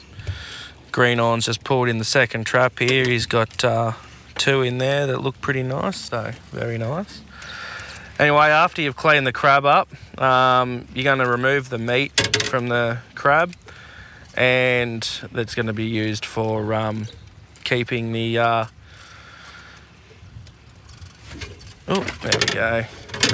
Greenhorn's 0.92 1.46
just 1.46 1.62
pulled 1.62 1.88
in 1.88 1.98
the 1.98 2.04
second 2.04 2.44
trap 2.44 2.78
here. 2.78 3.04
He's 3.04 3.26
got 3.26 3.64
uh, 3.64 3.92
two 4.36 4.62
in 4.62 4.78
there 4.78 5.06
that 5.06 5.20
look 5.20 5.40
pretty 5.40 5.62
nice, 5.62 5.96
so 5.96 6.32
very 6.50 6.78
nice. 6.78 7.22
Anyway, 8.18 8.46
after 8.46 8.80
you've 8.80 8.96
cleaned 8.96 9.26
the 9.26 9.32
crab 9.32 9.66
up, 9.66 9.88
um, 10.20 10.86
you're 10.94 11.04
going 11.04 11.18
to 11.18 11.28
remove 11.28 11.68
the 11.68 11.78
meat 11.78 12.18
from 12.44 12.68
the 12.68 12.98
crab, 13.14 13.54
and 14.34 15.02
that's 15.32 15.54
going 15.54 15.66
to 15.66 15.74
be 15.74 15.84
used 15.84 16.24
for 16.24 16.72
um, 16.72 17.06
keeping 17.64 18.12
the. 18.12 18.38
Uh... 18.38 18.64
Oh, 21.88 22.00
there 22.22 22.40
we 22.40 22.54
go. 22.54 22.84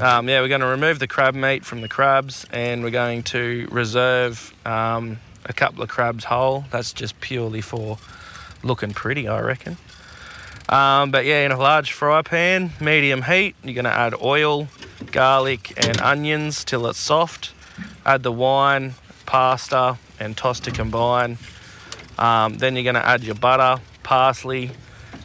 Um, 0.04 0.28
yeah, 0.28 0.40
we're 0.40 0.48
going 0.48 0.62
to 0.62 0.66
remove 0.66 0.98
the 0.98 1.06
crab 1.06 1.34
meat 1.34 1.64
from 1.64 1.80
the 1.80 1.88
crabs, 1.88 2.44
and 2.50 2.82
we're 2.82 2.90
going 2.90 3.22
to 3.24 3.68
reserve 3.70 4.52
um, 4.66 5.18
a 5.44 5.52
couple 5.52 5.82
of 5.82 5.88
crabs 5.88 6.24
whole. 6.24 6.64
That's 6.70 6.92
just 6.92 7.20
purely 7.20 7.60
for 7.60 7.98
looking 8.64 8.94
pretty, 8.94 9.28
I 9.28 9.40
reckon. 9.40 9.76
Um, 10.72 11.10
but 11.10 11.26
yeah, 11.26 11.44
in 11.44 11.52
a 11.52 11.58
large 11.58 11.92
fry 11.92 12.22
pan, 12.22 12.70
medium 12.80 13.20
heat, 13.20 13.54
you're 13.62 13.74
going 13.74 13.84
to 13.84 13.92
add 13.92 14.14
oil, 14.22 14.68
garlic, 15.10 15.74
and 15.76 16.00
onions 16.00 16.64
till 16.64 16.86
it's 16.86 16.98
soft. 16.98 17.52
Add 18.06 18.22
the 18.22 18.32
wine, 18.32 18.94
pasta, 19.26 19.98
and 20.18 20.34
toss 20.34 20.60
to 20.60 20.70
combine. 20.70 21.36
Um, 22.18 22.56
then 22.56 22.74
you're 22.74 22.84
going 22.84 22.94
to 22.94 23.06
add 23.06 23.22
your 23.22 23.34
butter, 23.34 23.82
parsley. 24.02 24.70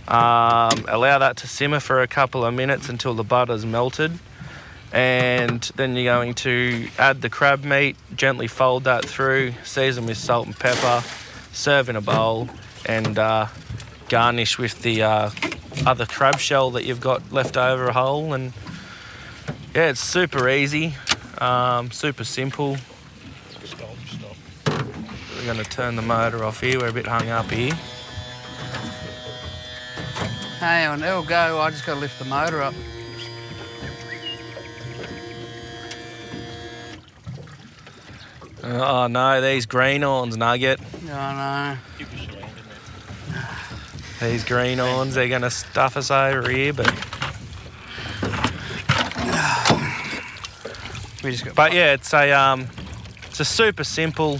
Um, 0.09 0.83
allow 0.89 1.17
that 1.19 1.37
to 1.37 1.47
simmer 1.47 1.79
for 1.79 2.01
a 2.01 2.07
couple 2.07 2.43
of 2.43 2.53
minutes 2.53 2.89
until 2.89 3.13
the 3.13 3.23
butter's 3.23 3.65
melted. 3.65 4.19
And 4.91 5.61
then 5.77 5.95
you're 5.95 6.13
going 6.13 6.33
to 6.35 6.89
add 6.99 7.21
the 7.21 7.29
crab 7.29 7.63
meat, 7.63 7.95
gently 8.13 8.47
fold 8.47 8.83
that 8.83 9.05
through, 9.05 9.53
season 9.63 10.07
with 10.07 10.17
salt 10.17 10.47
and 10.47 10.59
pepper, 10.59 11.05
serve 11.53 11.87
in 11.87 11.95
a 11.95 12.01
bowl, 12.01 12.49
and 12.85 13.17
uh, 13.17 13.47
garnish 14.09 14.57
with 14.57 14.81
the 14.81 15.03
uh, 15.03 15.29
other 15.85 16.05
crab 16.05 16.39
shell 16.39 16.71
that 16.71 16.85
you've 16.85 17.01
got 17.01 17.31
left 17.31 17.57
over 17.57 17.91
whole. 17.91 18.33
And 18.33 18.53
yeah, 19.75 19.89
it's 19.89 19.99
super 19.99 20.49
easy, 20.49 20.95
um, 21.39 21.91
super 21.91 22.23
simple. 22.23 22.77
Stop, 23.63 23.89
stop. 24.05 24.85
We're 25.35 25.45
going 25.45 25.63
to 25.63 25.69
turn 25.69 25.95
the 25.95 26.01
motor 26.01 26.43
off 26.43 26.61
here. 26.61 26.79
We're 26.79 26.89
a 26.89 26.93
bit 26.93 27.07
hung 27.07 27.29
up 27.29 27.49
here. 27.51 27.73
Hang 30.59 30.87
on, 30.87 31.03
it'll 31.03 31.23
go. 31.23 31.59
I 31.59 31.69
just 31.69 31.85
got 31.85 31.95
to 31.95 31.99
lift 31.99 32.17
the 32.19 32.25
motor 32.25 32.61
up. 32.61 32.73
Oh 38.63 39.07
no, 39.07 39.39
these 39.39 39.65
green 39.65 40.01
greenhorns 40.01 40.35
nugget. 40.35 40.79
I 41.09 41.77
Give 41.97 42.13
us 42.13 42.27
your 42.27 42.35
hand 42.41 42.57
in 42.57 42.63
there. 44.19 44.29
green 44.29 44.77
greenhorns, 44.77 45.15
they're 45.15 45.29
going 45.29 45.41
to 45.41 45.51
stuff 45.51 45.97
us 45.97 46.11
over 46.11 46.49
here. 46.49 46.73
But. 46.73 46.87
We 51.23 51.31
just 51.31 51.45
got. 51.45 51.55
but 51.55 51.73
yeah, 51.73 51.93
it's 51.93 52.13
a 52.13 52.31
um, 52.31 52.67
it's 53.27 53.39
a 53.39 53.45
super 53.45 53.83
simple. 53.83 54.39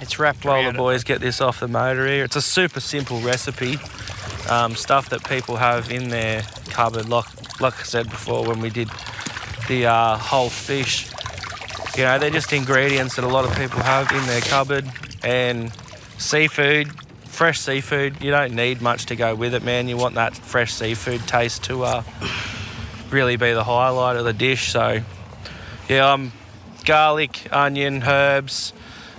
it's 0.00 0.18
wrapped 0.18 0.44
While 0.44 0.56
around 0.56 0.64
the 0.64 0.70
it. 0.70 0.76
boys 0.76 1.04
get 1.04 1.20
this 1.20 1.40
off 1.40 1.60
the 1.60 1.68
motor 1.68 2.06
here, 2.06 2.24
it's 2.24 2.36
a 2.36 2.42
super 2.42 2.80
simple 2.80 3.20
recipe. 3.20 3.78
Um, 4.50 4.76
stuff 4.76 5.08
that 5.08 5.24
people 5.24 5.56
have 5.56 5.90
in 5.90 6.10
their 6.10 6.42
cupboard, 6.68 7.08
like 7.08 7.24
like 7.60 7.80
I 7.80 7.82
said 7.84 8.10
before 8.10 8.46
when 8.46 8.60
we 8.60 8.68
did 8.68 8.90
the 9.68 9.86
uh, 9.86 10.18
whole 10.18 10.50
fish. 10.50 11.10
You 11.96 12.04
know, 12.04 12.18
they're 12.18 12.30
just 12.30 12.52
ingredients 12.52 13.16
that 13.16 13.24
a 13.24 13.28
lot 13.28 13.44
of 13.44 13.56
people 13.56 13.80
have 13.80 14.10
in 14.12 14.26
their 14.26 14.40
cupboard. 14.40 14.84
And 15.22 15.72
seafood, 16.18 16.90
fresh 17.34 17.58
seafood, 17.60 18.22
you 18.22 18.30
don't 18.30 18.54
need 18.54 18.80
much 18.80 19.06
to 19.06 19.16
go 19.16 19.34
with 19.34 19.54
it, 19.54 19.62
man. 19.62 19.88
You 19.88 19.96
want 19.96 20.14
that 20.14 20.36
fresh 20.36 20.72
seafood 20.72 21.26
taste 21.26 21.64
to 21.64 21.82
uh, 21.82 22.02
really 23.10 23.36
be 23.36 23.52
the 23.52 23.64
highlight 23.64 24.16
of 24.16 24.24
the 24.24 24.32
dish. 24.32 24.72
So, 24.72 25.00
yeah, 25.88 26.12
I'm 26.12 26.32
garlic, 26.84 27.48
onion, 27.52 28.02
herbs. 28.04 28.72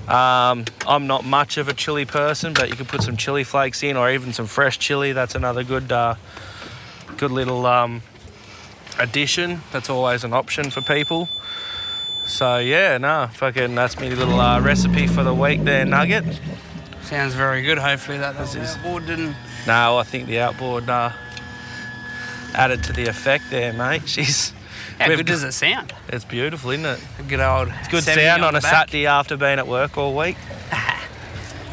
Um, 0.08 0.66
I'm 0.88 1.08
not 1.08 1.26
much 1.26 1.58
of 1.58 1.68
a 1.68 1.74
chili 1.74 2.06
person, 2.06 2.54
but 2.54 2.70
you 2.70 2.76
could 2.76 2.88
put 2.88 3.04
some 3.04 3.18
chili 3.18 3.44
flakes 3.44 3.84
in, 3.84 3.98
or 3.98 4.10
even 4.10 4.34
some 4.34 4.48
fresh 4.48 4.80
chili. 4.80 5.12
That's 5.12 5.36
another 5.36 5.64
good, 5.64 5.92
uh, 5.92 6.16
good 7.18 7.32
little 7.32 7.66
um, 7.66 8.02
addition. 8.98 9.62
That's 9.74 9.90
always 9.90 10.24
an 10.24 10.32
option 10.32 10.72
for 10.72 10.82
people. 10.82 11.28
So 12.26 12.58
yeah, 12.58 12.98
no, 12.98 13.30
fucking 13.34 13.76
that's 13.76 14.00
me 14.00 14.10
little 14.10 14.40
uh, 14.40 14.62
recipe 14.62 15.06
for 15.06 15.24
the 15.24 15.34
week 15.34 15.64
there, 15.64 15.86
Nugget. 15.86 16.40
Sounds 17.06 17.34
very 17.36 17.62
good. 17.62 17.78
Hopefully 17.78 18.18
that 18.18 18.38
This 18.38 18.54
this 18.54 18.72
is- 18.72 18.78
board 18.78 19.06
didn't. 19.06 19.36
No, 19.68 19.98
I 19.98 20.04
think 20.04 20.28
the 20.28 20.40
outboard 20.40 20.90
uh, 20.90 21.12
added 22.54 22.84
to 22.86 22.94
the 22.94 23.08
effect 23.08 23.46
there, 23.50 23.74
mate. 23.74 24.04
She's 24.08 24.54
How 25.00 25.08
good 25.08 25.26
does 25.26 25.44
it 25.44 25.52
sound? 25.54 25.94
it's 26.10 26.26
beautiful, 26.26 26.72
isn't 26.72 26.86
it? 26.86 27.00
A 27.20 27.24
good 27.24 27.40
old. 27.40 27.70
It's 27.80 27.88
good 27.90 28.04
sound 28.04 28.44
on 28.44 28.54
the 28.54 28.60
a 28.60 28.62
back. 28.62 28.72
Saturday 28.72 29.06
after 29.08 29.38
being 29.38 29.60
at 29.60 29.68
work 29.68 29.98
all 29.98 30.16
week. 30.16 30.38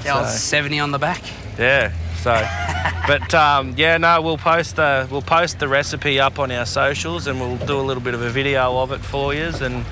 The 0.03 0.09
old 0.17 0.27
So- 0.27 0.37
70 0.37 0.81
on 0.81 0.91
the 0.91 0.99
back. 0.99 1.23
Yeah. 1.57 1.93
So, 2.23 2.33
but 3.07 3.33
um, 3.35 3.75
yeah, 3.77 3.97
no, 3.99 4.21
we'll 4.21 4.37
post 4.37 4.75
the 4.77 5.07
we'll 5.11 5.23
post 5.23 5.61
the 5.61 5.69
recipe 5.69 6.19
up 6.19 6.41
on 6.41 6.51
our 6.51 6.67
socials, 6.67 7.29
and 7.29 7.39
we'll 7.41 7.57
do 7.69 7.79
a 7.79 7.83
little 7.83 8.03
bit 8.03 8.15
of 8.15 8.21
a 8.23 8.29
video 8.31 8.79
of 8.79 8.91
it 8.91 8.99
for 9.01 9.33
you. 9.33 9.53
And 9.61 9.85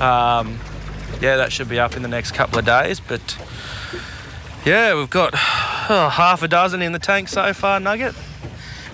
um, 0.00 0.58
yeah, 1.22 1.36
that 1.36 1.52
should 1.52 1.70
be 1.70 1.78
up 1.80 1.96
in 1.96 2.02
the 2.02 2.08
next 2.08 2.32
couple 2.32 2.58
of 2.58 2.66
days. 2.66 3.00
But 3.00 3.38
yeah, 4.64 4.94
we've 4.94 5.10
got 5.10 5.34
oh, 5.34 6.10
half 6.12 6.42
a 6.42 6.48
dozen 6.48 6.82
in 6.82 6.92
the 6.92 6.98
tank 6.98 7.28
so 7.28 7.52
far, 7.52 7.80
Nugget. 7.80 8.14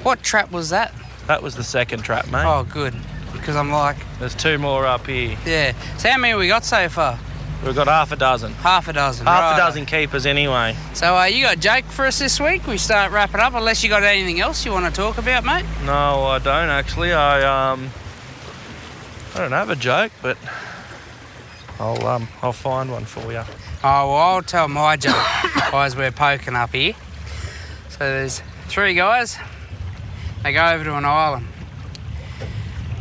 What 0.02 0.22
trap 0.22 0.50
was 0.50 0.70
that? 0.70 0.94
That 1.26 1.42
was 1.42 1.54
the 1.54 1.64
second 1.64 2.02
trap, 2.02 2.26
mate. 2.30 2.44
Oh, 2.44 2.64
good. 2.64 2.94
Because 3.32 3.56
I'm 3.56 3.70
like, 3.70 3.96
There's 4.18 4.34
two 4.34 4.58
more 4.58 4.86
up 4.86 5.06
here. 5.06 5.36
yeah. 5.46 5.72
So 5.98 6.10
how 6.10 6.18
many 6.18 6.34
we 6.34 6.48
got 6.48 6.64
so 6.64 6.88
far? 6.88 7.18
We've 7.64 7.74
got 7.74 7.88
half 7.88 8.10
a 8.10 8.16
dozen. 8.16 8.52
Half 8.54 8.88
a 8.88 8.94
dozen. 8.94 9.26
Half 9.26 9.42
right. 9.42 9.54
a 9.54 9.56
dozen 9.58 9.84
keepers 9.84 10.24
anyway. 10.24 10.74
So 10.94 11.16
uh, 11.16 11.24
you 11.24 11.44
got 11.44 11.58
Jake 11.58 11.84
for 11.84 12.06
us 12.06 12.18
this 12.18 12.40
week. 12.40 12.66
We 12.66 12.78
start 12.78 13.12
wrapping 13.12 13.40
up. 13.40 13.52
Unless 13.52 13.84
you 13.84 13.90
got 13.90 14.02
anything 14.02 14.40
else 14.40 14.64
you 14.64 14.72
want 14.72 14.86
to 14.86 14.92
talk 14.92 15.18
about, 15.18 15.44
mate. 15.44 15.66
No, 15.84 16.22
I 16.24 16.38
don't 16.38 16.70
actually. 16.70 17.12
I 17.12 17.72
um, 17.72 17.90
I 19.34 19.38
don't 19.38 19.52
have 19.52 19.68
a 19.68 19.76
joke, 19.76 20.10
but 20.22 20.38
I'll 21.78 22.06
um, 22.06 22.28
I'll 22.40 22.54
find 22.54 22.90
one 22.90 23.04
for 23.04 23.30
you. 23.30 23.42
Oh, 23.82 24.08
well, 24.08 24.16
I'll 24.16 24.42
tell 24.42 24.68
my 24.68 24.96
joke 24.96 25.14
guys 25.72 25.96
we're 25.96 26.10
poking 26.10 26.54
up 26.54 26.74
here. 26.74 26.92
So 27.88 28.00
there's 28.00 28.42
three 28.68 28.92
guys. 28.92 29.38
They 30.42 30.52
go 30.52 30.66
over 30.66 30.84
to 30.84 30.96
an 30.96 31.06
island. 31.06 31.46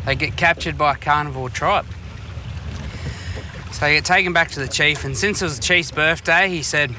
They 0.06 0.16
get 0.16 0.38
captured 0.38 0.78
by 0.78 0.94
a 0.94 0.96
carnivore 0.96 1.50
tribe. 1.50 1.86
So 3.74 3.82
they 3.82 3.96
get 3.96 4.06
taken 4.06 4.32
back 4.32 4.52
to 4.52 4.62
the 4.62 4.70
chief, 4.70 5.04
and 5.04 5.18
since 5.18 5.42
it 5.42 5.46
was 5.46 5.58
the 5.58 5.64
chief's 5.64 5.92
birthday, 5.92 6.48
he 6.48 6.64
said, 6.64 6.96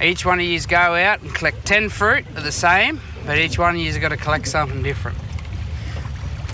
each 0.00 0.24
one 0.24 0.40
of 0.40 0.46
yous 0.46 0.64
go 0.64 0.78
out 0.78 1.20
and 1.20 1.34
collect 1.34 1.66
10 1.66 1.90
fruit 1.90 2.26
of 2.28 2.44
the 2.44 2.52
same, 2.52 2.98
but 3.26 3.36
each 3.36 3.58
one 3.58 3.74
of 3.74 3.80
yous 3.80 3.98
got 3.98 4.08
to 4.08 4.16
collect 4.16 4.48
something 4.48 4.82
different. 4.82 5.18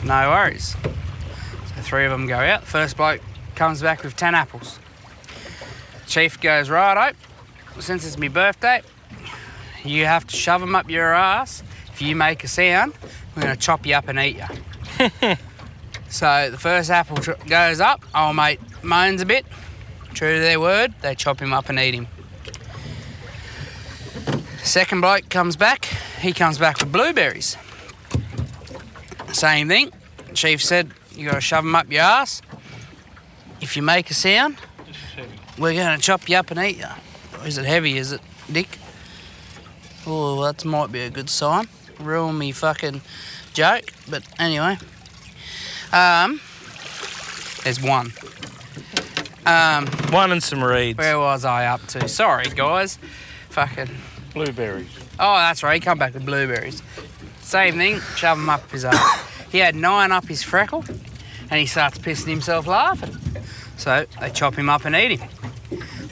No 0.03 0.31
worries. 0.31 0.74
So 0.83 1.83
three 1.83 2.05
of 2.05 2.11
them 2.11 2.26
go 2.26 2.39
out. 2.39 2.64
First 2.64 2.97
bloke 2.97 3.20
comes 3.55 3.81
back 3.81 4.03
with 4.03 4.16
10 4.16 4.35
apples. 4.35 4.81
Chief 6.09 6.41
goes, 6.41 6.71
righto, 6.71 7.15
since 7.81 8.07
it's 8.07 8.17
my 8.17 8.29
birthday, 8.29 8.81
you 9.85 10.07
have 10.07 10.27
to 10.27 10.35
shove 10.35 10.63
them 10.63 10.75
up 10.75 10.89
your 10.89 11.13
ass. 11.13 11.63
If 11.93 12.01
you 12.01 12.17
make 12.17 12.43
a 12.43 12.49
sound, 12.49 12.95
we're 13.37 13.43
going 13.43 13.55
to 13.55 13.61
chop 13.61 13.85
you 13.85 13.95
up 13.95 14.09
and 14.09 14.19
eat 14.19 14.39
you. 14.39 15.09
so 16.09 16.51
the 16.51 16.57
first 16.57 16.91
apple 16.91 17.19
goes 17.47 17.81
up, 17.81 18.03
old 18.17 18.37
mate 18.37 18.59
moans 18.83 19.21
a 19.21 19.27
bit. 19.27 19.45
True 20.15 20.33
to 20.33 20.41
their 20.41 20.59
word, 20.59 20.95
they 21.03 21.15
chop 21.15 21.41
him 21.41 21.53
up 21.53 21.69
and 21.69 21.79
eat 21.79 21.95
him. 21.95 22.09
Second 24.63 25.03
bloke 25.03 25.29
comes 25.29 25.57
back, 25.57 25.85
he 26.21 26.33
comes 26.33 26.57
back 26.57 26.81
with 26.81 26.91
blueberries. 26.91 27.59
Same 29.33 29.69
thing. 29.69 29.93
Chief 30.33 30.65
said, 30.65 30.91
you 31.13 31.27
got 31.27 31.35
to 31.35 31.41
shove 31.43 31.65
them 31.65 31.75
up 31.75 31.93
your 31.93 32.01
ass. 32.01 32.41
If 33.61 33.77
you 33.77 33.83
make 33.83 34.11
a 34.11 34.15
sound, 34.15 34.57
This 34.57 34.57
is 34.57 34.59
heavy. 34.59 34.68
We're 35.59 35.75
going 35.75 35.97
to 35.97 36.03
chop 36.03 36.29
you 36.29 36.37
up 36.37 36.51
and 36.51 36.61
eat 36.61 36.79
you. 36.79 36.87
Is 37.47 37.59
it 37.59 37.65
heavy, 37.65 37.97
is 37.99 38.13
it, 38.13 38.21
Dick? 38.51 38.79
Oh, 40.07 40.43
that 40.45 40.65
might 40.65 40.91
be 40.93 41.01
a 41.01 41.11
good 41.11 41.29
sign. 41.29 41.69
Ruin 42.01 42.37
me 42.39 42.53
fucking 42.53 43.01
joke. 43.53 43.85
But 44.09 44.23
anyway. 44.39 44.79
Um, 45.93 46.41
there's 47.65 47.81
one. 47.83 48.13
Um, 49.47 49.87
One 50.11 50.33
and 50.33 50.43
some 50.43 50.63
reeds. 50.63 50.99
where 50.99 51.19
was 51.19 51.45
I 51.45 51.67
up 51.67 51.85
to? 51.89 52.09
Sorry, 52.09 52.45
guys. 52.55 52.99
Fucking. 53.51 53.89
Blueberries. 54.35 54.91
Oh, 55.19 55.35
that's 55.37 55.63
right. 55.63 55.75
He 55.75 55.81
come 55.81 55.99
back 55.99 56.15
with 56.15 56.27
blueberries. 56.27 56.83
Same 57.41 57.77
thing. 57.77 58.01
Shove 58.17 58.39
him 58.39 58.51
up 58.51 58.71
his 58.71 58.85
ass. 58.85 59.25
He 59.51 59.59
had 59.59 59.75
nine 59.75 60.13
up 60.13 60.27
his 60.29 60.43
freckle, 60.43 60.85
and 61.51 61.59
he 61.59 61.65
starts 61.65 61.97
pissing 61.99 62.29
himself 62.29 62.67
laughing. 62.67 63.17
So 63.79 64.05
they 64.20 64.31
chop 64.31 64.55
him 64.57 64.68
up 64.68 64.85
and 64.85 64.95
eat 64.95 65.18
him. 65.18 65.29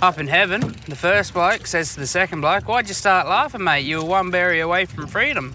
Up 0.01 0.19
in 0.19 0.29
heaven, 0.29 0.61
the 0.89 0.97
first 0.97 1.35
bloke 1.35 1.67
says 1.67 1.95
to 1.95 2.01
the 2.01 2.07
second 2.07 2.41
bloke, 2.41 2.69
"Why'd 2.69 2.89
you 2.89 2.95
start 2.95 3.27
laughing, 3.27 3.65
mate? 3.65 3.81
You 3.85 3.99
were 3.99 4.05
one 4.05 4.31
berry 4.31 4.61
away 4.61 4.85
from 4.87 5.07
freedom." 5.07 5.55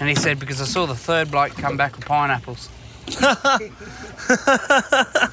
And 0.00 0.08
he 0.08 0.14
said, 0.14 0.38
"Because 0.40 0.60
I 0.60 0.64
saw 0.64 0.86
the 0.86 0.94
third 0.94 1.30
bloke 1.30 1.54
come 1.56 1.76
back 1.76 1.96
with 1.96 2.04
pineapples." 2.06 2.68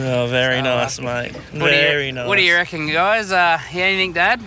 Oh, 0.00 0.28
very 0.28 0.58
So, 0.58 0.62
nice, 0.62 1.00
mate. 1.00 1.32
What 1.34 1.70
very 1.70 2.06
you, 2.06 2.12
nice. 2.12 2.28
What 2.28 2.36
do 2.36 2.42
you 2.44 2.54
reckon, 2.54 2.86
guys? 2.88 3.32
Uh, 3.32 3.58
you 3.72 3.82
anything, 3.82 4.12
Dad? 4.12 4.40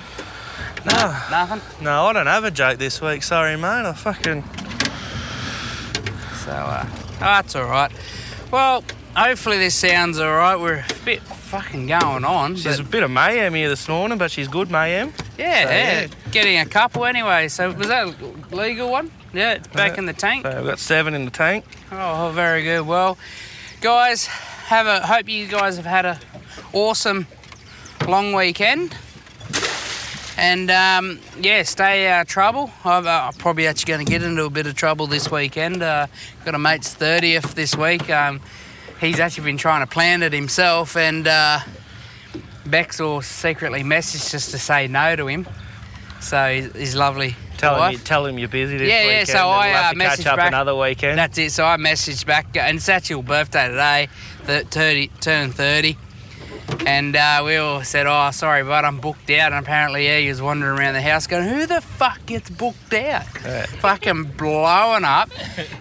No, 0.85 0.93
Nothing. 1.29 1.61
no, 1.83 2.05
I 2.05 2.13
don't 2.13 2.25
have 2.27 2.45
a 2.45 2.51
joke 2.51 2.77
this 2.79 3.01
week. 3.01 3.21
Sorry, 3.21 3.57
mate. 3.57 3.85
I 3.85 3.91
fucking. 3.91 4.43
So 6.45 6.51
uh, 6.51 6.85
oh, 6.87 7.15
that's 7.19 7.53
all 7.57 7.65
right. 7.65 7.91
Well, 8.49 8.85
hopefully 9.15 9.57
this 9.57 9.75
sounds 9.75 10.19
all 10.19 10.31
right. 10.31 10.55
We're 10.59 10.75
a 10.79 10.85
bit 11.05 11.21
fucking 11.21 11.87
going 11.87 12.23
on. 12.25 12.55
She's 12.55 12.79
a 12.79 12.83
bit 12.83 13.03
of 13.03 13.11
mayhem 13.11 13.53
here 13.53 13.69
this 13.69 13.87
morning, 13.87 14.17
but 14.17 14.31
she's 14.31 14.47
good 14.47 14.69
mayhem. 14.71 15.13
yeah, 15.37 15.63
so, 15.65 15.69
yeah, 15.69 16.01
yeah. 16.01 16.07
getting 16.31 16.57
a 16.59 16.65
couple 16.65 17.05
anyway. 17.05 17.47
So 17.47 17.71
was 17.71 17.87
that 17.87 18.07
a 18.07 18.55
legal 18.55 18.89
one? 18.91 19.11
Yeah, 19.33 19.53
it's 19.53 19.67
back 19.69 19.93
Yeah. 19.93 19.99
in 19.99 20.05
the 20.05 20.13
tank. 20.13 20.45
So 20.45 20.55
we've 20.55 20.65
got 20.65 20.79
seven 20.79 21.13
in 21.13 21.25
the 21.25 21.31
tank. 21.31 21.65
Oh, 21.91 22.31
very 22.33 22.63
good. 22.63 22.81
Well, 22.85 23.17
guys, 23.81 24.25
have 24.25 24.87
a 24.87 25.05
hope 25.05 25.29
you 25.29 25.47
guys 25.47 25.77
have 25.77 25.85
had 25.85 26.05
a 26.05 26.19
awesome 26.73 27.27
long 28.07 28.33
weekend. 28.33 28.95
And 30.37 30.71
um, 30.71 31.19
yeah, 31.39 31.61
stay 31.63 32.07
out 32.07 32.21
of 32.21 32.27
trouble. 32.27 32.71
I've, 32.83 33.05
uh, 33.05 33.29
I'm 33.31 33.33
probably 33.33 33.67
actually 33.67 33.93
going 33.93 34.05
to 34.05 34.09
get 34.11 34.23
into 34.23 34.43
a 34.43 34.49
bit 34.49 34.65
of 34.65 34.73
trouble 34.75 35.05
this 35.05 35.29
weekend. 35.29 35.83
Uh, 35.83 36.07
got 36.45 36.55
a 36.55 36.59
mate's 36.59 36.95
30th 36.95 37.53
this 37.53 37.75
week. 37.75 38.09
Um, 38.09 38.39
he's 39.01 39.19
actually 39.19 39.43
been 39.45 39.57
trying 39.57 39.81
to 39.85 39.91
plan 39.91 40.23
it 40.23 40.31
himself, 40.31 40.95
and 40.95 41.27
uh, 41.27 41.59
Bexel 42.65 43.21
secretly 43.21 43.81
messaged 43.83 44.33
us 44.33 44.51
to 44.51 44.57
say 44.59 44.87
no 44.87 45.15
to 45.15 45.27
him. 45.27 45.47
So 46.21 46.53
he's, 46.53 46.73
he's 46.75 46.95
lovely. 46.95 47.35
Tell 47.57 47.83
him, 47.83 47.91
you, 47.93 47.97
tell 47.99 48.25
him 48.25 48.39
you're 48.39 48.47
busy 48.47 48.77
this 48.77 48.89
Yeah, 48.89 49.01
yeah, 49.01 49.07
weekend. 49.07 49.27
so 49.29 49.37
and 49.37 49.49
I, 49.49 49.91
we'll 49.93 50.01
uh, 50.01 50.05
catch 50.15 50.25
up 50.25 50.37
back- 50.37 50.47
another 50.47 50.75
weekend. 50.75 51.17
That's 51.17 51.37
it. 51.37 51.51
So 51.51 51.65
I 51.65 51.77
messaged 51.77 52.25
back, 52.25 52.55
and 52.57 52.77
it's 52.77 52.89
actually 52.89 53.15
your 53.15 53.23
birthday 53.23 53.67
today, 53.67 54.07
the 54.45 54.61
30, 54.65 55.07
turn 55.19 55.51
30. 55.51 55.97
And 56.85 57.15
uh, 57.15 57.43
we 57.45 57.57
all 57.57 57.83
said, 57.83 58.07
oh, 58.07 58.31
sorry, 58.31 58.63
but 58.63 58.85
I'm 58.85 58.99
booked 58.99 59.29
out. 59.29 59.51
And 59.51 59.63
apparently, 59.63 60.05
yeah, 60.05 60.19
he 60.19 60.29
was 60.29 60.41
wandering 60.41 60.79
around 60.79 60.93
the 60.95 61.01
house 61.01 61.27
going, 61.27 61.47
who 61.47 61.65
the 61.67 61.79
fuck 61.81 62.25
gets 62.25 62.49
booked 62.49 62.93
out? 62.93 63.25
Yeah. 63.43 63.65
Fucking 63.65 64.23
blowing 64.37 65.03
up. 65.03 65.29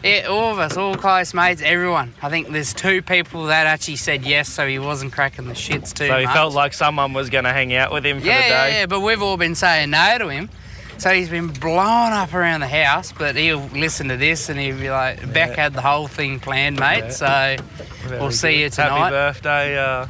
Yeah, 0.04 0.26
all 0.28 0.52
of 0.52 0.58
us, 0.58 0.76
all 0.76 0.96
close 0.96 1.32
mates, 1.32 1.62
everyone. 1.62 2.12
I 2.22 2.28
think 2.28 2.48
there's 2.48 2.74
two 2.74 3.00
people 3.02 3.44
that 3.46 3.66
actually 3.66 3.96
said 3.96 4.24
yes, 4.24 4.48
so 4.48 4.66
he 4.66 4.78
wasn't 4.78 5.12
cracking 5.12 5.46
the 5.46 5.54
shits 5.54 5.94
too 5.94 6.08
so 6.08 6.18
he 6.18 6.26
much. 6.26 6.34
felt 6.34 6.54
like 6.54 6.74
someone 6.74 7.12
was 7.12 7.30
going 7.30 7.44
to 7.44 7.52
hang 7.52 7.72
out 7.74 7.92
with 7.92 8.04
him 8.04 8.20
for 8.20 8.26
yeah, 8.26 8.36
the 8.36 8.42
day. 8.42 8.48
yeah, 8.48 8.78
yeah, 8.80 8.86
but 8.86 9.00
we've 9.00 9.22
all 9.22 9.36
been 9.38 9.54
saying 9.54 9.90
no 9.90 10.18
to 10.18 10.28
him. 10.28 10.50
So 10.98 11.08
he's 11.10 11.30
been 11.30 11.48
blowing 11.48 12.12
up 12.12 12.34
around 12.34 12.60
the 12.60 12.68
house, 12.68 13.10
but 13.12 13.34
he'll 13.34 13.64
listen 13.68 14.08
to 14.08 14.18
this 14.18 14.50
and 14.50 14.60
he'll 14.60 14.76
be 14.76 14.90
like, 14.90 15.32
Beck 15.32 15.56
had 15.56 15.72
the 15.72 15.80
whole 15.80 16.08
thing 16.08 16.40
planned, 16.40 16.78
mate. 16.78 17.04
Yeah. 17.04 17.08
So 17.08 17.56
Very 18.02 18.20
We'll 18.20 18.30
see 18.32 18.52
good. 18.56 18.58
you 18.60 18.68
tonight. 18.70 18.98
Happy 18.98 19.10
birthday, 19.12 19.78
uh, 19.78 20.06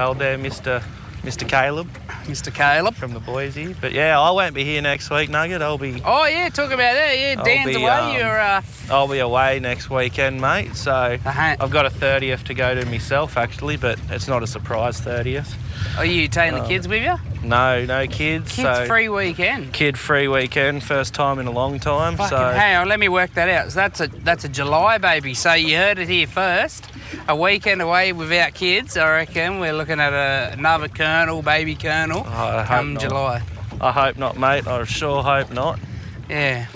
old 0.00 0.18
there, 0.18 0.36
Mr. 0.38 0.82
Mr. 1.22 1.46
Caleb 1.46 1.86
Mr. 2.24 2.52
Caleb. 2.54 2.94
from 2.94 3.12
the 3.12 3.20
Boise. 3.20 3.74
But 3.74 3.92
yeah, 3.92 4.18
I 4.18 4.30
won't 4.30 4.54
be 4.54 4.64
here 4.64 4.80
next 4.80 5.10
week, 5.10 5.28
Nugget. 5.28 5.60
I'll 5.60 5.76
be 5.76 6.00
Oh 6.04 6.24
yeah, 6.26 6.48
talk 6.48 6.70
about 6.70 6.94
that. 6.94 7.18
Yeah, 7.18 7.34
I'll 7.38 7.44
Dan's 7.44 7.76
be, 7.76 7.82
away. 7.82 7.90
um, 7.90 8.16
You're 8.16 8.40
uh, 8.40 8.62
I'll 8.90 9.06
be 9.08 9.18
away 9.18 9.60
next 9.60 9.90
weekend, 9.90 10.40
mate. 10.40 10.74
So 10.76 10.92
uh, 10.92 11.56
I've 11.60 11.70
got 11.70 11.84
a 11.84 11.90
30th 11.90 12.44
to 12.44 12.54
go 12.54 12.74
to 12.74 12.86
myself 12.86 13.36
actually, 13.36 13.76
but 13.76 13.98
it's 14.08 14.28
not 14.28 14.42
a 14.42 14.46
surprise 14.46 15.00
30th. 15.02 15.54
Are 15.96 16.04
you 16.04 16.28
taking 16.28 16.54
the 16.54 16.62
um, 16.62 16.68
kids 16.68 16.88
with 16.88 17.02
you? 17.02 17.16
No, 17.42 17.84
no 17.84 18.06
kids. 18.06 18.54
Kids 18.54 18.78
so 18.78 18.86
free 18.86 19.08
weekend. 19.08 19.72
kid 19.72 19.98
free 19.98 20.28
weekend, 20.28 20.84
first 20.84 21.14
time 21.14 21.38
in 21.38 21.46
a 21.46 21.50
long 21.50 21.78
time. 21.78 22.16
Fucking 22.16 22.36
so 22.36 22.36
hang 22.36 22.76
on, 22.76 22.88
let 22.88 23.00
me 23.00 23.08
work 23.08 23.34
that 23.34 23.48
out. 23.48 23.72
So 23.72 23.76
that's 23.76 24.00
a 24.00 24.08
that's 24.08 24.44
a 24.44 24.48
July 24.48 24.98
baby. 24.98 25.34
So 25.34 25.54
you 25.54 25.76
heard 25.76 25.98
it 25.98 26.08
here 26.08 26.26
first. 26.26 26.84
A 27.28 27.34
weekend 27.34 27.82
away 27.82 28.12
without 28.12 28.54
kids. 28.54 28.96
I 28.96 29.10
reckon 29.10 29.58
we're 29.58 29.72
looking 29.72 30.00
at 30.00 30.12
a, 30.12 30.52
another 30.52 30.88
Colonel, 30.88 31.42
baby 31.42 31.74
Colonel, 31.74 32.24
I 32.24 32.58
hope 32.58 32.66
come 32.66 32.94
not. 32.94 33.02
July. 33.02 33.42
I 33.80 33.92
hope 33.92 34.18
not, 34.18 34.38
mate. 34.38 34.66
I 34.66 34.84
sure 34.84 35.22
hope 35.22 35.50
not. 35.50 35.80
Yeah. 36.28 36.66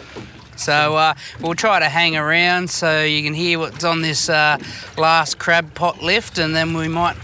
So 0.57 0.97
uh, 0.97 1.15
we'll 1.41 1.55
try 1.55 1.81
to 1.81 1.89
hang 1.89 2.17
around 2.17 2.71
so 2.71 3.03
you 3.03 3.23
can 3.23 3.35
hear 3.35 3.59
what's 3.59 3.85
on 3.85 4.03
this 4.03 4.29
uh, 4.29 4.59
last 4.97 5.39
crab 5.39 5.75
pot 5.75 6.03
lift, 6.03 6.39
and 6.39 6.55
then 6.55 6.75
we 6.75 6.89
might 6.89 7.17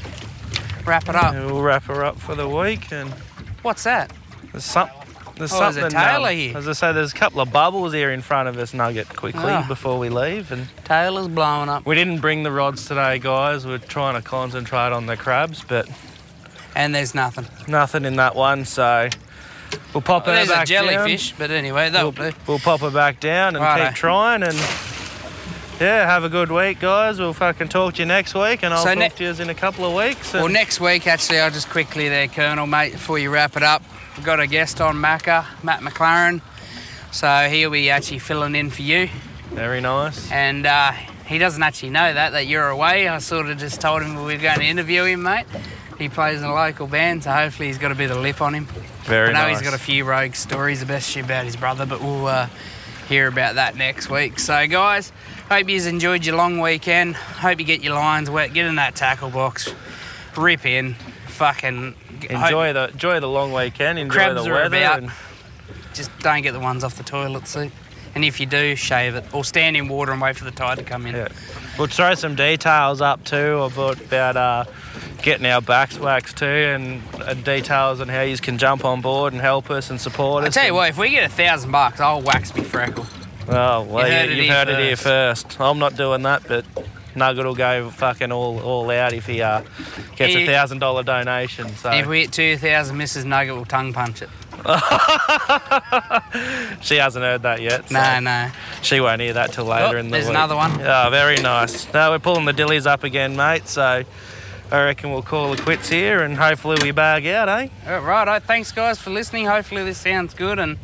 wrap 0.85 1.09
it 1.09 1.15
up. 1.17 1.35
We'll 1.35 1.63
wrap 1.63 1.85
her 1.85 2.05
up 2.05 2.19
for 2.19 2.35
the 2.35 2.49
week, 2.49 2.93
and 2.93 3.11
What's 3.63 3.85
that? 3.85 4.13
there's 4.53 4.65
some. 4.65 4.89
There's 5.37 5.53
Oh, 5.55 5.61
there's 5.61 5.77
a 5.77 5.81
something. 5.83 5.99
tailor 5.99 6.29
um, 6.29 6.35
here. 6.37 6.57
As 6.59 6.69
I 6.69 6.73
say, 6.73 6.93
there's 6.93 7.13
a 7.13 7.17
couple 7.17 7.41
of 7.41 7.51
bubbles 7.51 7.95
here 7.95 8.11
in 8.11 8.21
front 8.21 8.49
of 8.49 8.59
us, 8.59 8.75
Nugget, 8.75 9.09
quickly 9.17 9.41
Ah. 9.53 9.65
before 9.67 9.99
we 9.99 10.11
leave. 10.11 10.53
And 10.53 10.67
tailor's 10.85 11.29
blowing 11.29 11.71
up, 11.71 11.87
we 11.87 11.95
didn't 11.95 12.19
bring 12.21 12.43
the 12.43 12.53
rods 12.53 12.85
today, 12.87 13.19
guys. 13.19 13.67
We're 13.67 13.79
trying 13.79 14.17
to 14.17 14.23
concentrate 14.23 14.93
on 14.93 15.07
the 15.07 15.17
crabs, 15.17 15.63
but 15.67 15.89
and 16.77 16.95
there's 16.95 17.15
nothing. 17.15 17.47
nothing 17.69 18.05
in 18.05 18.17
that 18.17 18.35
one. 18.37 18.67
So 18.67 19.09
we'll 19.95 20.03
pop 20.03 20.27
her 20.27 20.35
there's 20.35 20.51
a 20.51 20.55
back 20.55 20.67
jellyfish, 20.67 21.33
but 21.39 21.51
anyway, 21.51 21.89
that'll 21.89 22.13
down. 22.13 22.31
do. 22.33 22.37
We'll, 22.47 22.57
we'll 22.57 22.59
pop 22.59 22.81
her 22.81 22.91
back 22.91 23.19
down 23.21 23.57
and 23.57 23.65
Righto. 23.65 23.87
keep 23.87 23.95
trying. 23.95 24.43
And 24.43 24.59
yeah, 25.81 26.07
have 26.07 26.25
a 26.25 26.29
good 26.29 26.51
week, 26.53 26.79
guys. 26.81 27.19
We'll 27.19 27.33
fucking 27.33 27.69
talk 27.69 27.95
to 27.95 28.03
you 28.03 28.07
next 28.07 28.35
week, 28.35 28.63
and 28.63 28.75
I'll 28.75 28.85
So 28.85 28.95
talk 28.95 29.15
to 29.17 29.25
you 29.25 29.31
in 29.43 29.49
a 29.51 29.55
couple 29.55 29.85
of 29.85 29.95
weeks. 29.95 30.33
Well, 30.35 30.49
next 30.49 30.79
week, 30.81 31.07
actually, 31.07 31.41
I'll 31.41 31.51
just 31.51 31.71
quickly 31.71 32.09
there, 32.09 32.29
Colonel, 32.29 32.67
mate, 32.67 32.93
before 32.93 33.19
you 33.19 33.31
wrap 33.31 33.57
it 33.57 33.63
up. 33.63 33.83
We've 34.17 34.27
got 34.27 34.41
a 34.41 34.47
guest 34.47 34.81
on, 34.81 34.97
Macca, 34.97 35.47
Matt 35.65 35.81
McLaren. 35.81 36.43
So 37.13 37.49
he'll 37.51 37.71
be 37.71 37.91
actually 37.91 38.19
filling 38.19 38.55
in 38.55 38.71
for 38.71 38.83
you. 38.83 39.09
very 39.51 39.81
nice. 39.81 40.31
And 40.31 40.67
uh, 40.67 40.93
he 41.27 41.39
doesn't 41.39 41.63
actually 41.63 41.91
know 41.91 42.13
that, 42.13 42.31
that 42.31 42.47
you're 42.47 42.69
away. 42.69 43.09
I 43.09 43.19
sort 43.19 43.47
of 43.47 43.59
just 43.59 43.81
told 43.81 44.03
him 44.03 44.17
we 44.17 44.35
were 44.35 44.37
going 44.41 44.59
to 44.59 44.65
interview 44.65 45.05
him, 45.05 45.23
mate. 45.23 45.47
He 45.99 46.09
plays 46.09 46.41
in 46.41 46.45
a 46.45 46.55
local 46.55 46.87
band, 46.87 47.25
so 47.25 47.31
hopefully 47.31 47.69
he's 47.69 47.79
got 47.79 47.93
a 47.93 47.95
bit 47.95 48.11
of 48.11 48.19
lip 48.19 48.41
on 48.41 48.55
him. 48.55 48.67
Very 49.05 49.33
nice. 49.33 49.37
I 49.37 49.43
know 49.43 49.49
nice. 49.49 49.61
he's 49.61 49.71
got 49.71 49.75
a 49.79 49.83
few 49.83 50.05
rogue 50.05 50.35
stories, 50.35 50.81
the 50.81 50.87
best 50.87 51.11
shit 51.11 51.25
about 51.25 51.45
his 51.45 51.57
brother, 51.57 51.85
but 51.85 52.01
we'll 52.01 52.27
uh, 52.27 52.49
hear 53.09 53.27
about 53.29 53.57
that 53.57 53.77
next 53.77 54.09
week. 54.09 54.39
So, 54.39 54.67
guys, 54.67 55.13
hope 55.51 55.69
you've 55.69 55.87
enjoyed 55.87 56.25
your 56.25 56.37
long 56.37 56.61
weekend. 56.61 57.17
Hope 57.17 57.59
you 57.59 57.67
get 57.67 57.83
your 57.83 57.95
lines 57.95 58.31
wet, 58.31 58.53
get 58.55 58.67
in 58.67 58.77
that 58.77 58.95
tackle 58.95 59.31
box, 59.31 59.73
rip 60.37 60.65
in, 60.65 60.95
fucking 61.29 61.95
Enjoy 62.29 62.73
the 62.73 62.91
enjoy 62.91 63.19
the 63.21 63.29
long 63.29 63.53
weekend. 63.53 63.99
Enjoy 63.99 64.15
Crabs 64.15 64.45
the 64.45 64.51
are 64.51 64.55
weather. 64.55 64.77
and- 64.77 65.11
just 65.93 66.17
don't 66.21 66.43
get 66.43 66.53
the 66.53 66.61
ones 66.61 66.85
off 66.85 66.95
the 66.97 67.03
toilet 67.03 67.49
seat. 67.49 67.73
And 68.15 68.25
if 68.25 68.39
you 68.41 68.47
do, 68.47 68.77
shave 68.77 69.15
it 69.17 69.25
or 69.35 69.45
stand 69.45 69.77
in 69.77 69.89
water 69.89 70.13
and 70.13 70.21
wait 70.21 70.37
for 70.37 70.45
the 70.45 70.51
tide 70.53 70.79
to 70.79 70.85
come 70.85 71.07
in. 71.07 71.15
Yeah. 71.17 71.29
We'll 71.79 71.87
throw 71.89 72.15
some 72.15 72.35
details 72.37 73.01
up 73.01 73.25
too 73.25 73.59
about 73.63 74.01
about 74.01 74.37
uh, 74.37 74.65
getting 75.23 75.47
our 75.47 75.61
backs 75.61 75.99
waxed 75.99 76.37
too, 76.37 76.45
and 76.47 77.03
uh, 77.23 77.35
details 77.35 78.01
on 78.01 78.09
how 78.09 78.23
you 78.23 78.37
can 78.39 78.59
jump 78.59 78.85
on 78.85 79.01
board 79.01 79.33
and 79.33 79.41
help 79.43 79.71
us 79.71 79.91
and 79.91 80.01
support 80.01 80.45
us. 80.45 80.57
I 80.57 80.61
tell 80.61 80.63
you 80.65 80.69
and- 80.69 80.77
what, 80.77 80.91
if 80.91 80.99
we 80.99 81.11
get 81.11 81.25
a 81.25 81.29
thousand 81.33 81.73
bucks, 81.73 82.01
I'll 82.01 82.23
wax 82.23 82.55
me 82.55 82.63
freckle. 82.63 83.07
Oh, 83.53 83.83
well, 83.83 84.07
You 84.07 84.13
you 84.13 84.19
heard 84.19 84.31
it 84.31 84.37
you've 84.37 84.45
here 84.45 84.55
heard 84.55 84.69
it 84.69 84.79
here 84.79 84.97
first. 84.97 85.61
I'm 85.61 85.79
not 85.79 85.97
doing 85.97 86.23
that, 86.23 86.47
but 86.47 86.65
Nugget 87.17 87.45
will 87.45 87.55
go 87.57 87.91
fucking 87.91 88.31
all, 88.31 88.61
all 88.61 88.89
out 88.91 89.13
if 89.13 89.27
he 89.27 89.43
uh, 89.43 89.63
gets 90.17 90.35
a 90.37 90.47
thousand 90.47 90.79
dollar 90.79 91.03
donation. 91.03 91.69
So 91.77 91.91
If 91.91 92.07
we 92.07 92.21
hit 92.21 92.33
two 92.33 92.57
thousand, 92.57 92.97
Mrs. 92.99 93.25
Nugget 93.25 93.55
will 93.57 93.65
tongue 93.65 93.93
punch 93.93 94.23
it. 94.23 94.29
she 96.83 96.97
hasn't 96.97 97.25
heard 97.25 97.43
that 97.43 97.61
yet. 97.61 97.89
So 97.89 97.95
No, 97.95 98.21
no. 98.21 98.51
she 98.83 99.01
won't 99.01 99.21
hear 99.21 99.33
that 99.33 99.53
till 99.53 99.65
later 99.65 99.97
Oh, 99.97 99.99
in 99.99 100.07
the 100.07 100.13
there's 100.13 100.27
week. 100.27 100.35
another 100.37 100.55
one. 100.57 100.81
Oh, 100.81 101.09
very 101.11 101.37
nice. 101.39 101.93
Now 101.93 102.11
we're 102.13 102.19
pulling 102.19 102.45
the 102.45 102.53
dillies 102.53 102.87
up 102.87 103.03
again, 103.05 103.37
mate. 103.37 103.67
So 103.67 104.05
I 104.71 104.85
reckon 104.85 105.11
we'll 105.11 105.23
call 105.23 105.53
it 105.55 105.63
quits 105.63 105.89
here, 105.89 106.23
and 106.23 106.37
hopefully 106.37 106.77
we 106.83 106.91
bag 106.93 107.27
out, 107.27 107.49
eh? 107.49 107.69
All 107.89 108.01
right, 108.01 108.27
right. 108.29 108.43
Thanks, 108.43 108.71
guys, 108.71 109.01
for 109.01 109.11
listening. 109.11 109.47
Hopefully, 109.47 109.83
this 109.83 109.99
sounds 109.99 110.35
good, 110.35 110.59
and 110.61 110.79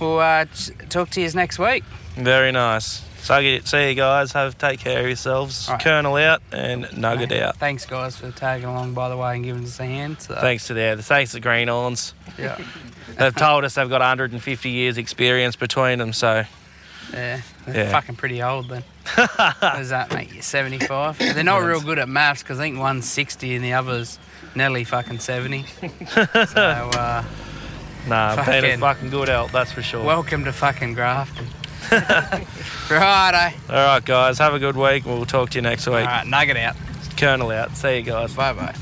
we'll 0.00 0.18
uh, 0.18 0.46
ch- 0.46 0.70
talk 0.90 1.10
to 1.10 1.20
you 1.20 1.30
next 1.32 1.58
week. 1.58 1.84
Very 2.16 2.52
nice. 2.52 3.04
So 3.22 3.40
see 3.64 3.88
you 3.90 3.94
guys. 3.94 4.32
Have 4.32 4.56
take 4.56 4.80
care 4.80 5.00
of 5.00 5.06
yourselves. 5.06 5.68
Right. 5.70 5.80
Colonel 5.80 6.16
out 6.16 6.42
and 6.52 6.88
Nugget 6.96 7.32
out. 7.32 7.56
Thanks, 7.58 7.84
guys, 7.84 8.16
for 8.16 8.30
tagging 8.30 8.66
along, 8.66 8.94
by 8.94 9.08
the 9.10 9.16
way, 9.16 9.34
and 9.36 9.44
giving 9.44 9.64
us 9.64 9.78
a 9.78 9.84
hand. 9.84 10.20
So, 10.22 10.34
Thanks 10.36 10.66
to 10.68 10.74
the 10.74 10.96
thanks 11.02 11.32
to 11.32 11.40
Greenhorns. 11.40 12.14
Yeah, 12.38 12.58
They've 13.18 13.34
told 13.34 13.64
us 13.64 13.74
they've 13.74 13.88
got 13.88 14.00
150 14.00 14.70
years 14.70 14.96
experience 14.96 15.54
between 15.56 15.98
them, 15.98 16.12
so 16.14 16.44
yeah. 17.12 17.42
They're 17.66 17.84
Yeah. 17.84 17.90
fucking 17.92 18.16
pretty 18.16 18.42
old 18.42 18.68
then. 18.70 18.84
what 19.14 19.60
does 19.60 19.90
that 19.90 20.12
make 20.14 20.34
you? 20.34 20.40
75? 20.42 21.18
They're 21.18 21.44
not 21.44 21.58
real 21.58 21.80
good 21.80 21.98
at 21.98 22.08
maths 22.08 22.42
because 22.42 22.58
I 22.58 22.62
think 22.62 22.78
one's 22.78 23.04
60 23.06 23.54
and 23.56 23.64
the 23.64 23.74
other's 23.74 24.18
nearly 24.54 24.84
fucking 24.84 25.18
70. 25.18 25.64
so, 26.14 26.22
uh, 26.62 27.24
nah, 28.08 28.36
been 28.36 28.40
a 28.48 28.60
Fucking- 28.62 28.80
fucking 28.80 29.10
good 29.10 29.28
help, 29.28 29.50
that's 29.52 29.72
for 29.72 29.82
sure. 29.82 30.04
welcome 30.04 30.44
to 30.44 30.52
fucking 30.52 30.94
Grafton. 30.94 31.46
Righto. 32.90 33.56
All 33.68 33.74
right, 33.74 34.04
guys, 34.04 34.38
have 34.38 34.54
a 34.54 34.58
good 34.58 34.76
week. 34.76 35.04
We'll 35.04 35.24
talk 35.26 35.50
to 35.50 35.58
you 35.58 35.62
next 35.62 35.86
week. 35.86 35.96
All 35.96 36.04
right, 36.04 36.26
nugget 36.26 36.56
out. 36.56 36.76
Colonel 37.16 37.50
out. 37.50 37.76
See 37.76 37.96
you 37.96 38.02
guys. 38.02 38.34
Bye 38.34 38.52
bye. 38.52 38.74